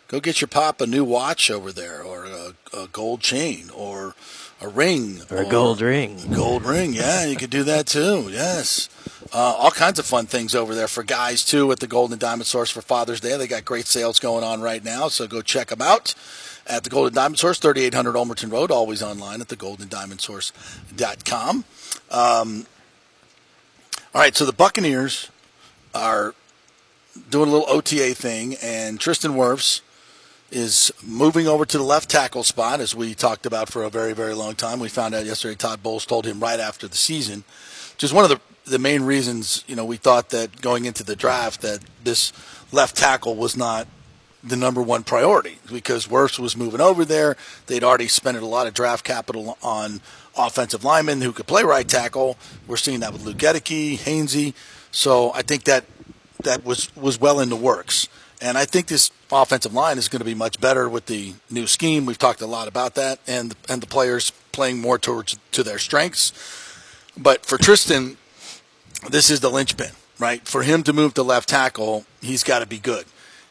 [0.08, 4.16] Go get your pop a new watch over there, or a, a gold chain, or
[4.66, 6.18] a ring, Or a gold ring.
[6.34, 8.30] Gold ring, yeah, you could do that too.
[8.32, 8.90] Yes,
[9.34, 12.20] uh, all kinds of fun things over there for guys too at the Gold and
[12.20, 13.38] Diamond Source for Father's Day.
[13.38, 16.16] They got great sales going on right now, so go check them out
[16.68, 21.64] at the Gold and Diamond Source, 3800 Ulmerton Road, always online at the goldendiamondsource.com.
[22.12, 22.66] Um,
[24.14, 25.30] all right, so the Buccaneers
[25.94, 26.34] are
[27.30, 29.82] doing a little OTA thing, and Tristan Wirfs
[30.52, 34.14] is moving over to the left tackle spot, as we talked about for a very,
[34.14, 34.80] very long time.
[34.80, 37.44] We found out yesterday Todd Bowles told him right after the season,
[37.94, 38.40] which is one of the,
[38.70, 42.32] the main reasons, you know, we thought that going into the draft that this
[42.72, 43.88] left tackle was not
[44.44, 47.36] the number one priority because Wirfs was moving over there.
[47.66, 50.02] They'd already spent a lot of draft capital on
[50.38, 52.38] offensive linemen who could play right tackle.
[52.68, 54.54] We're seeing that with Luke Goedeke, Hainsey.
[54.92, 55.86] So I think that
[56.44, 58.08] that was, was well in the works.
[58.42, 61.68] And I think this offensive line is going to be much better with the new
[61.68, 62.06] scheme.
[62.06, 65.80] We've talked a lot about that, and and the players playing more towards to their
[65.80, 66.34] strengths.
[67.18, 68.18] But for Tristan,
[69.10, 70.46] this is the linchpin, right?
[70.48, 73.06] For him to move to left tackle, he's got to be good,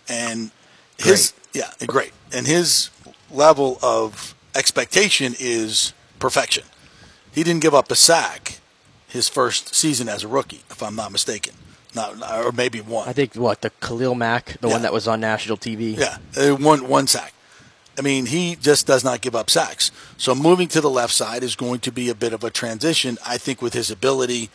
[0.09, 0.51] and
[0.99, 2.91] his yeah, great, and his
[3.31, 6.65] level of expectation is perfection.
[7.33, 8.61] He didn't give up a sack
[9.09, 11.55] his first season as a rookie, if I'm not mistaken.
[11.95, 13.09] Not, or maybe one.
[13.09, 14.75] I think what the Khalil Mack, the Yeah.
[14.75, 15.97] one that was on national TV.
[15.99, 17.33] Yeah, uh, one one sack.
[17.97, 19.93] I mean, he just does not give up sacks.
[20.17, 23.19] So moving to the left side is going to be a bit of a transition.
[23.25, 24.51] I think with his ability,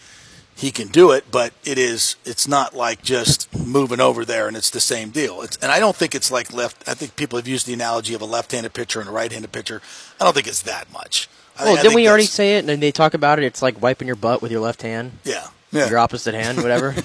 [0.53, 4.57] he can do it, but it is it's not like just moving over there and
[4.57, 5.41] it's the same deal.
[5.41, 6.84] It's, and I don't think it's like left.
[6.90, 9.82] I think people have used the analogy of a left-handed pitcher and a right-handed pitcher.
[10.20, 11.30] I don't think it's that much.
[11.57, 12.70] I, Well, I didn't think we already say it?
[12.70, 13.45] And they talk about it.
[13.45, 16.96] It's like wiping your butt with your left hand, Yeah, yeah, your opposite hand, whatever.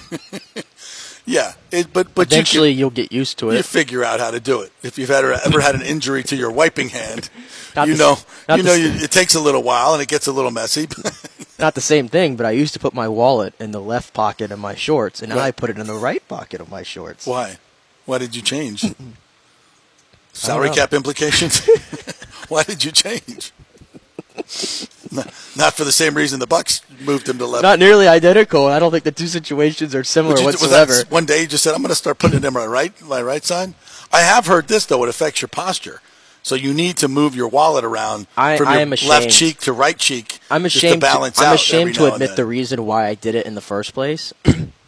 [1.25, 1.53] yeah.
[1.71, 3.57] It, but but you Eventually, can- you'll get used to it.
[3.57, 4.71] you figure out how to do it.
[4.83, 7.29] If you've ever ever had an injury to your wiping hand,
[7.77, 7.97] you the-
[8.47, 10.87] know you know you, it takes a little while and it gets a little messy.
[11.59, 14.51] Not the same thing, but I used to put my wallet in the left pocket
[14.51, 15.45] of my shorts, and now Right.
[15.47, 17.25] I put it in the right pocket of my shorts.
[17.25, 17.57] Why?
[18.05, 18.83] Why did you change?
[20.33, 21.65] Salary cap implications.
[22.49, 23.53] Why did you change?
[25.55, 27.63] not, for the same reason the Bucks moved him to left.
[27.63, 28.67] Not nearly identical.
[28.67, 31.03] I don't think the two situations are similar you- whatsoever.
[31.09, 33.21] one day you just said, "I'm going to start putting it in my right, my
[33.21, 33.73] right side."
[34.11, 36.01] I have heard this though; it affects your posture.
[36.43, 39.97] So you need to move your wallet around I- from your left cheek to right
[39.97, 40.39] cheek.
[40.51, 41.01] I'm just ashamed.
[41.01, 43.61] to balance I'm out ashamed to admit the reason why I did it in the
[43.61, 44.33] first place.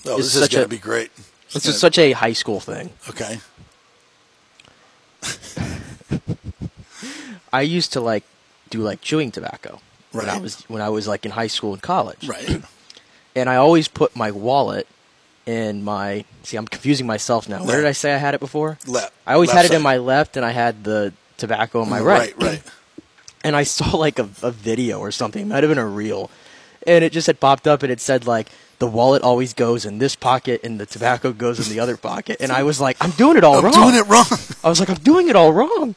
[0.06, 1.11] Oh, It's this is such going to be great.
[1.53, 2.91] It's just such a high school thing.
[3.10, 3.40] Okay.
[7.52, 8.24] I used to like
[8.69, 9.80] do like chewing tobacco
[10.11, 12.27] when I was when I was like in high school and college.
[12.27, 12.61] Right.
[13.35, 14.88] And I always put my wallet
[15.45, 16.26] in my.
[16.41, 17.64] See, I'm confusing myself now.
[17.64, 18.80] Where did I say I had it before?
[18.88, 19.14] Left.
[19.27, 22.02] I always Left had it in my left, and I had the tobacco in my
[22.02, 22.35] right.
[22.35, 22.44] Right.
[22.44, 22.64] Right.
[23.44, 25.44] and I saw like a, a video or something.
[25.44, 26.31] It might have been a reel,
[26.88, 28.49] and it just had popped up and it said like
[28.80, 32.38] the wallet always goes in this pocket and the tobacco goes in the other pocket.
[32.39, 33.73] And I was like, I'm doing it all I'm wrong.
[33.73, 34.26] doing it wrong.
[34.64, 35.95] I was like, I'm doing it all wrong.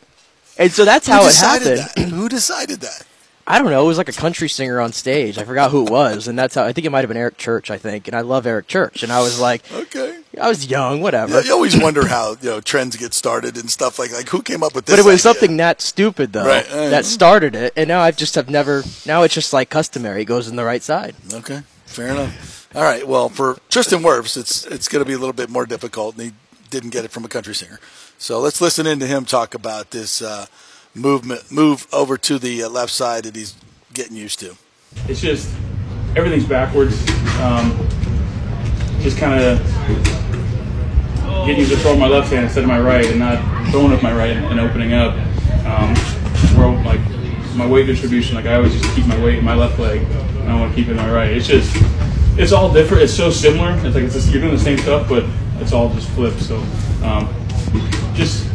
[0.61, 1.78] And so that's how it happened.
[1.78, 2.09] that?
[2.11, 3.05] Who decided that?
[3.47, 3.82] I don't know.
[3.82, 5.37] It was like a country singer on stage.
[5.39, 7.37] I forgot who it was, and that's how I think it might have been Eric
[7.37, 7.69] Church.
[7.70, 9.03] I think, and I love Eric Church.
[9.03, 10.19] And I was like, Okay.
[10.41, 11.35] I was young, whatever.
[11.41, 14.43] Yeah, you always wonder how you know trends get started and stuff like like who
[14.43, 14.95] came up with this.
[14.95, 15.19] but it was idea?
[15.41, 18.85] something that stupid though Right, uh, that started it, and now I've just have never.
[19.07, 20.23] Now it's just like customary.
[20.23, 21.16] It goes in the right side.
[21.32, 22.69] Okay, fair enough.
[22.77, 23.05] All right.
[23.09, 26.27] Well, for Tristan Wirfs, it's it's going to be a little bit more difficult, and
[26.27, 26.32] he
[26.70, 27.81] didn't get it from a country singer.
[28.20, 30.44] So let's listen in to him talk about this uh,
[30.94, 33.55] movement, move over to the uh, left side that he's
[33.94, 34.56] getting used to.
[35.09, 35.51] It's just
[36.14, 37.01] everything's backwards.
[37.40, 37.74] Um,
[39.01, 39.59] just kind of
[41.47, 44.02] getting used to throwing my left hand instead of my right, and not throwing with
[44.02, 45.14] my right and opening up.
[45.64, 45.94] Um,
[46.84, 47.01] like
[47.56, 50.52] my weight distribution, like I always just keep my weight in my left leg, and
[50.52, 51.30] I want to keep it in my right.
[51.30, 51.74] It's just
[52.38, 53.02] it's all different.
[53.02, 53.72] It's so similar.
[53.76, 55.24] It's like it's just, you're doing the same stuff, but
[55.55, 56.42] it's all just flipped.
[56.42, 56.59] So
[57.02, 57.34] um,
[58.14, 58.47] just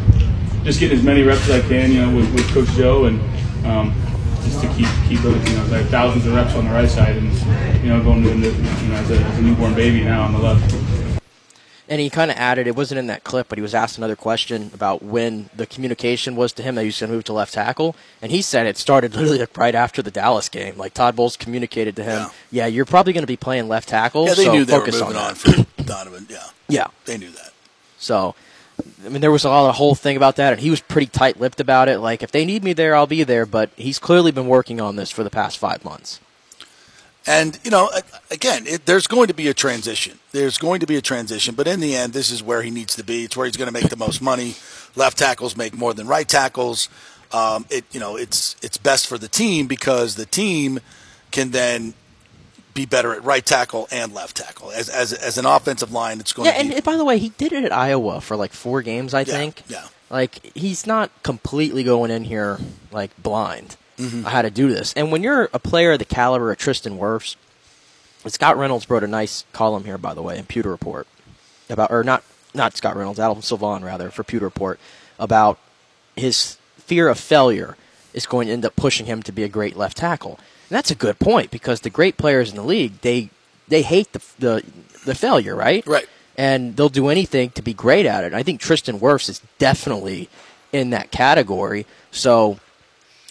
[0.64, 3.20] just getting as many reps as I can, you know, with, with Coach Joe, and
[3.66, 3.94] um,
[4.42, 6.88] just to keep keep those, you know, I have thousands of reps on the right
[6.88, 7.32] side, and
[7.82, 10.32] you know, going to the, you know, as a, as a newborn baby now on
[10.32, 10.74] the left.
[11.88, 14.16] And he kind of added, it wasn't in that clip, but he was asked another
[14.16, 17.32] question about when the communication was to him that he was going to move to
[17.32, 17.94] left tackle.
[18.20, 20.76] And he said it started literally like right after the Dallas game.
[20.76, 24.26] Like Todd Bowles communicated to him, yeah, you're probably going to be playing left tackle.
[24.26, 26.26] Yeah, they so knew they were moving on, on, for Donovan.
[26.28, 26.88] Yeah, Yeah.
[27.04, 27.52] they knew that.
[27.98, 28.34] So,
[29.04, 31.38] I mean, there was a lot whole thing about that, and he was pretty tight
[31.40, 31.98] lipped about it.
[31.98, 33.46] Like, if they need me there, I'll be there.
[33.46, 36.20] But he's clearly been working on this for the past five months.
[37.26, 37.90] And you know,
[38.30, 40.18] again, it, there's going to be a transition.
[40.30, 42.94] There's going to be a transition, but in the end, this is where he needs
[42.96, 43.24] to be.
[43.24, 44.54] It's where he's going to make the most money.
[44.94, 46.88] Left tackles make more than right tackles.
[47.32, 50.78] Um, it you know, it's it's best for the team because the team
[51.32, 51.94] can then
[52.76, 54.70] be better at right tackle and left tackle.
[54.70, 57.04] As as, as an offensive line, it's going Yeah, to and be and by the
[57.04, 59.62] way, he did it at Iowa for like four games, I think.
[59.66, 59.88] yeah.
[60.10, 62.58] Like he's not completely going in here
[62.92, 63.76] like blind.
[63.98, 64.24] Mhm.
[64.26, 66.98] I had to do this, and when you're a player of the caliber of Tristan
[66.98, 67.34] Wirfs,
[68.28, 71.06] Scott Reynolds wrote a nice column here, by the way, in Pewter Report
[71.70, 72.22] about, or not
[72.54, 74.78] not Scott Reynolds, Adam Sylvan rather, for Pewter Report
[75.18, 75.58] about
[76.14, 77.76] his fear of failure
[78.16, 80.40] is going to end up pushing him to be a great left tackle.
[80.68, 83.28] And that's a good point because the great players in the league they
[83.68, 84.64] they hate the the,
[85.04, 85.86] the failure, right?
[85.86, 86.08] Right.
[86.36, 88.28] And they'll do anything to be great at it.
[88.28, 90.28] And I think Tristan Wirfs is definitely
[90.72, 91.86] in that category.
[92.10, 92.58] So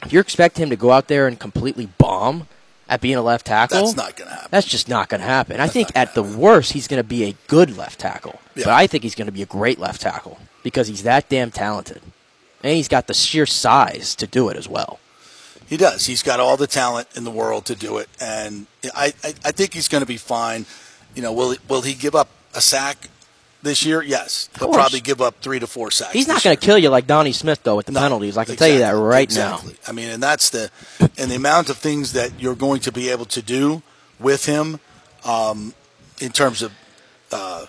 [0.04, 2.48] if you expect him to go out there and completely bomb
[2.88, 4.50] at being a left tackle, That's not going to happen.
[4.52, 5.60] That's just not going to happen.
[5.60, 8.40] I think at the worst, he's going to be a good left tackle.
[8.56, 11.52] But I think he's going to be a great left tackle because he's that damn
[11.52, 12.02] talented.
[12.66, 15.00] And he's got the sheer size to do it as well.
[15.68, 16.08] He does.
[16.08, 18.66] He's got all the talent in the world to do it, and
[18.96, 20.66] I, I, I think he's going to be fine.
[21.14, 23.10] You know, will will he give up a sack
[23.62, 24.02] this year?
[24.02, 26.14] Yes, he'll probably give up three to four sacks.
[26.14, 28.36] He's not going to kill you like Donnie Smith though with the No, penalties.
[28.36, 29.76] I can tell you that exactly, right exactly.
[29.88, 30.72] I mean, and that's the
[31.20, 33.84] and the amount of things that you're going to be able to do
[34.20, 34.80] with him
[35.24, 35.76] um,
[36.20, 36.72] in terms of
[37.32, 37.66] uh,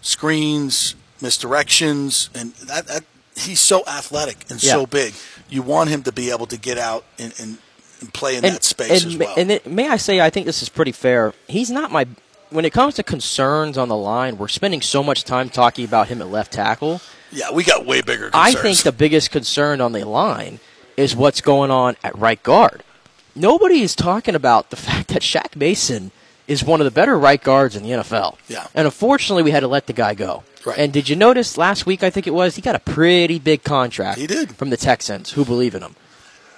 [0.00, 3.04] screens, misdirections, and that, that
[3.36, 5.14] he's so athletic and so big.
[5.48, 7.58] You want him to be able to get out and, and,
[8.00, 8.50] and play in now.
[8.50, 9.34] that space and, as well.
[9.36, 11.32] and it, may I say, I think this is pretty fair.
[11.48, 12.06] He's not my.
[12.50, 16.08] When it comes to concerns on the line, we're spending so much time talking about
[16.08, 17.00] him at left tackle.
[17.32, 18.30] yeah, we got way bigger.
[18.32, 20.60] I think the biggest concern on the line
[20.96, 22.84] is what's going on at right guard.
[23.34, 26.12] Nobody is talking about the fact that Shaq Mason
[26.46, 28.36] is one of the better right guards in the NFL.
[28.48, 28.66] Yeah.
[28.74, 30.44] And unfortunately, we had to let the guy go.
[30.64, 30.78] Right.
[30.78, 33.64] And did you notice last week, I think it was, he got a pretty big
[33.64, 34.56] contract He did.
[34.56, 35.94] from the Texans who believe in him.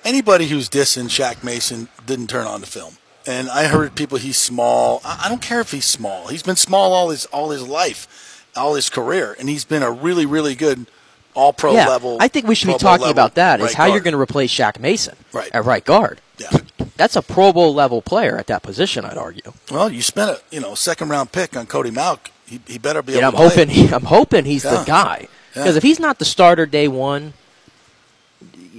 [0.04, 2.94] anybody who's dissing Shaq Mason didn't turn on the film.
[3.26, 5.00] And I heard people he's small.
[5.04, 6.28] I don't care if he's small.
[6.28, 9.90] He's been small all his all his life, all his career, and he's been a
[9.90, 10.86] really really good
[11.34, 12.18] all pro yeah, level.
[12.20, 13.58] I think we should be talking about that.
[13.58, 15.50] Is right how you're going to replace Shaq Mason Right.
[15.52, 16.20] at right guard.
[16.38, 16.50] Yeah.
[16.96, 19.52] That's a Pro Bowl level player at that position, I'd argue.
[19.72, 22.30] Well, you spent a you know second round pick on Cody Mauch.
[22.46, 24.84] He, he better be able I'm hoping I'm hoping he's the Yeah.
[24.86, 25.18] guy
[25.54, 25.62] Yeah.
[25.62, 27.32] because if he's not the starter day one,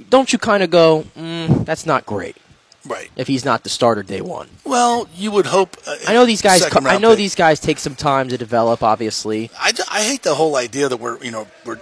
[0.10, 2.38] don't you kind of go, mm, that's not great
[2.86, 3.10] Right.
[3.18, 4.48] if he's not the starter day one.
[4.64, 5.76] Well, you would hope.
[5.86, 6.62] Uh, I know these guys.
[6.62, 7.18] second I know pick.
[7.18, 8.82] these guys take some time to develop.
[8.84, 11.80] Obviously, I, I hate the whole idea that we're you know we're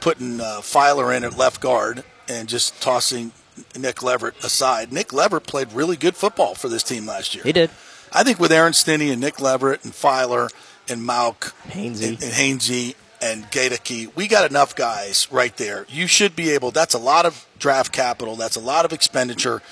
[0.00, 3.30] putting uh, Feiler in at left guard and just tossing
[3.78, 4.92] Nick Leverett aside.
[4.92, 7.44] Nick Leverett played really good football for this team last year.
[7.44, 7.70] he did.
[8.12, 10.50] I think with Aaron Stinnie and Nick Leverett and Feiler
[10.90, 12.08] and Mauch Hainsey.
[12.08, 15.86] and, and Hainsey and Goedeke, we got enough guys right there.
[15.88, 16.70] You should be able.
[16.70, 18.36] That's a lot of draft capital.
[18.36, 19.62] That's a lot of expenditure.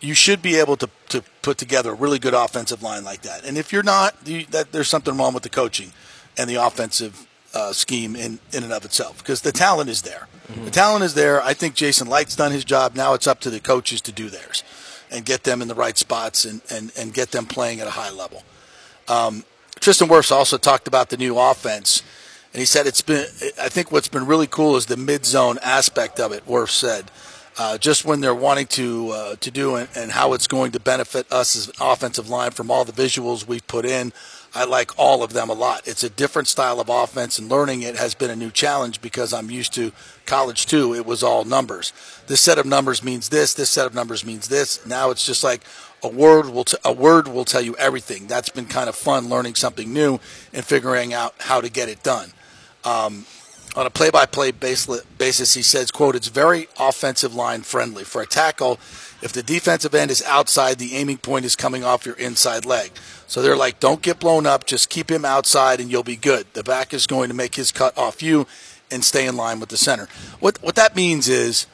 [0.00, 3.44] You should be able to, to put together a really good offensive line like that.
[3.44, 5.92] And if you're not, you, that there's something wrong with the coaching
[6.36, 10.28] and the offensive uh, scheme in, in and of itself because the talent is there.
[10.64, 11.42] The talent is there.
[11.42, 12.94] I think Jason Licht's done his job.
[12.94, 14.62] Now it's up to the coaches to do theirs
[15.10, 17.90] and get them in the right spots and, and, and get them playing at a
[17.90, 18.44] high level.
[19.08, 19.44] Um,
[19.80, 22.02] Tristan Wirfs also talked about the new offense,
[22.52, 23.26] and he said it's been.
[23.60, 26.46] I think what's been really cool is the mid zone aspect of it.
[26.46, 27.10] Wirfs said,
[27.58, 30.80] uh, just when they're wanting to uh, to do it and how it's going to
[30.80, 34.12] benefit us as an offensive line from all the visuals we've put in.
[34.54, 35.86] I like all of them a lot.
[35.86, 39.32] It's a different style of offense, and learning it has been a new challenge because
[39.32, 39.92] I'm used to
[40.26, 40.94] college too.
[40.94, 41.92] It was all numbers.
[42.26, 43.54] This set of numbers means this.
[43.54, 44.84] This set of numbers means this.
[44.84, 45.62] Now it's just like
[46.02, 48.26] a word will t- a word will tell you everything.
[48.26, 50.20] That's been kind of fun learning something new
[50.52, 52.32] and figuring out how to get it done.
[52.84, 53.26] Um,
[53.74, 58.78] on a play-by-play basis, he says, "quote It's very offensive line friendly for a tackle.
[59.22, 62.92] If the defensive end is outside, the aiming point is coming off your inside leg.
[63.26, 64.66] So they're like, don't get blown up.
[64.66, 66.46] Just keep him outside, and you'll be good.
[66.52, 68.46] The back is going to make his cut off you,
[68.90, 70.08] and stay in line with the center.
[70.40, 71.66] What what that means is."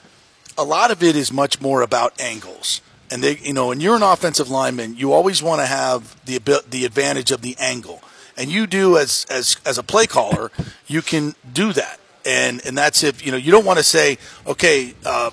[0.56, 2.80] a lot of it is much more about angles.
[3.10, 6.38] And they, you know, when you're an offensive lineman, you always want to have the
[6.68, 8.02] the advantage of the angle.
[8.36, 10.50] And you do as as as a play caller,
[10.86, 12.00] you can do that.
[12.24, 14.16] And and that's if you know you don't want to say,
[14.46, 15.30] okay, uh,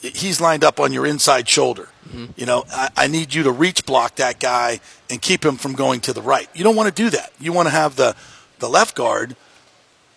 [0.00, 1.88] he's lined up on your inside shoulder.
[2.36, 4.78] You know, I, I need you to reach block that guy
[5.10, 6.48] and keep him from going to the right.
[6.54, 7.32] You don't want to do that.
[7.40, 8.14] You want to have the
[8.60, 9.36] the left guard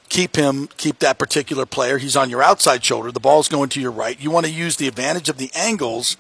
[0.10, 1.98] keep him, keep that particular player.
[1.98, 3.12] He's on your outside shoulder.
[3.12, 4.20] The ball's going to your right.
[4.20, 6.18] You want to use the advantage of the angles,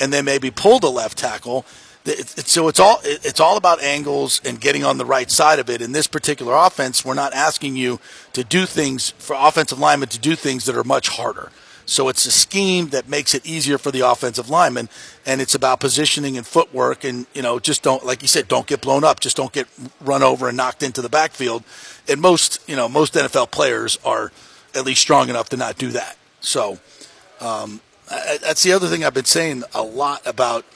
[0.00, 1.64] and then maybe pull the left tackle.
[2.04, 5.82] So it's all it's all about angles and getting on the right side of it.
[5.82, 8.00] In this particular offense, we're not asking you
[8.32, 11.50] to do things for offensive linemen to do things that are much harder.
[11.88, 14.90] So it's a scheme that makes it easier for the offensive lineman,
[15.24, 17.02] and it's about positioning and footwork.
[17.02, 19.20] And you know, just don't like you said, don't get blown up.
[19.20, 19.66] Just don't get
[19.98, 21.64] run over and knocked into the backfield.
[22.06, 24.32] And most you know most NFL players are
[24.74, 26.18] at least strong enough to not do that.
[26.40, 26.78] So
[27.40, 27.80] um,
[28.42, 30.66] that's the other thing I've been saying a lot about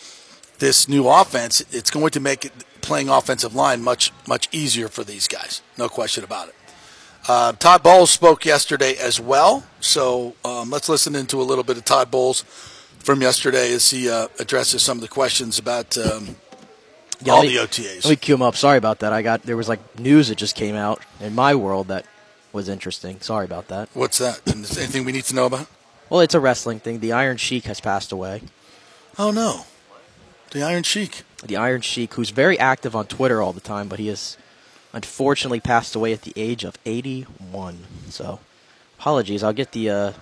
[0.61, 1.63] this new offense.
[1.71, 5.61] It's going to make it, playing offensive line much much easier for these guys.
[5.77, 6.55] No question about it.
[7.29, 11.77] Uh, Todd Bowles spoke yesterday as well, so um, let's listen into a little bit
[11.77, 12.43] of Todd Bowles
[12.99, 16.35] from yesterday as he uh, addresses some of the questions about um,
[17.23, 18.05] Yeah, all me- the OTAs.
[18.05, 18.57] Let me cue him up.
[18.57, 19.13] Sorry about that.
[19.13, 22.07] I got there was like news that just came out in my world that
[22.53, 23.21] was interesting.
[23.21, 23.89] Sorry about that.
[23.95, 24.41] What's that?
[24.47, 25.69] Is anything we need to know about?
[26.11, 26.99] Well, it's a wrestling thing.
[27.01, 28.43] The Iron Sheik has passed away.
[29.17, 29.67] Oh no,
[30.51, 31.23] the Iron Sheik.
[31.45, 34.37] The Iron Sheik, who's very active on Twitter all the time, but he has
[34.93, 37.79] unfortunately passed away at the age of 81.
[38.11, 38.41] So,
[38.99, 39.43] apologies.
[39.43, 40.13] I'll get the uh,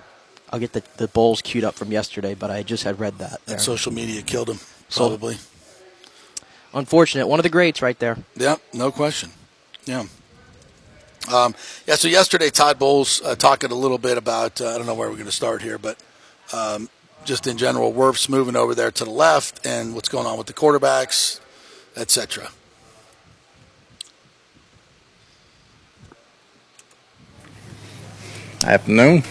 [0.50, 3.40] I'll get the, the Bowles queued up from yesterday, but I just had read that.
[3.46, 5.36] And social media killed him, So- probably.
[6.72, 7.26] Unfortunate.
[7.26, 8.16] One of the greats right there.
[8.36, 9.30] Yeah, no question.
[9.86, 10.04] Yeah.
[11.32, 11.54] Um,
[11.86, 14.94] yeah, so yesterday, Todd Bowles uh, talking a little bit about, uh, I don't know
[14.94, 15.98] where we're going to start here, but
[16.52, 16.88] um,
[17.24, 20.46] just in general, Wirfs moving over there to the left and what's going on with
[20.46, 21.40] the quarterbacks,
[21.96, 22.50] etc.
[28.66, 29.22] Afternoon.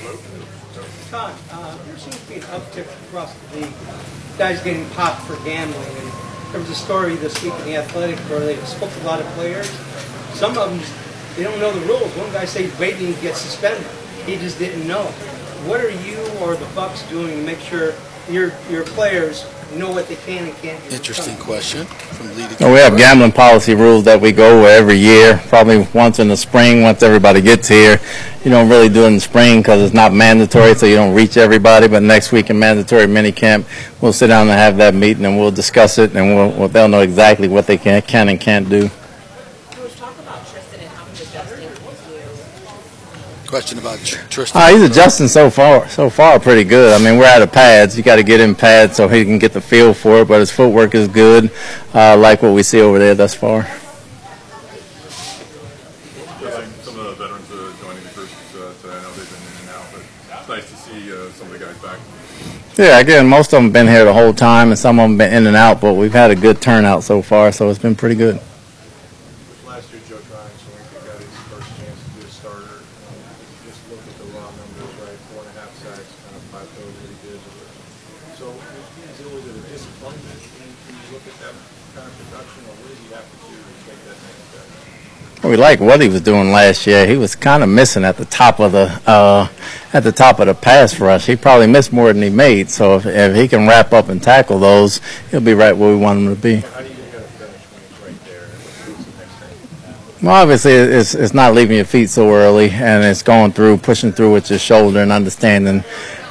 [1.11, 3.71] Todd, uh, there seems to be an uptick across the.
[4.39, 5.85] Guys getting popped for gambling.
[5.85, 6.11] And
[6.51, 9.19] there was a story this week in the Athletic where they spoke to a lot
[9.19, 9.69] of players.
[10.33, 10.79] Some of them,
[11.35, 12.11] they don't know the rules.
[12.15, 13.85] One guy said waiting to get suspended.
[14.25, 15.03] He just didn't know.
[15.67, 17.93] What are you or the Bucks doing to make sure
[18.31, 19.45] your your players
[19.77, 20.95] know what they can and can't do?
[20.95, 22.57] Interesting question from leading.
[22.59, 26.27] Well, we have gambling policy rules that we go over every year, probably once in
[26.27, 27.99] the spring, once everybody gets here.
[28.43, 31.13] You don't really do it in the spring because it's not mandatory, so you don't
[31.13, 31.87] reach everybody.
[31.87, 33.65] But next week in mandatory minicamp,
[34.01, 36.87] we'll sit down and have that meeting and we'll discuss it, and we'll, well, they'll
[36.87, 38.89] know exactly what they can, can and can't do.
[43.49, 43.97] Question about
[44.29, 44.61] Tristan.
[44.61, 46.93] Uh, he's adjusting so far, so far pretty good.
[46.93, 47.97] I mean, we're out of pads.
[47.97, 50.27] You got to get in pads so he can get the feel for it.
[50.27, 51.49] But his footwork is good,
[51.95, 53.63] uh, like what we see over there thus far.
[53.63, 53.79] Just
[56.43, 58.93] like some of the veterans uh, joining the group uh, today.
[58.93, 60.03] I know they've been in and out, but
[60.37, 61.97] it's nice to see uh, some of the guys back.
[62.77, 65.17] Yeah, again, most of them have been here the whole time, and some of them
[65.17, 65.81] been in and out.
[65.81, 68.39] But we've had a good turnout so far, so it's been pretty good.
[69.65, 72.77] Last year, Joe Tryon, so he got his first chance to be a starter.
[73.09, 73.25] Um,
[73.67, 75.19] just look at the raw numbers, right?
[75.27, 77.39] Four and a half sacks, kind of plateaued what he did.
[78.39, 81.55] So is it always a disappointment when when you look at that
[81.99, 84.63] kind of production, or what does he have to do to take that next step?
[85.49, 87.07] We like what he was doing last year.
[87.07, 89.47] He was kind of missing at the top of the uh,
[89.93, 91.25] at the top of the pass rush.
[91.25, 92.69] He probably missed more than he made.
[92.69, 95.01] So if, if he can wrap up and tackle those,
[95.31, 96.63] he'll be right where we want him to be.
[100.21, 104.11] Well, obviously, it's it's not leaving your feet so early, and it's going through, pushing
[104.11, 105.79] through with your shoulder, and understanding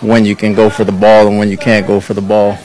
[0.01, 2.57] when you can go for the ball and when you can't go for the ball.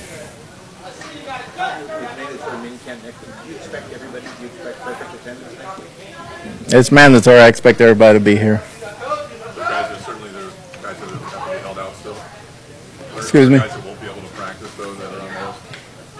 [6.75, 7.37] It's mandatory.
[7.37, 8.63] I expect everybody to be here.
[13.15, 13.59] Excuse me?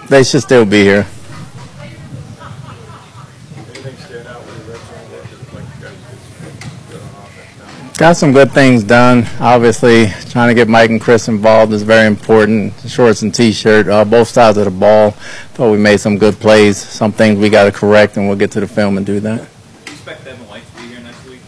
[0.10, 1.08] They should still be here.
[7.98, 9.26] Got some good things done.
[9.40, 12.74] Obviously, trying to get Mike and Chris involved is very important.
[12.88, 15.12] Shorts and T-shirt, uh, both sides of the ball.
[15.54, 16.78] Thought we made some good plays.
[16.78, 19.38] Some things we got to correct, and we'll get to the film and do that.
[19.86, 21.40] Do you expect Devin White to be here next week?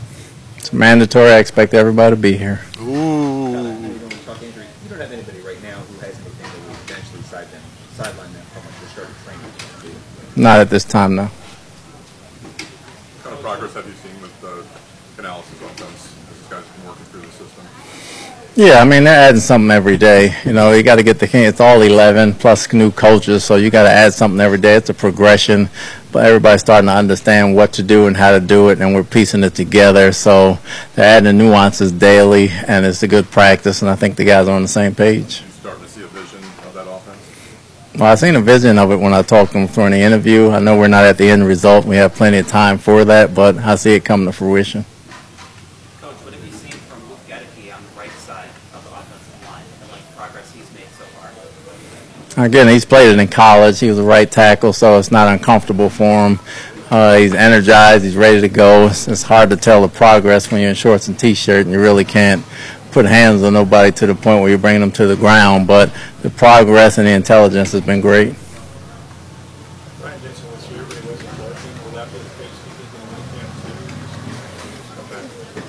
[0.58, 1.32] It's mandatory.
[1.32, 2.62] I expect everybody to be here.
[2.80, 2.86] Ooh.
[2.86, 4.66] You don't want to talk injury.
[4.84, 7.62] You don't have anybody right now who has anything that will eventually side them,
[7.94, 9.96] sideline them from the start of training.
[10.36, 11.26] Not at this time, no.
[11.26, 11.34] What
[13.24, 14.64] kind of progress have you seen with uh,
[15.16, 17.66] Canales' offense as these guys have been working through the system?
[18.58, 20.34] Yeah, I mean they're adding something every day.
[20.46, 23.70] You know, you got to get the it's all 11 plus new coaches, so you
[23.70, 24.76] got to add something every day.
[24.76, 25.70] It's a progression,
[26.16, 29.04] but everybody's starting to understand what to do and how to do it, and we're
[29.04, 30.14] piecing it together.
[30.14, 30.58] So
[30.94, 33.82] they're adding the nuances daily, and it's a good practice.
[33.82, 35.42] And I think the guys are on the same page.
[35.42, 37.20] You starting to see a vision of that offense?
[37.96, 40.52] Well, I seen a vision of it when I talked to them during the interview.
[40.52, 41.84] I know we're not at the end result.
[41.84, 44.86] We have plenty of time for that, but I see it coming to fruition.
[46.00, 49.46] Coach, what have you seen from Luke Goedeke on the right side of the offensive
[49.52, 51.30] line and like progress he's made so far?
[52.38, 53.80] Again, he's played it in college.
[53.80, 56.40] He was a right tackle, so it's not uncomfortable for him.
[56.90, 58.04] Uh, he's energized.
[58.04, 58.88] He's ready to go.
[58.88, 61.80] It's, it's hard to tell the progress when you're in shorts and t-shirt, and you
[61.80, 62.46] really can't
[62.92, 65.66] put hands on nobody to the point where you're bringing them to the ground.
[65.66, 68.36] But the progress and the intelligence has been great.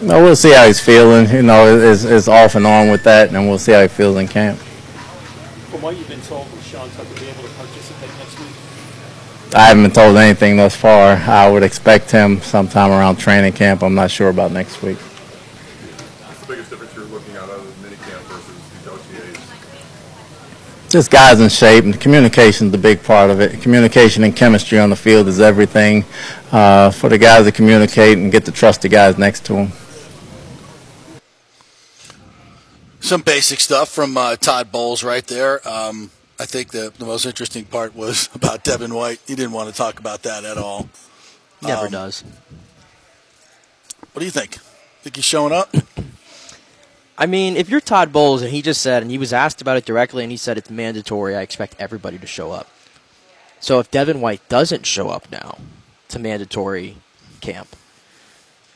[0.00, 0.08] You?
[0.08, 1.28] No, we'll see how he's feeling.
[1.30, 4.16] You know, it's, it's off and on with that, and we'll see how he feels
[4.16, 4.58] in camp.
[4.58, 6.46] From what you've been told,
[6.86, 9.54] will Sean Tucker be able to participate next week?
[9.54, 11.16] I haven't been told anything thus far.
[11.16, 13.82] I would expect him sometime around training camp.
[13.82, 14.98] I'm not sure about next week.
[14.98, 18.86] What's the biggest difference you're looking at out of minicamp versus these
[19.32, 20.90] OTAs?
[20.90, 23.60] Just guys in shape, and communication is the big part of it.
[23.62, 26.04] Communication and chemistry on the field is everything
[26.52, 29.72] uh, for the guys to communicate and get to trust the guys next to them.
[33.00, 35.66] Some basic stuff from uh, Todd Bowles right there.
[35.66, 39.20] Um, I think the, the most interesting part was about Devin White.
[39.26, 40.88] He didn't want to talk about that at all.
[41.62, 42.22] Never Um, does.
[44.12, 44.58] What do you think?
[45.02, 45.74] Think he's showing up?
[47.18, 49.78] I mean, if you're Todd Bowles and he just said, and he was asked about
[49.78, 52.68] it directly, and he said it's mandatory, I expect everybody to show up.
[53.60, 55.58] So if Devin White doesn't show up now
[56.08, 56.96] to mandatory
[57.40, 57.74] camp,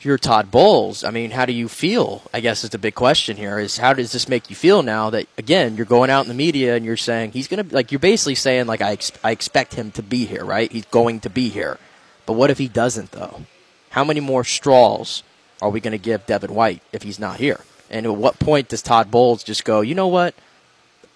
[0.05, 2.23] you're Todd Bowles, I mean, how do you feel?
[2.33, 3.59] I guess is the big question here.
[3.59, 6.33] Is how does this make you feel now that again you're going out in the
[6.33, 9.75] media and you're saying he's gonna like you're basically saying like I ex- I expect
[9.75, 10.71] him to be here, right?
[10.71, 11.77] He's going to be here,
[12.25, 13.41] but what if he doesn't though?
[13.91, 15.23] How many more straws
[15.61, 17.59] are we going to give Devin White if he's not here?
[17.89, 20.33] And at what point does Todd Bowles just go, you know what?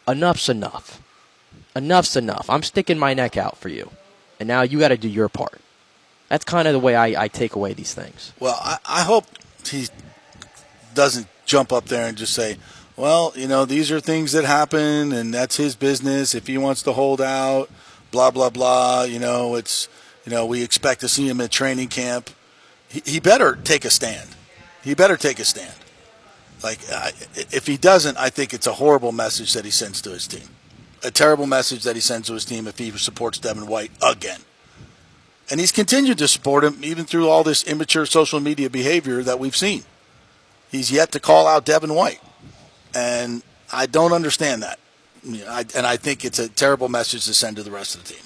[0.08, 1.02] Enough's enough.
[1.74, 2.50] Enough's enough.
[2.50, 3.92] I'm sticking my neck out for you.
[4.40, 5.62] And now you got to do your part.
[6.30, 8.34] That's kind of the way I, I take away these things.
[8.40, 9.26] Well, I, I hope
[9.66, 9.88] he
[10.94, 12.58] doesn't jump up there and just say,
[12.98, 16.34] well, you know, these are things that happen and that's his business.
[16.34, 17.70] If he wants to hold out,
[18.12, 19.88] blah, blah, blah, you know, it's,
[20.26, 22.30] you know, we expect to see him at training camp.
[22.88, 24.30] He, he better take a stand.
[24.84, 25.74] He better take a stand.
[26.64, 26.80] Like,
[27.52, 30.48] if he doesn't, I think it's a horrible message that he sends to his team.
[31.04, 34.40] A terrible message that he sends to his team if he supports Devin White again.
[35.50, 39.40] And he's continued to support him even through all this immature social media behavior that
[39.40, 39.84] we've seen.
[40.72, 42.20] He's yet to call out Devin White.
[42.96, 44.80] And I don't understand that.
[45.24, 48.24] And I think it's a terrible message to send to the rest of the team.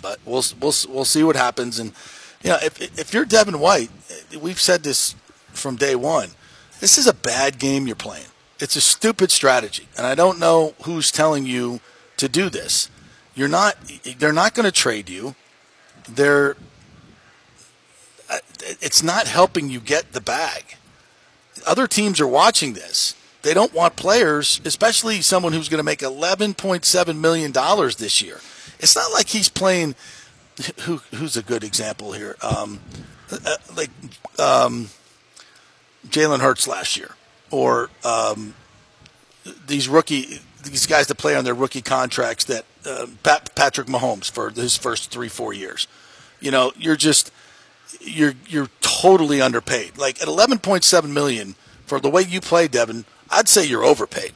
[0.00, 1.78] But we'll, we'll, we'll see what happens.
[1.78, 1.92] And,
[2.42, 3.90] you know, if, if you're Devin White,
[4.40, 5.14] we've said this
[5.52, 6.30] from day one
[6.80, 8.26] this is a bad game you're playing.
[8.58, 9.88] It's a stupid strategy.
[9.96, 11.80] And I don't know who's telling you
[12.18, 12.90] to do this.
[13.34, 13.76] You're not,
[14.18, 15.34] they're not going to trade you
[16.08, 16.56] they're
[18.28, 20.76] uh, it's not helping you get the bag.
[21.66, 23.14] Other teams are watching this.
[23.42, 28.40] They don't want players, especially someone who's going to make $11.7 million this year.
[28.80, 29.94] It's not like he's playing.
[30.82, 32.36] Who, who's a good example here?
[32.42, 32.80] Um,
[33.30, 33.90] uh, like
[34.38, 34.88] um,
[36.08, 37.10] Jalen Hurts last year,
[37.50, 38.54] or um,
[39.66, 44.30] these rookie these guys that play on their rookie contracts that uh, Pat, Patrick Mahomes
[44.30, 45.86] for his first three four years.
[46.40, 47.32] You know, you're just
[48.00, 49.98] you're you're totally underpaid.
[49.98, 51.54] Like at 11.7 million
[51.86, 54.32] for the way you play, Devin, I'd say you're overpaid.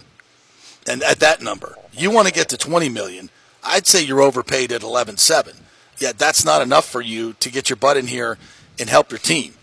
[0.89, 3.31] And at that number, you want to get to 20 million,
[3.63, 5.57] I'd say you're overpaid at 11.7.
[5.99, 8.39] Yet that's not enough for you to get your butt in here
[8.79, 9.55] and help your team.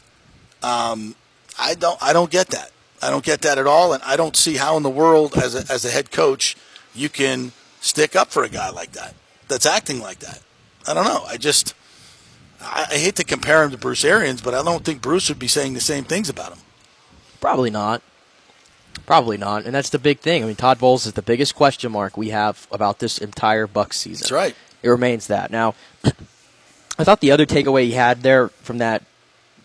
[0.61, 1.15] Um,
[1.59, 2.71] I don't I don't get that.
[3.01, 5.53] I don't get that at all, and I don't see how in the world, as
[5.53, 6.55] a, as a head coach,
[6.95, 7.51] you can
[7.81, 9.15] stick up for a guy like that
[9.47, 10.41] that's acting like that.
[10.87, 11.23] I don't know.
[11.27, 11.73] I just
[12.61, 15.39] I, I hate to compare him to Bruce Arians, but I don't think Bruce would
[15.39, 16.59] be saying the same things about him.
[17.39, 18.01] Probably not.
[19.05, 20.43] Probably not, and that's the big thing.
[20.43, 23.97] I mean, Todd Bowles is the biggest question mark we have about this entire Bucks
[23.97, 24.23] season.
[24.23, 24.55] That's right.
[24.83, 25.49] It remains that.
[25.49, 25.75] Now,
[26.99, 29.03] I thought the other takeaway he had there from that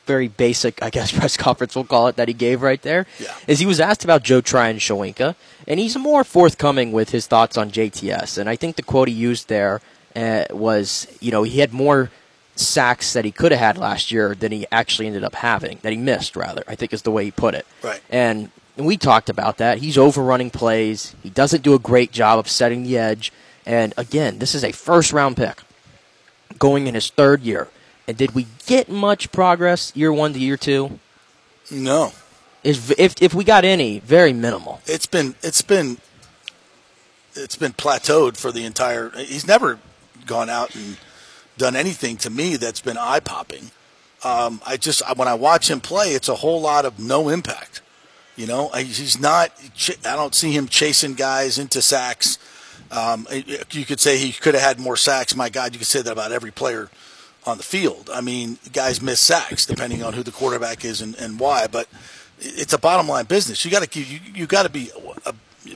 [0.06, 3.34] very basic, I guess, press conference, we'll call it, that he gave right there, yeah.
[3.46, 5.34] is he was asked about Joe Tryon Shoyinka,
[5.66, 8.38] and he's more forthcoming with his thoughts on JTS.
[8.38, 9.80] And I think the quote he used there
[10.14, 12.10] uh, was, you know, he had more
[12.54, 15.92] sacks that he could have had last year than he actually ended up having, that
[15.92, 17.66] he missed, rather, I think is the way he put it.
[17.82, 18.00] Right.
[18.10, 19.78] And we talked about that.
[19.78, 21.14] He's overrunning plays.
[21.22, 23.32] He doesn't do a great job of setting the edge.
[23.64, 25.62] And again, this is a first round pick
[26.58, 27.68] going in his third year.
[28.06, 30.98] And did we get much progress year one to year two?
[31.70, 32.12] No.
[32.64, 34.80] If if, if we got any, very minimal.
[34.86, 35.98] It's been it's been
[37.34, 39.10] it's been plateaued for the entire.
[39.10, 39.78] He's never
[40.26, 40.96] gone out and
[41.58, 43.70] done anything to me that's been eye popping.
[44.24, 47.82] Um, I just when I watch him play, it's a whole lot of no impact.
[48.36, 49.52] You know, he's not.
[50.06, 52.38] I don't see him chasing guys into sacks.
[52.90, 53.26] Um,
[53.70, 55.34] you could say he could have had more sacks.
[55.34, 56.90] My God, you could say that about every player
[57.46, 58.08] on the field.
[58.12, 61.66] I mean, guys miss sacks depending on who the quarterback is and, and why.
[61.66, 61.88] But
[62.38, 63.64] it's a bottom line business.
[63.64, 64.90] You got to you, you got to be
[65.26, 65.32] uh,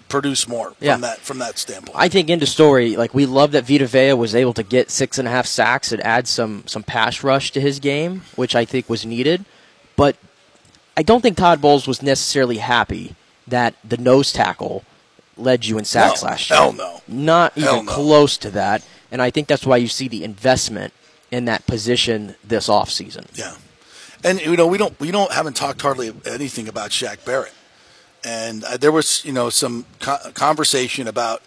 [0.09, 1.97] produce more from that from that standpoint.
[1.99, 5.19] I think into story, like we love that Vita Vea was able to get six
[5.19, 8.65] and a half sacks and add some some pass rush to his game, which I
[8.65, 9.45] think was needed.
[9.97, 10.17] But
[10.97, 13.15] I don't think Todd Bowles was necessarily happy
[13.47, 14.85] that the nose tackle
[15.37, 16.59] led you in sacks No, last year.
[16.59, 17.03] hell no.
[17.07, 17.93] Not Hell even no.
[17.93, 18.83] close to that.
[19.13, 20.93] And I think that's why you see the investment
[21.31, 23.27] in that position this offseason.
[23.35, 23.57] Yeah,
[24.25, 27.53] and you know we don't we don't haven't talked hardly anything about Shaq Barrett,
[28.25, 31.43] and uh, there was you know some co- conversation about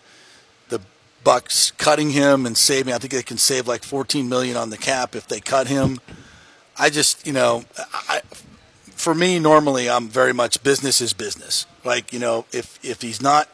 [0.69, 0.81] the
[1.23, 2.93] Bucks cutting him and saving.
[2.93, 5.99] I think they can save like 14 million on the cap if they cut him.
[6.77, 8.21] I just you know I,
[8.95, 11.65] for me normally I'm very much business is business.
[11.83, 13.49] Like you know if if he's not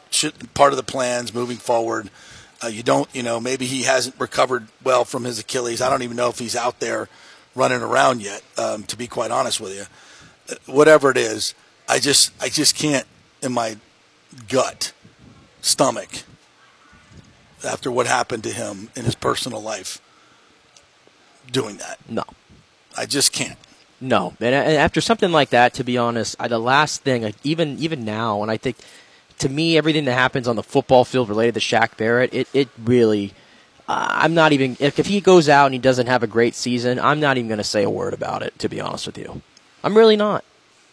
[0.54, 2.10] part of the plans moving forward.
[2.62, 5.80] Uh, you don't, you know, maybe he hasn't recovered well from his Achilles.
[5.80, 7.08] I don't even know if he's out there
[7.54, 8.42] running around yet.
[8.56, 9.84] Um, to be quite honest with you,
[10.72, 11.54] whatever it is,
[11.88, 13.06] I just, I just can't
[13.42, 13.76] in my
[14.48, 14.92] gut,
[15.60, 16.22] stomach,
[17.64, 20.00] after what happened to him in his personal life,
[21.50, 21.98] doing that.
[22.08, 22.24] No.
[22.96, 23.58] I just can't.
[24.00, 27.34] No, and, and after something like that, to be honest, I, the last thing, like,
[27.44, 28.76] even even now, and I think
[29.38, 32.68] to me, everything that happens on the football field related to Shaq Barrett, it it
[32.82, 33.34] really,
[33.88, 36.54] uh, I'm not even if, if he goes out and he doesn't have a great
[36.54, 38.58] season, I'm not even going to say a word about it.
[38.60, 39.42] To be honest with you,
[39.84, 40.44] I'm really not.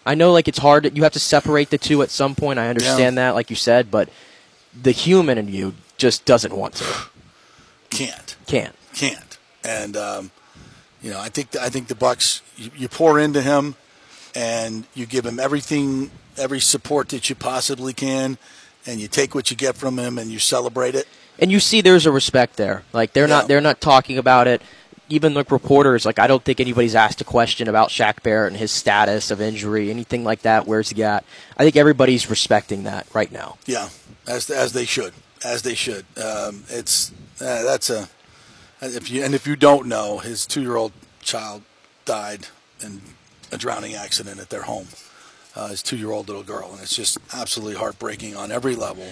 [0.06, 0.96] I know like it's hard.
[0.96, 2.60] You have to separate the two at some point.
[2.60, 4.10] I understand that, like you said, but
[4.80, 6.86] the human in you just doesn't want to.
[7.90, 8.36] Can't.
[8.48, 8.76] Can't.
[8.94, 9.38] Can't.
[9.64, 10.32] And um,
[11.02, 12.42] you know, I think I think the Bucks.
[12.58, 13.76] You, you pour into him,
[14.36, 18.38] and you give him everything, every support that you possibly can,
[18.86, 21.08] and you take what you get from him, and you celebrate it.
[21.40, 22.84] and you see there's a respect there.
[22.94, 24.62] Like they're not they're not talking about it.
[25.10, 28.58] Even like reporters, like I don't think anybody's asked a question about Shaq Barrett and
[28.58, 30.66] his status of injury, anything like that.
[30.66, 31.24] Where's he at?
[31.58, 33.58] I think everybody's respecting that right now.
[33.66, 33.90] Yeah,
[34.28, 36.06] as as they should, as they should.
[36.18, 37.12] Um, it's
[37.42, 38.08] uh, that's a
[38.82, 41.64] if you and if you don't know, his two year old child
[42.06, 42.48] died
[42.82, 43.02] in
[43.52, 44.88] a drowning accident at their home.
[45.56, 49.06] Uh, his two year old little girl, and it's just absolutely heartbreaking on every level.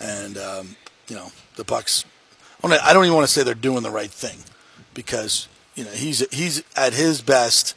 [0.00, 0.76] And um,
[1.08, 2.04] you know, the Bucks.
[2.62, 4.38] I don't- even want to say they're doing the right thing
[4.94, 7.76] because you know he's he's at his best.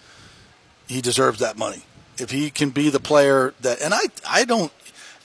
[0.87, 1.83] He deserves that money
[2.17, 3.81] if he can be the player that.
[3.81, 4.71] And I I don't.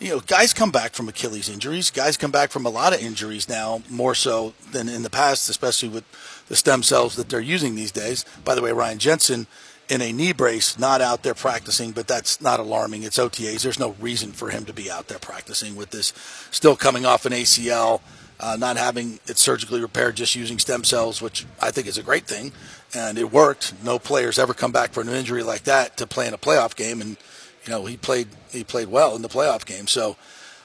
[0.00, 1.92] You know, guys come back from Achilles injuries.
[1.92, 5.48] Guys come back from a lot of injuries now, more so than in the past,
[5.48, 6.02] especially with
[6.48, 8.24] the stem cells that they're using these days.
[8.44, 9.46] By the way, Ryan Jensen
[9.92, 13.02] in a knee brace, not out there practicing, but that's not alarming.
[13.02, 13.62] It's OTAs.
[13.62, 16.14] There's no reason for him to be out there practicing with this
[16.50, 18.00] still coming off an ACL,
[18.40, 22.02] uh, not having it surgically repaired, just using stem cells, which I think is a
[22.02, 22.52] great thing.
[22.94, 23.74] And it worked.
[23.84, 26.74] No players ever come back from an injury like that to play in a playoff
[26.74, 27.02] game.
[27.02, 27.18] And,
[27.66, 29.88] you know, he played he played well in the playoff game.
[29.88, 30.16] So,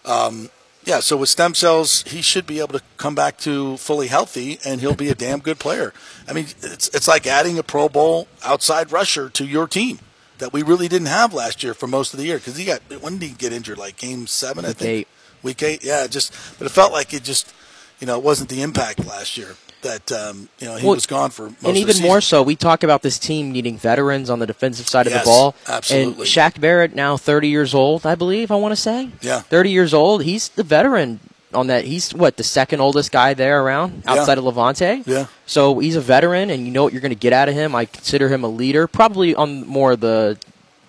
[0.05, 0.49] um,
[0.87, 4.57] yeah, so with stem cells, he should be able to come back to fully healthy,
[4.65, 5.93] and he'll be a damn good player.
[6.29, 9.99] I mean, it's it's like adding a Pro Bowl outside rusher to your team
[10.37, 12.81] that we really didn't have last year for most of the year because he got
[13.01, 13.77] when did he get injured?
[13.77, 14.89] Like game seven, I Week think.
[14.89, 15.07] eight.
[15.43, 16.07] Week eight, yeah.
[16.07, 17.53] Just but it felt like it just
[17.99, 21.05] you know it wasn't the impact last year that um, you know he Well, was
[21.05, 23.77] gone for most and of the even more so, we talk about this team needing
[23.77, 25.55] veterans on the defensive side of the ball.
[25.67, 26.13] absolutely.
[26.13, 29.11] And Shaq Barrett, now 30 years old, I believe, I want to say.
[29.21, 29.41] Yeah.
[29.41, 30.23] 30 years old.
[30.23, 31.19] He's the veteran
[31.53, 31.85] on that.
[31.85, 34.13] He's, what, the second oldest guy there around Yeah.
[34.13, 35.05] outside of Lavonte?
[35.05, 35.27] Yeah.
[35.45, 37.75] So he's a veteran, and you know what you're going to get out of him.
[37.75, 40.37] I consider him a leader, probably on more the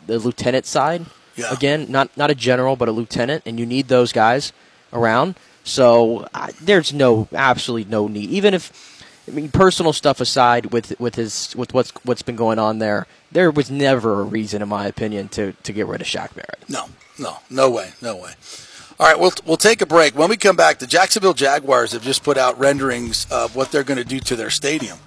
[0.06, 1.04] the lieutenant side.
[1.36, 1.52] Yeah.
[1.52, 4.52] Again, not not a general, but a lieutenant, and you need those guys
[4.94, 5.36] around.
[5.68, 8.96] So I, there's no absolutely no need, even if.
[9.26, 13.06] I mean, personal stuff aside, with with his with what's what's been going on there,
[13.30, 16.64] there was never a reason, in my opinion, to to get rid of Shaq Barrett.
[16.66, 16.86] No,
[17.18, 18.32] no, no way, no way.
[18.98, 20.16] All right, we'll we'll take a break.
[20.16, 23.84] When we come back, the Jacksonville Jaguars have just put out renderings of what they're
[23.84, 24.98] going to do to their stadium.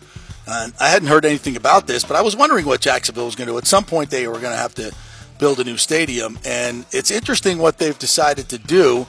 [0.47, 3.47] And I hadn't heard anything about this, but I was wondering what Jacksonville was going
[3.47, 3.57] to do.
[3.57, 4.93] At some point, they were going to have to
[5.39, 9.07] build a new stadium, and it's interesting what they've decided to do.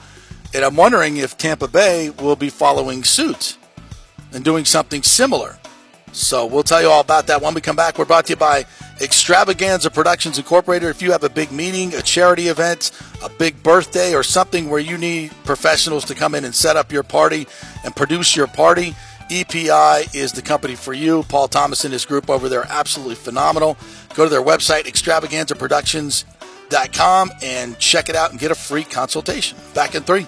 [0.53, 3.57] And I'm wondering if Tampa Bay will be following suit
[4.31, 5.57] and doing something similar.
[6.11, 7.97] So we'll tell you all about that when we come back.
[7.97, 8.65] We're brought to you by
[9.01, 10.89] Extravaganza Productions Incorporated.
[10.89, 12.91] If you have a big meeting, a charity event,
[13.23, 16.91] a big birthday, or something where you need professionals to come in and set up
[16.91, 17.47] your party
[17.83, 18.95] and produce your party,
[19.31, 21.23] EPI is the company for you.
[21.23, 23.75] Paul Thomas and his group over there are absolutely phenomenal.
[24.13, 29.57] Go to their website, extravaganzaproductions.com, and check it out and get a free consultation.
[29.73, 30.27] Back in three.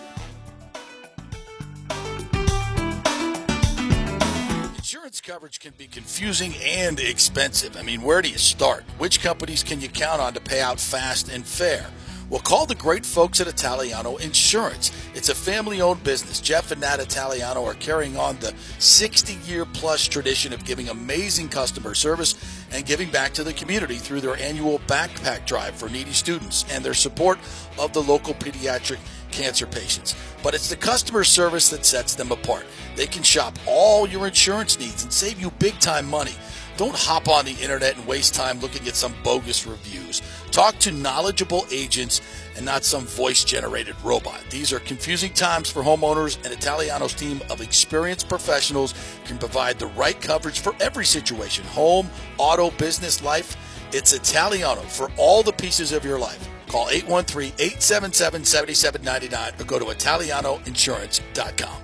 [5.15, 7.77] Insurance coverage can be confusing and expensive.
[7.77, 8.83] I mean, where do you start?
[8.97, 11.85] Which companies can you count on to pay out fast and fair?
[12.29, 14.91] Well, call the great folks at Italiano Insurance.
[15.13, 16.41] It's a family owned business.
[16.41, 21.47] Jeff and Nat Italiano are carrying on the 60 year plus tradition of giving amazing
[21.47, 22.35] customer service
[22.71, 26.83] and giving back to the community through their annual backpack drive for needy students and
[26.83, 27.39] their support
[27.79, 28.99] of the local pediatric
[29.31, 30.15] cancer patients.
[30.43, 32.65] But it's the customer service that sets them apart.
[32.95, 36.35] They can shop all your insurance needs and save you big time money.
[36.77, 40.21] Don't hop on the internet and waste time looking at some bogus reviews.
[40.51, 42.21] Talk to knowledgeable agents
[42.57, 44.41] and not some voice generated robot.
[44.49, 48.93] These are confusing times for homeowners, and Italiano's team of experienced professionals
[49.25, 53.55] can provide the right coverage for every situation home, auto, business, life.
[53.93, 56.49] It's Italiano for all the pieces of your life.
[56.67, 61.81] Call 813 877 7799 or go to ItalianoInsurance.com.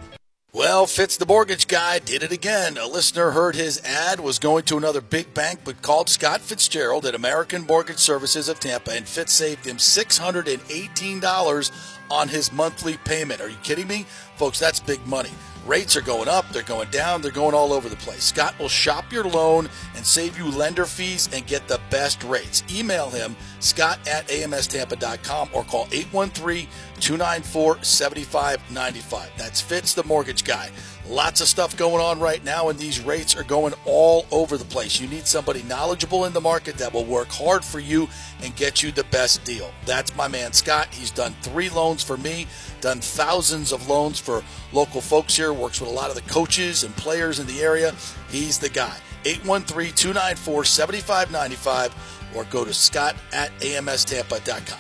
[0.54, 2.78] Well, Fitz the mortgage guy did it again.
[2.78, 7.06] A listener heard his ad, was going to another big bank, but called Scott Fitzgerald
[7.06, 11.72] at American Mortgage Services of Tampa, and Fitz saved him $618
[12.12, 13.40] on his monthly payment.
[13.40, 14.06] Are you kidding me?
[14.36, 15.32] Folks, that's big money.
[15.66, 18.24] Rates are going up, they're going down, they're going all over the place.
[18.24, 22.64] Scott will shop your loan and save you lender fees and get the best rates.
[22.72, 26.68] Email him, scott at amstampa.com or call 813
[27.00, 29.32] 294 7595.
[29.38, 30.72] That's Fitz, the mortgage guy.
[31.12, 34.64] Lots of stuff going on right now, and these rates are going all over the
[34.64, 34.98] place.
[34.98, 38.08] You need somebody knowledgeable in the market that will work hard for you
[38.42, 39.74] and get you the best deal.
[39.86, 40.88] That's my man Scott.
[40.90, 42.48] He's done three loans for me,
[42.80, 46.86] done thousands of loans for local folks here, works with a lot of the coaches
[46.86, 47.94] and players in the area.
[48.30, 48.96] He's the guy.
[49.26, 54.80] 813 294 7595 or go to scott at amstampa.com.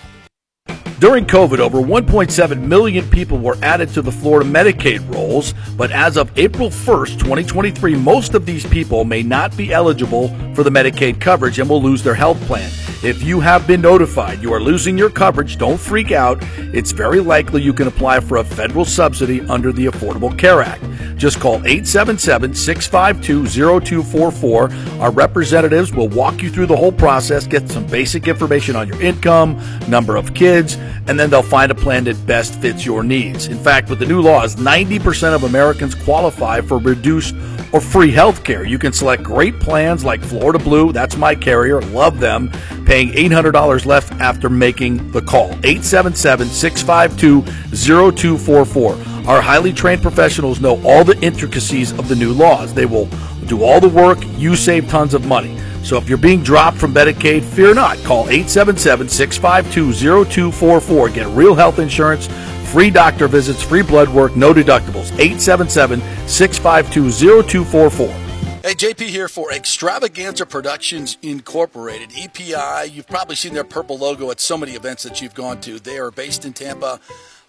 [1.01, 6.15] During COVID, over 1.7 million people were added to the Florida Medicaid rolls, but as
[6.15, 11.19] of April 1st, 2023, most of these people may not be eligible for the Medicaid
[11.19, 12.69] coverage and will lose their health plan.
[13.03, 16.37] If you have been notified you are losing your coverage, don't freak out.
[16.71, 20.83] It's very likely you can apply for a federal subsidy under the Affordable Care Act.
[21.17, 24.71] Just call 877 652 0244.
[24.99, 29.01] Our representatives will walk you through the whole process, get some basic information on your
[29.01, 33.47] income, number of kids, and then they'll find a plan that best fits your needs.
[33.47, 37.35] In fact, with the new laws, 90% of Americans qualify for reduced
[37.73, 38.65] or free health care.
[38.65, 42.51] You can select great plans like Florida Blue, that's my carrier, love them,
[42.85, 45.51] paying $800 left after making the call.
[45.63, 47.41] 877 652
[47.75, 48.93] 0244.
[49.27, 52.73] Our highly trained professionals know all the intricacies of the new laws.
[52.73, 53.07] They will
[53.45, 55.57] do all the work, you save tons of money.
[55.83, 57.97] So if you're being dropped from Medicaid, fear not.
[58.03, 61.09] Call 877 652 0244.
[61.09, 62.27] Get real health insurance,
[62.71, 65.11] free doctor visits, free blood work, no deductibles.
[65.19, 67.11] 877 652
[67.43, 68.31] 0244.
[68.63, 72.91] Hey, JP here for Extravaganza Productions Incorporated, EPI.
[72.91, 75.79] You've probably seen their purple logo at so many events that you've gone to.
[75.79, 76.99] They are based in Tampa.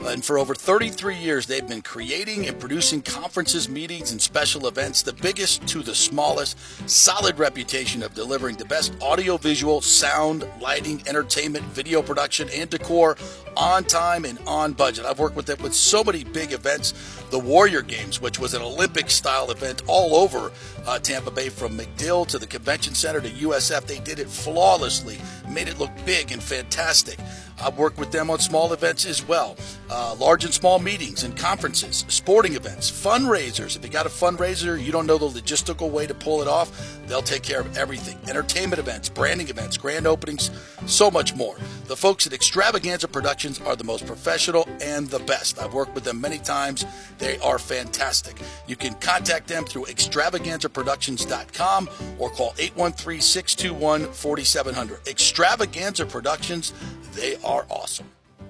[0.04, 5.02] And for over 33 years, they've been creating and producing conferences, meetings, and special events,
[5.02, 6.58] the biggest to the smallest.
[6.90, 13.16] Solid reputation of delivering the best audio, visual, sound, lighting, entertainment, video production, and decor
[13.56, 15.04] on time and on budget.
[15.04, 16.94] I've worked with them with so many big events.
[17.30, 20.50] The Warrior Games, which was an Olympic style event all over
[20.86, 23.86] uh, Tampa Bay, from MacDill to the Convention Center to USF.
[23.86, 25.18] They did it flawlessly,
[25.48, 27.18] made it look big and fantastic.
[27.62, 29.56] I've worked with them on small events as well,
[29.90, 33.76] uh, large and small meetings and conferences, sporting events, fundraisers.
[33.76, 36.98] If you got a fundraiser, you don't know the logistical way to pull it off,
[37.06, 38.18] they'll take care of everything.
[38.28, 40.50] Entertainment events, branding events, grand openings,
[40.86, 41.56] so much more.
[41.86, 45.60] The folks at Extravaganza Productions are the most professional and the best.
[45.60, 46.84] I've worked with them many times.
[47.18, 48.40] They are fantastic.
[48.66, 55.06] You can contact them through extravaganzaproductions.com or call 813 621 4700.
[55.06, 56.72] Extravaganza Productions,
[57.14, 58.06] they are awesome.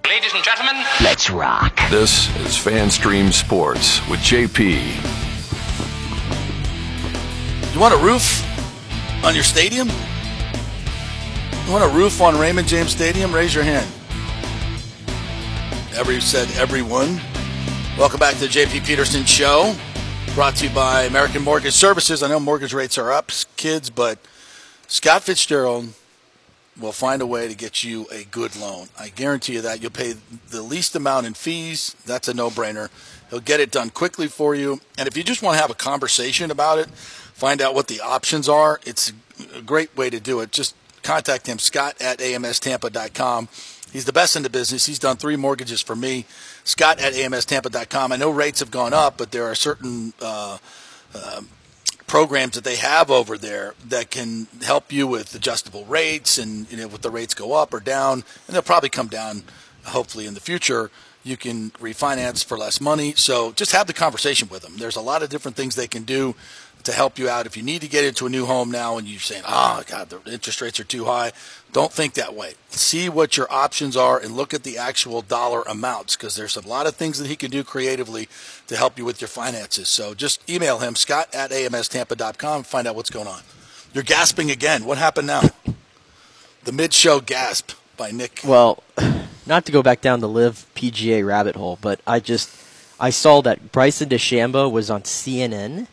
[0.08, 1.76] Ladies and gentlemen, let's rock.
[1.90, 4.78] This is FanStream Sports with JP.
[7.74, 8.44] You want a roof
[9.24, 9.88] on your stadium?
[9.88, 13.34] You want a roof on Raymond James Stadium?
[13.34, 13.86] Raise your hand.
[15.94, 17.20] Every said everyone.
[17.98, 19.74] Welcome back to the JP Peterson Show,
[20.34, 22.22] brought to you by American Mortgage Services.
[22.22, 24.18] I know mortgage rates are up, kids, but
[24.86, 25.90] Scott Fitzgerald
[26.80, 28.88] will find a way to get you a good loan.
[28.98, 29.82] I guarantee you that.
[29.82, 30.14] You'll pay
[30.50, 31.94] the least amount in fees.
[32.06, 32.88] That's a no brainer.
[33.30, 34.80] He'll get it done quickly for you.
[34.98, 38.00] And if you just want to have a conversation about it, find out what the
[38.00, 39.12] options are, it's
[39.54, 40.52] a great way to do it.
[40.52, 43.48] Just contact him, scott at amstampa.com.
[43.92, 44.86] He's the best in the business.
[44.86, 46.24] He's done three mortgages for me.
[46.64, 48.12] Scott at amstampa.com.
[48.12, 50.58] I know rates have gone up, but there are certain uh,
[51.14, 51.42] uh,
[52.06, 56.76] programs that they have over there that can help you with adjustable rates and you
[56.76, 59.44] know with the rates go up or down, and they'll probably come down
[59.86, 60.90] hopefully in the future.
[61.24, 63.14] You can refinance for less money.
[63.14, 64.76] So just have the conversation with them.
[64.76, 66.34] There's a lot of different things they can do
[66.84, 67.46] to help you out.
[67.46, 70.10] If you need to get into a new home now and you're saying, oh, God,
[70.10, 71.32] the interest rates are too high,
[71.72, 72.54] don't think that way.
[72.70, 76.66] See what your options are and look at the actual dollar amounts because there's a
[76.66, 78.28] lot of things that he can do creatively
[78.72, 79.88] to help you with your finances.
[79.88, 83.42] So just email him, scott at amstampa.com, find out what's going on.
[83.92, 84.84] You're gasping again.
[84.84, 85.42] What happened now?
[86.64, 88.40] The mid show gasp by Nick.
[88.44, 88.82] Well,
[89.46, 92.50] not to go back down the LIV PGA rabbit hole, but I just
[92.98, 95.88] I saw that Bryson DeChambeau was on CNN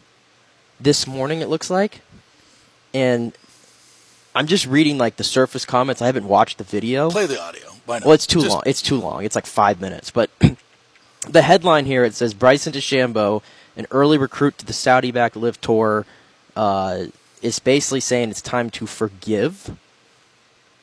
[0.79, 1.41] this morning.
[1.41, 2.01] It looks like,
[2.93, 3.37] and
[4.33, 6.01] I'm just reading like the surface comments.
[6.01, 7.09] I haven't watched the video.
[7.09, 7.67] Play the audio.
[7.85, 8.05] Why not?
[8.05, 8.63] Well, it's too Just- long.
[8.65, 9.25] It's too long.
[9.25, 10.11] It's like five minutes.
[10.11, 10.29] But
[11.27, 13.41] the headline here it says Bryson DeChambeau,
[13.75, 16.05] an early recruit to the Saudi-backed LIV Tour,
[16.55, 17.05] uh,
[17.41, 19.77] is basically saying it's time to forgive.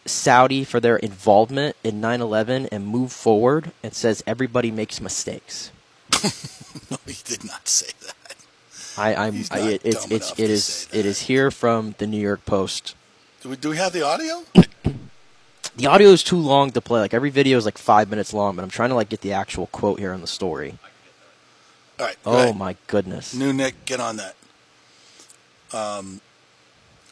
[0.04, 5.72] Saudi for their involvement in 9/11 and move forward and says everybody makes mistakes.
[6.90, 8.14] no, he did not say that.
[8.98, 12.94] I, I, it, it's it's enough It is here from the New York Post.
[13.42, 14.44] Do we, do we have the audio?
[15.76, 17.00] The audio is too long to play.
[17.00, 19.32] Like every video is like five minutes long, but I'm trying to like get the
[19.32, 20.78] actual quote here on the story.
[21.98, 22.16] All right.
[22.24, 22.56] go Oh ahead.
[22.56, 23.34] my goodness!
[23.34, 24.34] New Nick, get on that.
[25.72, 26.20] Um,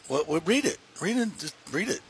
[0.09, 0.28] what?
[0.28, 0.78] what read it.
[1.01, 1.39] Read it.
[1.39, 2.01] Just read it.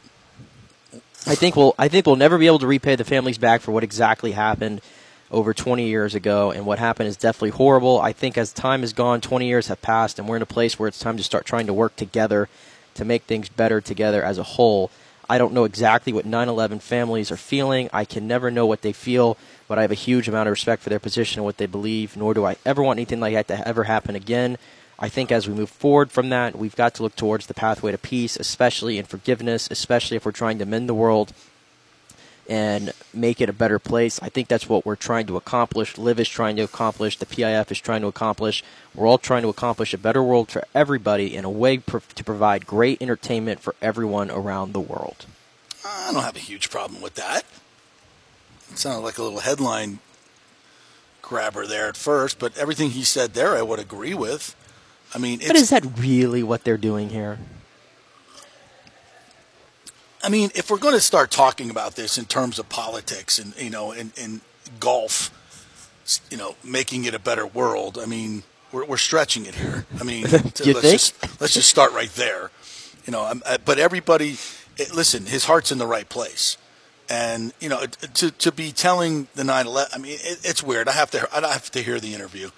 [1.27, 3.73] I think we'll I think we'll never be able to repay the families back for
[3.73, 4.81] what exactly happened
[5.31, 8.01] over 20 years ago, and what happened is definitely horrible.
[8.01, 10.79] I think as time has gone, 20 years have passed, and we're in a place
[10.79, 12.49] where it's time to start trying to work together
[12.95, 14.91] to make things better together as a whole.
[15.29, 17.89] I don't know exactly what 9/11 families are feeling.
[17.93, 19.37] I can never know what they feel,
[19.69, 22.17] but I have a huge amount of respect for their position and what they believe.
[22.17, 24.59] Nor do I ever want anything like that to ever happen again.
[24.99, 27.93] I think as we move forward from that, we've got to look towards the pathway
[27.93, 31.33] to peace, especially in forgiveness, especially if we're trying to mend the world
[32.49, 34.21] and make it a better place.
[34.23, 35.97] I think that's what we're trying to accomplish.
[35.97, 37.19] LIV is trying to accomplish.
[37.19, 38.63] The PIF is trying to accomplish.
[38.95, 42.25] We're all trying to accomplish a better world for everybody in a way pr- to
[42.25, 45.27] provide great entertainment for everyone around the world.
[45.85, 47.45] I don't have a huge problem with that.
[48.71, 50.01] It sounded like a little headline
[51.23, 54.55] grabber there at first, but everything he said there I would agree with.
[55.15, 57.39] I mean, it's, But is that really what they're doing here?
[60.25, 63.55] I mean, if we're going to start talking about this in terms of politics and
[63.57, 64.41] you know, in, in
[64.81, 65.31] golf,
[66.31, 68.43] you know, making it a better world, I mean,
[68.73, 69.87] we're, we're stretching it here.
[70.01, 70.81] I mean, You let's think?
[70.83, 72.51] just let's just start right there.
[73.07, 74.37] You know, I- but everybody,
[74.95, 76.57] listen, his heart's in the right place,
[77.11, 80.89] and you know, to to be telling the 9/11, I mean, it, it's weird.
[80.89, 82.49] I have to I have to hear the interview,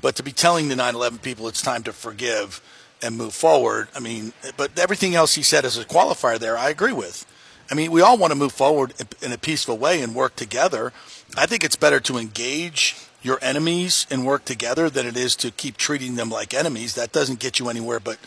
[0.00, 2.60] but to be telling the 9/11 people it's time to forgive
[3.02, 3.88] and move forward.
[3.94, 7.26] I mean, but everything else he said as a qualifier there, I agree with.
[7.70, 10.92] I mean, we all want to move forward in- a peaceful way and work together.
[11.36, 15.50] I think it's better to engage your enemies and work together than it is to
[15.50, 16.94] keep treating them like enemies.
[16.94, 18.18] That doesn't get you anywhere but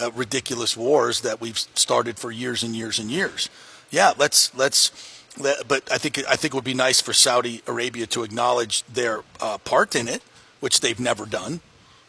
[0.00, 3.48] uh, ridiculous wars that we've started for years and years and years.
[3.90, 4.90] Yeah, let's let's.
[5.38, 8.82] Let, but I think I think it would be nice for Saudi Arabia to acknowledge
[8.84, 10.22] their uh, part in it,
[10.60, 11.60] which they've never done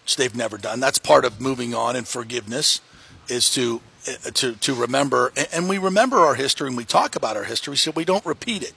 [0.04, 0.80] which they've never done.
[0.80, 2.82] That's part of moving on and forgiveness
[3.30, 7.38] is to uh, to to remember and- we remember our history and we talk about
[7.38, 8.74] our history so we don't repeat it.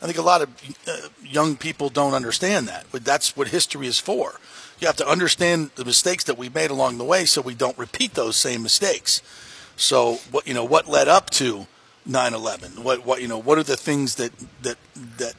[0.00, 0.48] I think a lot of
[0.86, 2.86] uh, young people don't understand that.
[2.92, 4.38] That's what history is for.
[4.78, 7.76] You have to understand the mistakes that we made along the way so we don't
[7.76, 9.20] repeat those same mistakes.
[9.76, 11.66] So what you know what led up to
[12.08, 12.78] 9/11?
[12.84, 14.30] What what you know what are the things that
[14.62, 15.34] that that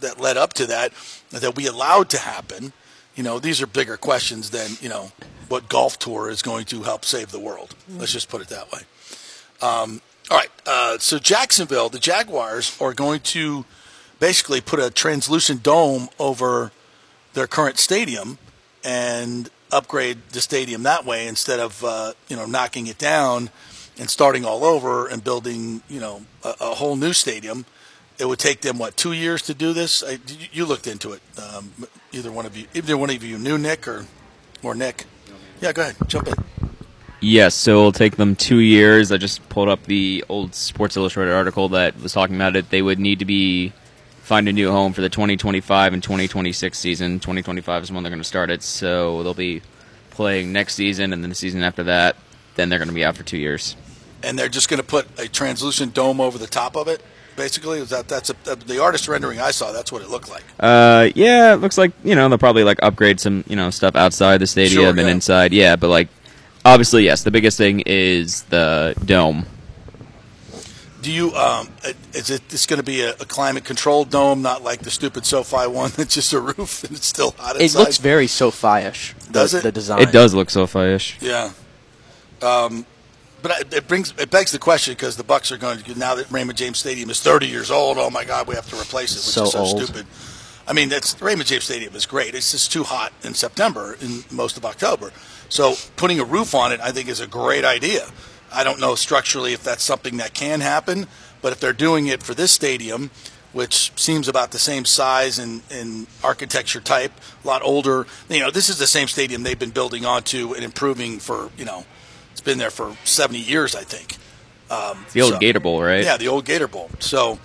[0.00, 0.92] that led up to that
[1.30, 2.74] that we allowed to happen?
[3.14, 5.12] You know, these are bigger questions than you know
[5.48, 7.74] what golf tour is going to help save the world.
[7.88, 8.80] Let's just put it that way.
[9.60, 13.64] Um, all right, uh, so Jacksonville, the Jaguars are going to
[14.18, 16.70] basically put a translucent dome over
[17.34, 18.38] their current stadium
[18.84, 23.50] and upgrade the stadium that way instead of uh, you know knocking it down
[23.98, 27.66] and starting all over and building you know a, a whole new stadium.
[28.18, 30.02] It would take them what two years to do this?
[30.02, 31.20] I, you- you looked into it.
[31.38, 31.72] Um,
[32.12, 34.06] either one of you, either one of you knew Nick or
[34.62, 35.04] or Nick.
[35.60, 36.34] Yeah, go ahead, jump in.
[37.20, 39.12] Yes, so it'll take them two years.
[39.12, 42.70] I just pulled up the old Sports Illustrated article that was talking about it.
[42.70, 43.72] They would need to be
[44.22, 47.20] find a new home for the 2025 and 2026 season.
[47.20, 49.62] 2025 is when they're going to start it, so they'll be
[50.10, 52.16] playing next season, and then the season after that.
[52.56, 53.76] Then they're going to be out for two years.
[54.24, 57.02] and they're just going to put a translucent dome over the top of it.
[57.42, 59.72] Basically, is that that's a, the artist rendering I saw?
[59.72, 60.44] That's what it looked like.
[60.60, 63.96] Uh, yeah, it looks like you know they'll probably like upgrade some you know stuff
[63.96, 65.08] outside the stadium Sure, and yeah.
[65.08, 65.52] inside.
[65.52, 66.06] Yeah, but like
[66.64, 69.46] obviously yes, the biggest thing is the dome.
[71.00, 71.34] Do you?
[71.34, 71.70] Um,
[72.12, 72.42] is it?
[72.50, 75.90] It's going to be a, a climate controlled dome, not like the stupid SoFi one
[75.96, 77.80] that's just a roof and it's still hot inside?
[77.80, 79.14] It looks very SoFi-ish.
[79.14, 79.64] The, Does it?
[79.64, 80.00] The design.
[80.00, 81.20] It does look SoFi-ish.
[81.20, 81.50] Yeah.
[82.40, 82.86] Um,
[83.42, 86.30] but it brings it begs the question because the Bucks are going to now that
[86.30, 87.98] Raymond James Stadium is 30 years old.
[87.98, 89.82] Oh my God, we have to replace it, which So is so old.
[89.82, 90.06] stupid.
[90.66, 92.34] I mean, that's Raymond James Stadium is great.
[92.34, 95.10] It's just too hot in September in most of October.
[95.48, 98.06] So putting a roof on it, I think, is a great idea.
[98.52, 101.06] I don't know structurally if that's something that can happen,
[101.40, 103.10] but if they're doing it for this stadium,
[103.52, 107.12] which seems about the same size and, and architecture type,
[107.44, 110.64] a lot older, you know, this is the same stadium they've been building onto and
[110.64, 111.84] improving for, you know,
[112.42, 114.16] it's been there for 70 years, I think.
[114.68, 116.02] Um, The old so- Gator Bowl, right?
[116.04, 116.90] Yeah, the old Gator Bowl.
[116.98, 117.38] So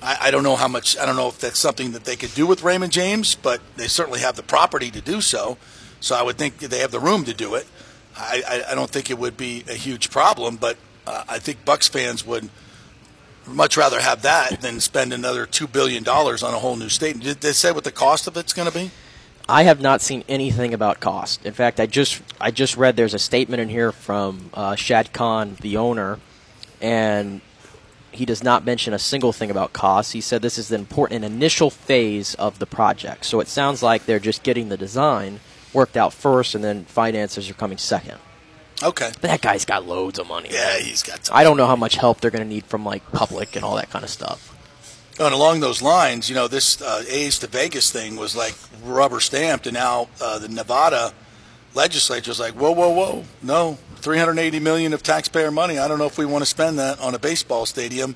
[0.00, 2.32] I, I don't know how much, I don't know if that's something that they could
[2.34, 5.58] do with Raymond James, but they certainly have the property to do so.
[6.00, 7.66] So I would think they have the room to do it.
[8.16, 11.64] I, I, I don't think it would be a huge problem, but uh, I think
[11.64, 12.48] Bucks fans would
[13.46, 17.20] much rather have that than spend another two billion dollars on a whole new stadium.
[17.20, 18.90] Did they say what the cost of it's going to be?
[19.48, 21.46] I have not seen anything about cost.
[21.46, 25.12] In fact, I just I just read there's a statement in here from uh, Shad
[25.12, 26.18] Khan, the owner,
[26.80, 27.40] and
[28.10, 30.12] he does not mention a single thing about costs.
[30.12, 33.24] He said this is an important initial phase of the project.
[33.24, 35.40] So it sounds like they're just getting the design
[35.72, 38.18] worked out first, and then finances are coming second.
[38.82, 39.10] Okay.
[39.20, 40.48] But that guy's got loads of money.
[40.50, 41.30] Yeah, he's got.
[41.32, 43.76] I don't know how much help they're going to need from like public and all
[43.76, 44.52] that kind of stuff.
[45.18, 48.54] And along those lines, you know, this uh, A's to Vegas thing was like
[48.92, 51.12] rubber stamped, and now uh, the Nevada
[51.74, 55.78] legislature is like, whoa, whoa, whoa, no, 380 million of taxpayer money.
[55.78, 58.14] I don't know if we want to spend that on a baseball stadium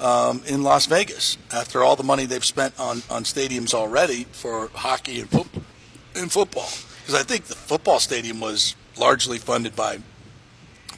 [0.00, 4.68] um, in Las Vegas after all the money they've spent on, on stadiums already for
[4.74, 5.46] hockey and, fo-
[6.14, 6.68] and football.
[7.00, 9.98] Because I think the football stadium was largely funded by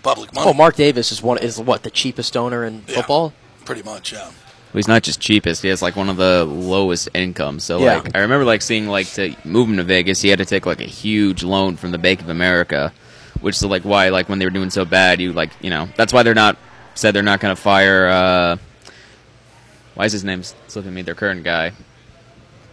[0.03, 0.49] public money.
[0.51, 2.97] Oh, Mark Davis is one is what the cheapest owner in Yeah.
[2.97, 3.33] football.
[3.65, 4.31] Pretty much, yeah.
[4.77, 7.65] He's not just cheapest; he has like one of the lowest incomes.
[7.65, 7.97] So, Yeah.
[7.99, 10.67] like, I remember like seeing like to move him to Vegas, he had to take
[10.67, 12.93] like a huge loan from the Bank of America,
[13.41, 15.89] which is like why like when they were doing so bad, you like you know
[15.97, 16.57] that's why they're not
[16.95, 18.07] said they're not going to fire.
[18.09, 18.57] uh
[19.95, 21.03] Why is his name slipping me?
[21.03, 21.73] Their current guy,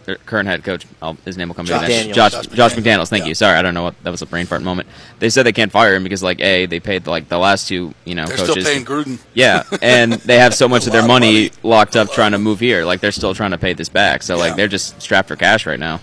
[0.04, 0.86] their current head coach.
[1.02, 2.14] Oh, his name will come to me Josh next.
[2.16, 3.08] Josh, Josh Josh McDaniels, McDaniels.
[3.10, 3.28] Thank yeah.
[3.28, 3.34] you.
[3.34, 4.88] Sorry, I don't know what that was a brain fart moment.
[5.18, 7.94] They said they can't fire him because like a they paid like the last two
[8.04, 8.64] you know They're still coaches.
[8.64, 9.18] paying Gruden.
[9.34, 12.38] Yeah, and they have so much of their lot of money, locked up trying to
[12.38, 12.84] move here.
[12.84, 14.22] Like they're still trying to pay this back.
[14.22, 14.42] So Yeah.
[14.42, 16.00] like they're just strapped for cash right now.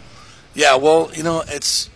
[0.54, 1.90] Yeah, well, you know, it's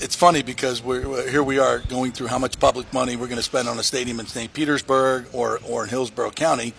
[0.00, 3.28] it's funny because we're we're- here we are going through how much public money we're
[3.28, 4.52] going to spend on a stadium in St.
[4.52, 6.74] Petersburg or or in Hillsborough County,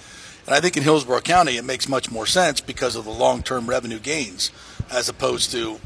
[0.46, 3.68] and I think in Hillsborough County it makes much more sense because of the long-term
[3.68, 4.52] revenue gains
[4.92, 5.80] as opposed to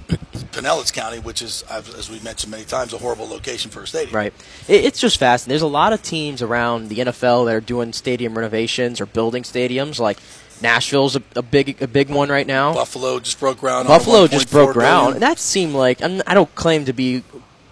[0.51, 4.15] Pinellas County, which is, as we mentioned many times, a horrible location for a stadium.
[4.15, 4.33] Right.
[4.67, 5.51] It's just fascinating.
[5.51, 9.43] There's a lot of teams around the NFL that are doing stadium renovations or building
[9.43, 9.99] stadiums.
[9.99, 10.17] Like
[10.61, 12.73] Nashville's a, a big a big one right now.
[12.73, 13.87] Buffalo just broke ground.
[13.87, 15.13] Buffalo just broke ground.
[15.13, 15.13] billion.
[15.13, 17.23] And that seemed like I'm, I don't claim to be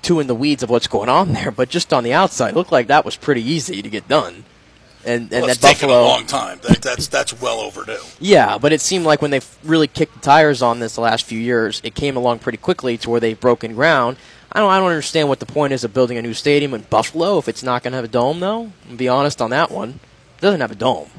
[0.01, 2.55] too in the weeds of what's going on there, but just on the outside, it
[2.55, 4.45] looked like that was pretty easy to get done.
[5.05, 6.59] And and Well, that it's taken Buffalo a long time.
[6.63, 7.99] That, that's that's well overdue.
[8.19, 11.25] Yeah, but it seemed like when they really kicked the tires on this the last
[11.25, 14.17] few years, it came along pretty quickly to where they've broken ground.
[14.51, 16.81] I don't, I don't understand what the point is of building a new stadium in
[16.83, 18.71] Buffalo if it's not going to have a dome, though.
[18.89, 19.99] I'll be honest on that one.
[20.37, 21.09] It doesn't have a dome.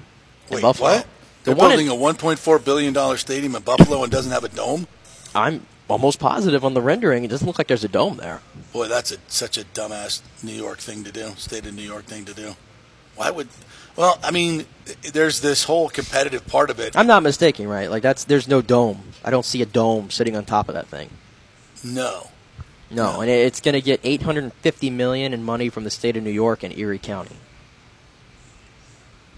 [0.48, 0.88] in Wait, Buffalo.
[0.90, 1.06] what?
[1.44, 4.88] They're in- building a 1.4 billion dollar stadium in Buffalo and doesn't have a dome.
[5.34, 7.24] I'm almost positive on the rendering.
[7.24, 8.40] It doesn't look like there's a dome there.
[8.72, 12.04] Boy, that's a, such a dumbass New York thing to do, state of New York
[12.06, 12.56] thing to do.
[13.16, 13.48] Why would?
[13.96, 14.66] Well, I mean,
[15.12, 16.96] there's this whole competitive part of it.
[16.96, 17.90] I'm not mistaken, right?
[17.90, 19.02] Like that's there's no dome.
[19.24, 21.10] I don't see a dome sitting on top of that thing.
[21.84, 22.30] No,
[22.90, 26.30] No, and it's going to get 850 million in money from the state of New
[26.30, 27.36] York and Erie County.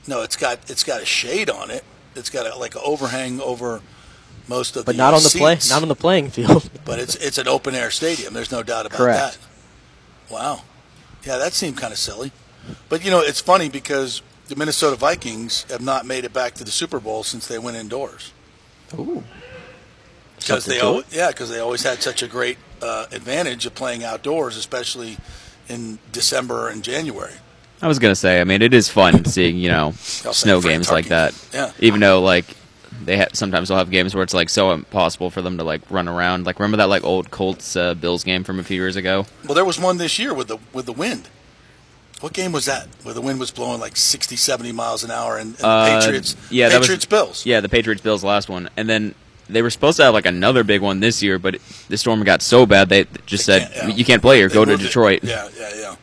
[0.06, 1.84] no, it's got it's got a shade on it.
[2.14, 3.80] It's got a, like an overhang over
[4.48, 6.70] most of But the not on the play, not on the playing field.
[6.84, 8.34] But it's it's an open air stadium.
[8.34, 9.38] There's no doubt about Correct.
[9.38, 10.32] that.
[10.32, 10.62] Wow.
[11.24, 12.32] Yeah, that seemed kind of silly.
[12.88, 16.64] But you know, it's funny because the Minnesota Vikings have not made it back to
[16.64, 18.32] the Super Bowl since they went indoors.
[18.94, 19.22] Ooh.
[20.38, 20.78] Because they
[21.10, 25.18] yeah, because they always had such a great uh, advantage of playing outdoors, especially
[25.68, 27.34] in December and January.
[27.82, 31.06] I was gonna say, I mean, it is fun seeing you know snow games like
[31.06, 31.34] that.
[31.52, 31.72] Yeah.
[31.80, 32.46] Even though like
[33.04, 35.82] they ha- sometimes they'll have games where it's like so impossible for them to like
[35.90, 36.46] run around.
[36.46, 39.26] Like remember that like old Colts uh, Bills game from a few years ago?
[39.44, 41.28] Well, there was one this year with the with the wind.
[42.20, 42.88] What game was that?
[43.04, 46.00] Where the wind was blowing like 60, 70 miles an hour, and, and the Uh,
[46.00, 47.46] Patriots, yeah, that Patriots was, Bills.
[47.46, 49.14] Yeah, the Patriots Bills last one, and then
[49.48, 51.56] they were supposed to have like another big one this year, but
[51.88, 53.86] the storm got so bad they just said yeah.
[53.88, 54.48] you can't play here.
[54.48, 54.86] They Go to moved it.
[54.86, 55.20] Detroit.
[55.22, 55.96] Yeah, yeah, yeah.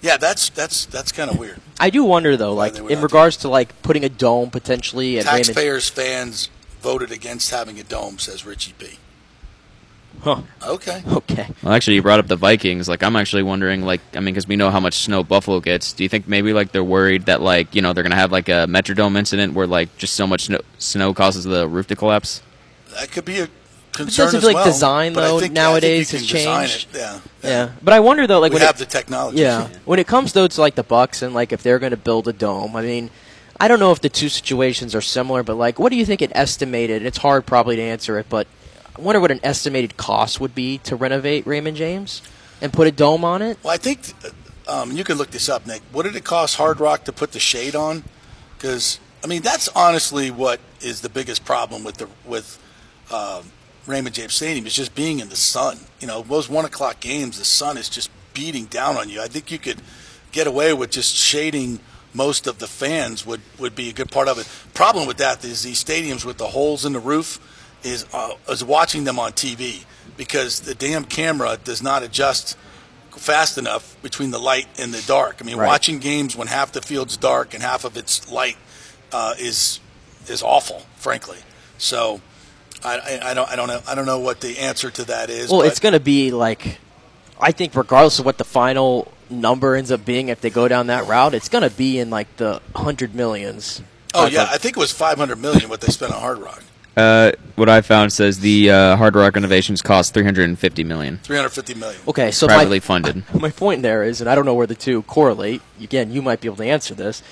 [0.00, 1.60] Yeah, that's that's that's kind of weird.
[1.80, 5.46] I do wonder though, like in regards to like putting a dome potentially at Raymond.
[5.46, 8.98] Taxpayers, fans voted against having a dome, says Richie P.
[10.22, 10.42] Huh.
[10.66, 11.02] Okay.
[11.06, 11.46] Okay.
[11.62, 12.88] Well, actually, you brought up the Vikings.
[12.88, 15.92] Like, I'm actually wondering, like, I mean, because we know how much snow Buffalo gets.
[15.92, 18.48] Do you think maybe like they're worried that like you know they're gonna have like
[18.48, 22.42] a Metrodome incident where like just so much snow, snow causes the roof to collapse?
[22.94, 23.48] That could be a
[23.92, 24.64] concern Doesn't as like well.
[24.64, 26.88] design but though think- nowadays I has can design changed.
[26.94, 26.98] it.
[26.98, 29.38] Yeah, Yeah, but I wonder though, like we when have it, the technology.
[29.38, 31.96] Yeah, when it comes though to like the Bucks and like if they're going to
[31.96, 33.10] build a dome, I mean,
[33.60, 36.22] I don't know if the two situations are similar, but like, what do you think
[36.22, 37.04] it estimated?
[37.04, 38.46] It's hard probably to answer it, but
[38.98, 42.20] I wonder what an estimated cost would be to renovate Raymond James
[42.60, 43.56] and put a dome on it.
[43.62, 44.12] Well, I think
[44.66, 45.82] uh, um, you can look this up, Nick.
[45.92, 48.02] What did it cost Hard Rock to put the shade on?
[48.56, 52.60] Because I mean, that's honestly what is the biggest problem with the with
[53.12, 53.52] um,
[53.86, 55.78] Raymond James Stadium is just being in the sun.
[56.00, 59.22] You know, those one o'clock games, the sun is just beating down on you.
[59.22, 59.80] I think you could
[60.32, 61.78] get away with just shading
[62.14, 64.48] most of the fans would, would be a good part of it.
[64.74, 67.38] Problem with that is these stadiums with the holes in the roof
[67.82, 69.84] is uh, is watching them on TV
[70.16, 72.56] because the damn camera does not adjust
[73.10, 75.38] fast enough between the light and the dark.
[75.40, 75.66] I mean, Right.
[75.66, 78.56] watching games when half the field's dark and half of it's light
[79.12, 79.80] uh, is
[80.28, 81.38] is awful, frankly.
[81.78, 82.20] So
[82.84, 85.30] I, I, I don't I don't know I don't know what the answer to that
[85.30, 85.50] is.
[85.50, 86.78] Well, it's going to be like,
[87.40, 90.86] I think regardless of what the final number ends up being, if they go down
[90.88, 93.82] that route, it's going to be in like the hundred millions.
[94.14, 96.62] oh yeah, of- I think it was 500 million what they spent on Hard Rock.
[96.96, 101.18] Uh, what I found says the uh, Hard Rock renovations cost 350 million.
[101.22, 102.00] 350 million.
[102.08, 103.34] Okay, so privately my, funded.
[103.40, 105.62] My point there is, and I don't know where the two correlate.
[105.80, 107.22] Again, you might be able to answer this.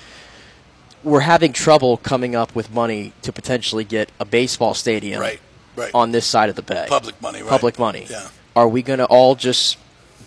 [1.03, 5.39] We're having trouble coming up with money to potentially get a baseball stadium Right,
[5.75, 5.91] right.
[5.93, 6.85] on this side of the bay.
[6.87, 7.49] Public money, right.
[7.49, 8.07] Public money.
[8.09, 8.29] Yeah.
[8.55, 9.77] Are we going to all just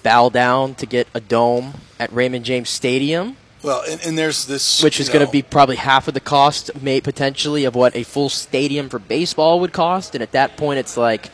[0.02, 3.36] bow down to get a dome at Raymond James Stadium?
[3.62, 6.70] Well, and, and there's this which is going to be probably half of the cost,
[6.80, 10.14] may potentially, of what a full stadium for baseball would cost.
[10.14, 11.30] And at that point, it's like,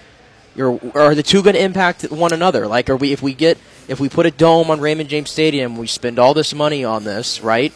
[0.56, 2.66] you're, are the two going to impact one another?
[2.66, 3.58] Like, are we if we get
[3.88, 7.04] if we put a dome on Raymond James Stadium, we spend all this money on
[7.04, 7.72] this, right?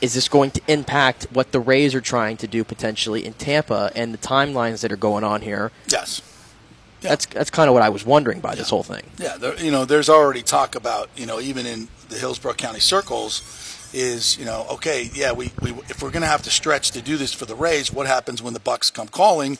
[0.00, 3.90] Is this going to impact what the Rays are trying to do potentially in Tampa
[3.96, 5.72] and the timelines that are going on here?
[5.88, 6.22] Yes.
[7.00, 9.04] That's that's kind of what I was wondering by this whole thing.
[9.18, 12.80] Yeah, there, you know, there's already talk about, you know, even in the Hillsborough County
[12.80, 16.90] circles, is you know, okay, yeah, we, we if we're going to have to stretch
[16.92, 19.58] to do this for the Rays, what happens when the Bucks come calling?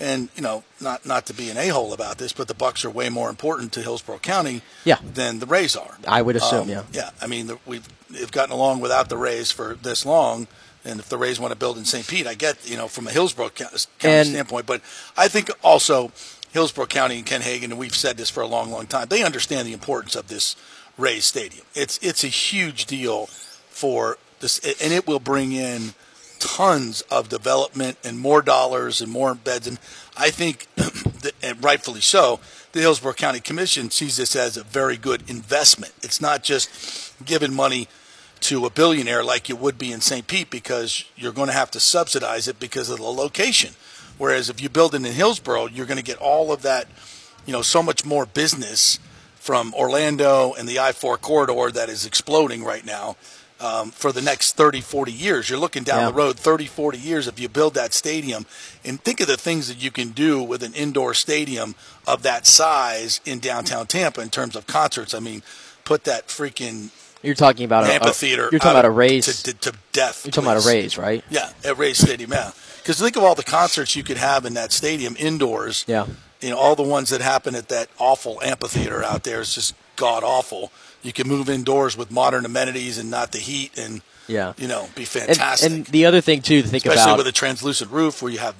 [0.00, 2.84] And you know, not not to be an a hole about this, but the Bucks
[2.84, 4.98] are way more important to Hillsborough County Yeah.
[5.02, 5.98] than the Rays are.
[6.06, 6.82] I would assume, Um, yeah.
[6.92, 10.46] Yeah, I mean, the, we've they've gotten along without the Rays for this long,
[10.84, 12.06] and if the Rays want to build in St.
[12.06, 14.82] Pete, I get you know from a Hillsborough County And- standpoint, but
[15.16, 16.12] I think also
[16.52, 19.08] Hillsborough County and Ken Hagan, and we've said this for a long, long time.
[19.08, 20.54] They understand the importance of this
[20.96, 21.64] Rays Stadium.
[21.74, 23.28] It's it's a huge deal
[23.78, 25.94] for this, and it will bring in
[26.40, 29.68] tons of development and more dollars and more beds.
[29.68, 29.78] And
[30.16, 30.66] I think,
[31.42, 32.40] and rightfully so,
[32.72, 35.92] the Hillsborough County Commission sees this as a very good investment.
[36.02, 37.86] It's not just giving money
[38.40, 40.26] to a billionaire like it would be in St.
[40.26, 43.74] Pete because you're going to have to subsidize it because of the location.
[44.16, 46.88] Whereas if you build it in Hillsborough, you're going to get all of that,
[47.46, 48.98] you know, so much more business
[49.36, 53.16] from Orlando and the I 4 corridor that is exploding right now
[53.60, 55.50] um, for the next 30, 40 years.
[55.50, 56.06] You're looking down Yeah.
[56.08, 58.46] the road 30, 40 years if you build that stadium.
[58.84, 61.74] And think of the things that you can do with an indoor stadium
[62.06, 65.12] of that size in downtown Tampa in terms of concerts.
[65.14, 65.42] I mean,
[65.84, 66.90] put that freaking
[67.22, 68.48] You're talking about a- a- amphitheater.
[68.52, 70.24] you're talking about a Rays- to, to, to death.
[70.24, 70.68] You're talking about a.
[70.68, 71.24] Rays, right?
[71.30, 72.30] Yeah, at Rays Stadium.
[72.32, 75.84] Yeah, because think of all the concerts you could have in that stadium indoors.
[75.88, 76.06] Yeah.
[76.40, 79.74] You know, all the ones that happen at that awful amphitheater out there is just
[79.96, 80.70] god awful.
[81.08, 84.52] You can move indoors with modern amenities and not the heat, and Yeah.
[84.58, 85.70] you know, be fantastic.
[85.72, 88.40] and the other thing too to think Especially about with a translucent roof where you
[88.40, 88.54] have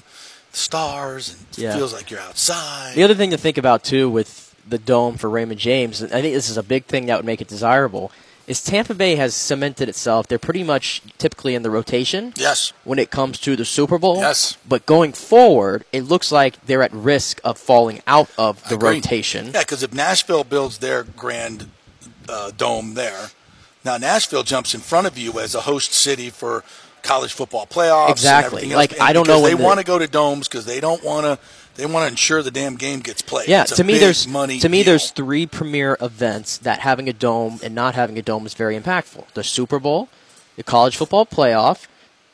[0.52, 1.76] stars and it Yeah.
[1.76, 2.94] feels like you're outside.
[2.94, 6.22] The other thing to think about too with the dome for Raymond James, and I
[6.22, 8.10] think this is a big thing that would make it desirable,
[8.46, 10.26] is Tampa Bay has cemented itself.
[10.26, 12.32] They're pretty much typically in the rotation.
[12.34, 12.72] Yes.
[12.84, 14.16] When it comes to the Super Bowl.
[14.20, 14.56] Yes.
[14.66, 19.04] But going forward, it looks like they're at risk of falling out of the Agreed.
[19.04, 19.50] rotation.
[19.52, 21.68] Yeah, because if Nashville builds their grand
[22.28, 23.28] uh, dome there,
[23.84, 26.64] now Nashville jumps in front of you as a host city for
[27.02, 28.10] college football playoffs.
[28.10, 28.72] Exactly.
[28.74, 29.00] Like, else.
[29.00, 31.38] I don't know They the- want to go to domes because they don't want to.
[31.76, 33.48] They want to ensure the damn game gets played.
[33.48, 34.58] Yeah, It's to me there's money.
[34.58, 34.86] to me deal.
[34.86, 38.76] there's three premier events that having a dome and not having a dome is very
[38.76, 39.26] impactful.
[39.34, 40.08] The Super Bowl,
[40.56, 41.86] the college football playoff,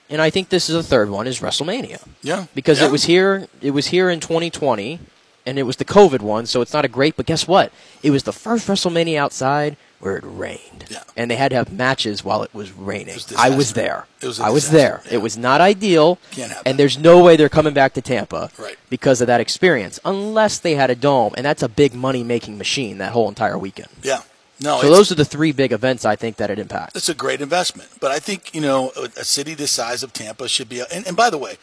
[0.08, 2.02] and I think this is the third one is WrestleMania.
[2.22, 2.46] Yeah.
[2.54, 2.86] Because Yeah.
[2.86, 4.98] it was here it was here in 2020
[5.46, 7.72] and it was the COVID one, so it's not a great, but guess what?
[8.02, 10.84] It was the first WrestleMania outside where it rained.
[10.90, 11.02] Yeah.
[11.16, 13.14] And they had to have matches while it was raining.
[13.14, 14.06] was I was there.
[14.20, 15.02] It was a I was there.
[15.10, 16.18] It was not ideal.
[16.66, 18.76] And there's no way they're coming back to Tampa Right.
[18.90, 22.58] because of that experience, unless they had a dome, and that's a big money making
[22.58, 23.88] machine that whole entire weekend.
[24.02, 24.22] Yeah.
[24.60, 26.94] No, so those are the three big events I think that it impacts.
[26.94, 30.12] It's a great investment, but I think you know a, a city the size of
[30.12, 30.80] Tampa should be.
[30.92, 31.56] And, and by the way,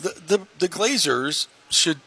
[0.00, 1.98] the, the the Glazers should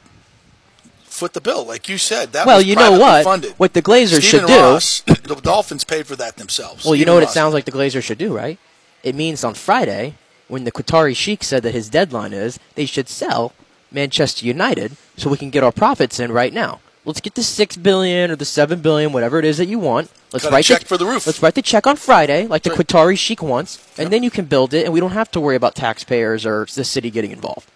[1.20, 2.32] foot the bill, like you said.
[2.34, 3.24] That Well, was you know what?
[3.24, 3.54] Funded.
[3.58, 6.86] What the Glazers should do- Ross, the Dolphins paid for that themselves.
[6.86, 8.58] Well, you Stephen know what it sounds like the Glazers should do, right?
[9.04, 10.16] It means on Friday,
[10.48, 13.54] when the Qatari Sheikh said that his deadline is, they should sell
[13.92, 16.80] Manchester United so we can get our profits in right now.
[17.06, 20.12] Let's get the six billion or the seven billion, whatever it is that you want.
[20.34, 21.26] Let's Cut write check the, for the roof.
[21.26, 24.46] Let's write the check on Friday, like the Qatari Sheikh wants, and then you can
[24.46, 27.68] build it, and we don't have to worry about taxpayers or the city getting involved.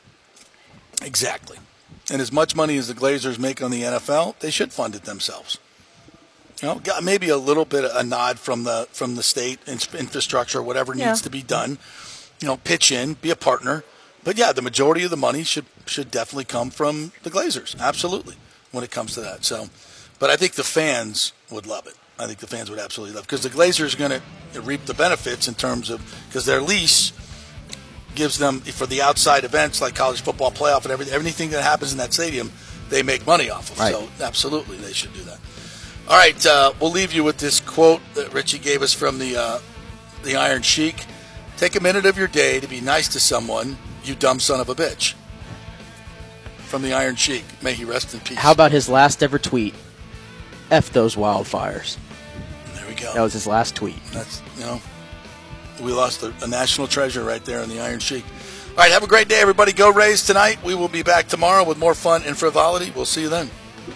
[1.02, 1.58] Exactly.
[2.12, 5.04] And as much money as the Glazers make on the NFL, they should fund it
[5.06, 5.58] themselves.
[6.62, 9.80] You know, maybe a little bit of a nod from the from the state in-
[9.98, 11.08] infrastructure, whatever Yeah.
[11.08, 11.78] needs to be done.
[12.40, 13.84] You know, pitch in, be a partner.
[14.24, 17.78] But yeah, the majority of the money should should definitely come from the Glazers.
[17.80, 18.36] Absolutely,
[18.72, 19.44] when it comes to that.
[19.44, 19.70] So,
[20.20, 21.96] but I think the fans would love it.
[22.20, 23.28] I think the fans would absolutely love it.
[23.28, 24.22] because the Glazers are going
[24.54, 27.12] to reap the benefits in terms of because their lease
[28.16, 31.92] gives them for the outside events like college football playoff and everything, everything that happens
[31.92, 32.52] in that stadium,
[32.90, 33.80] they make money off of.
[33.80, 33.94] Right.
[33.94, 35.40] So absolutely, they should do that.
[36.08, 39.38] All right, uh, we'll leave you with this quote that Richie gave us from the
[39.38, 39.60] uh,
[40.24, 41.06] the Iron Sheik.
[41.56, 44.68] Take a minute of your day to be nice to someone, you dumb son of
[44.70, 45.14] a bitch.
[46.66, 47.46] From the Iron Sheik.
[47.62, 48.38] May he rest in peace.
[48.38, 49.76] How about his last ever tweet?
[50.72, 51.98] F those wildfires.
[52.74, 53.14] There we go.
[53.14, 54.04] That was his last tweet.
[54.12, 54.82] That's you know,
[55.82, 58.26] we lost a, a national treasure right there in the Iron Sheik.
[58.72, 59.72] All right, have a great day, everybody.
[59.72, 60.64] Go Rays tonight.
[60.64, 62.92] We will be back tomorrow with more fun and frivolity.
[62.96, 63.50] We'll see you then.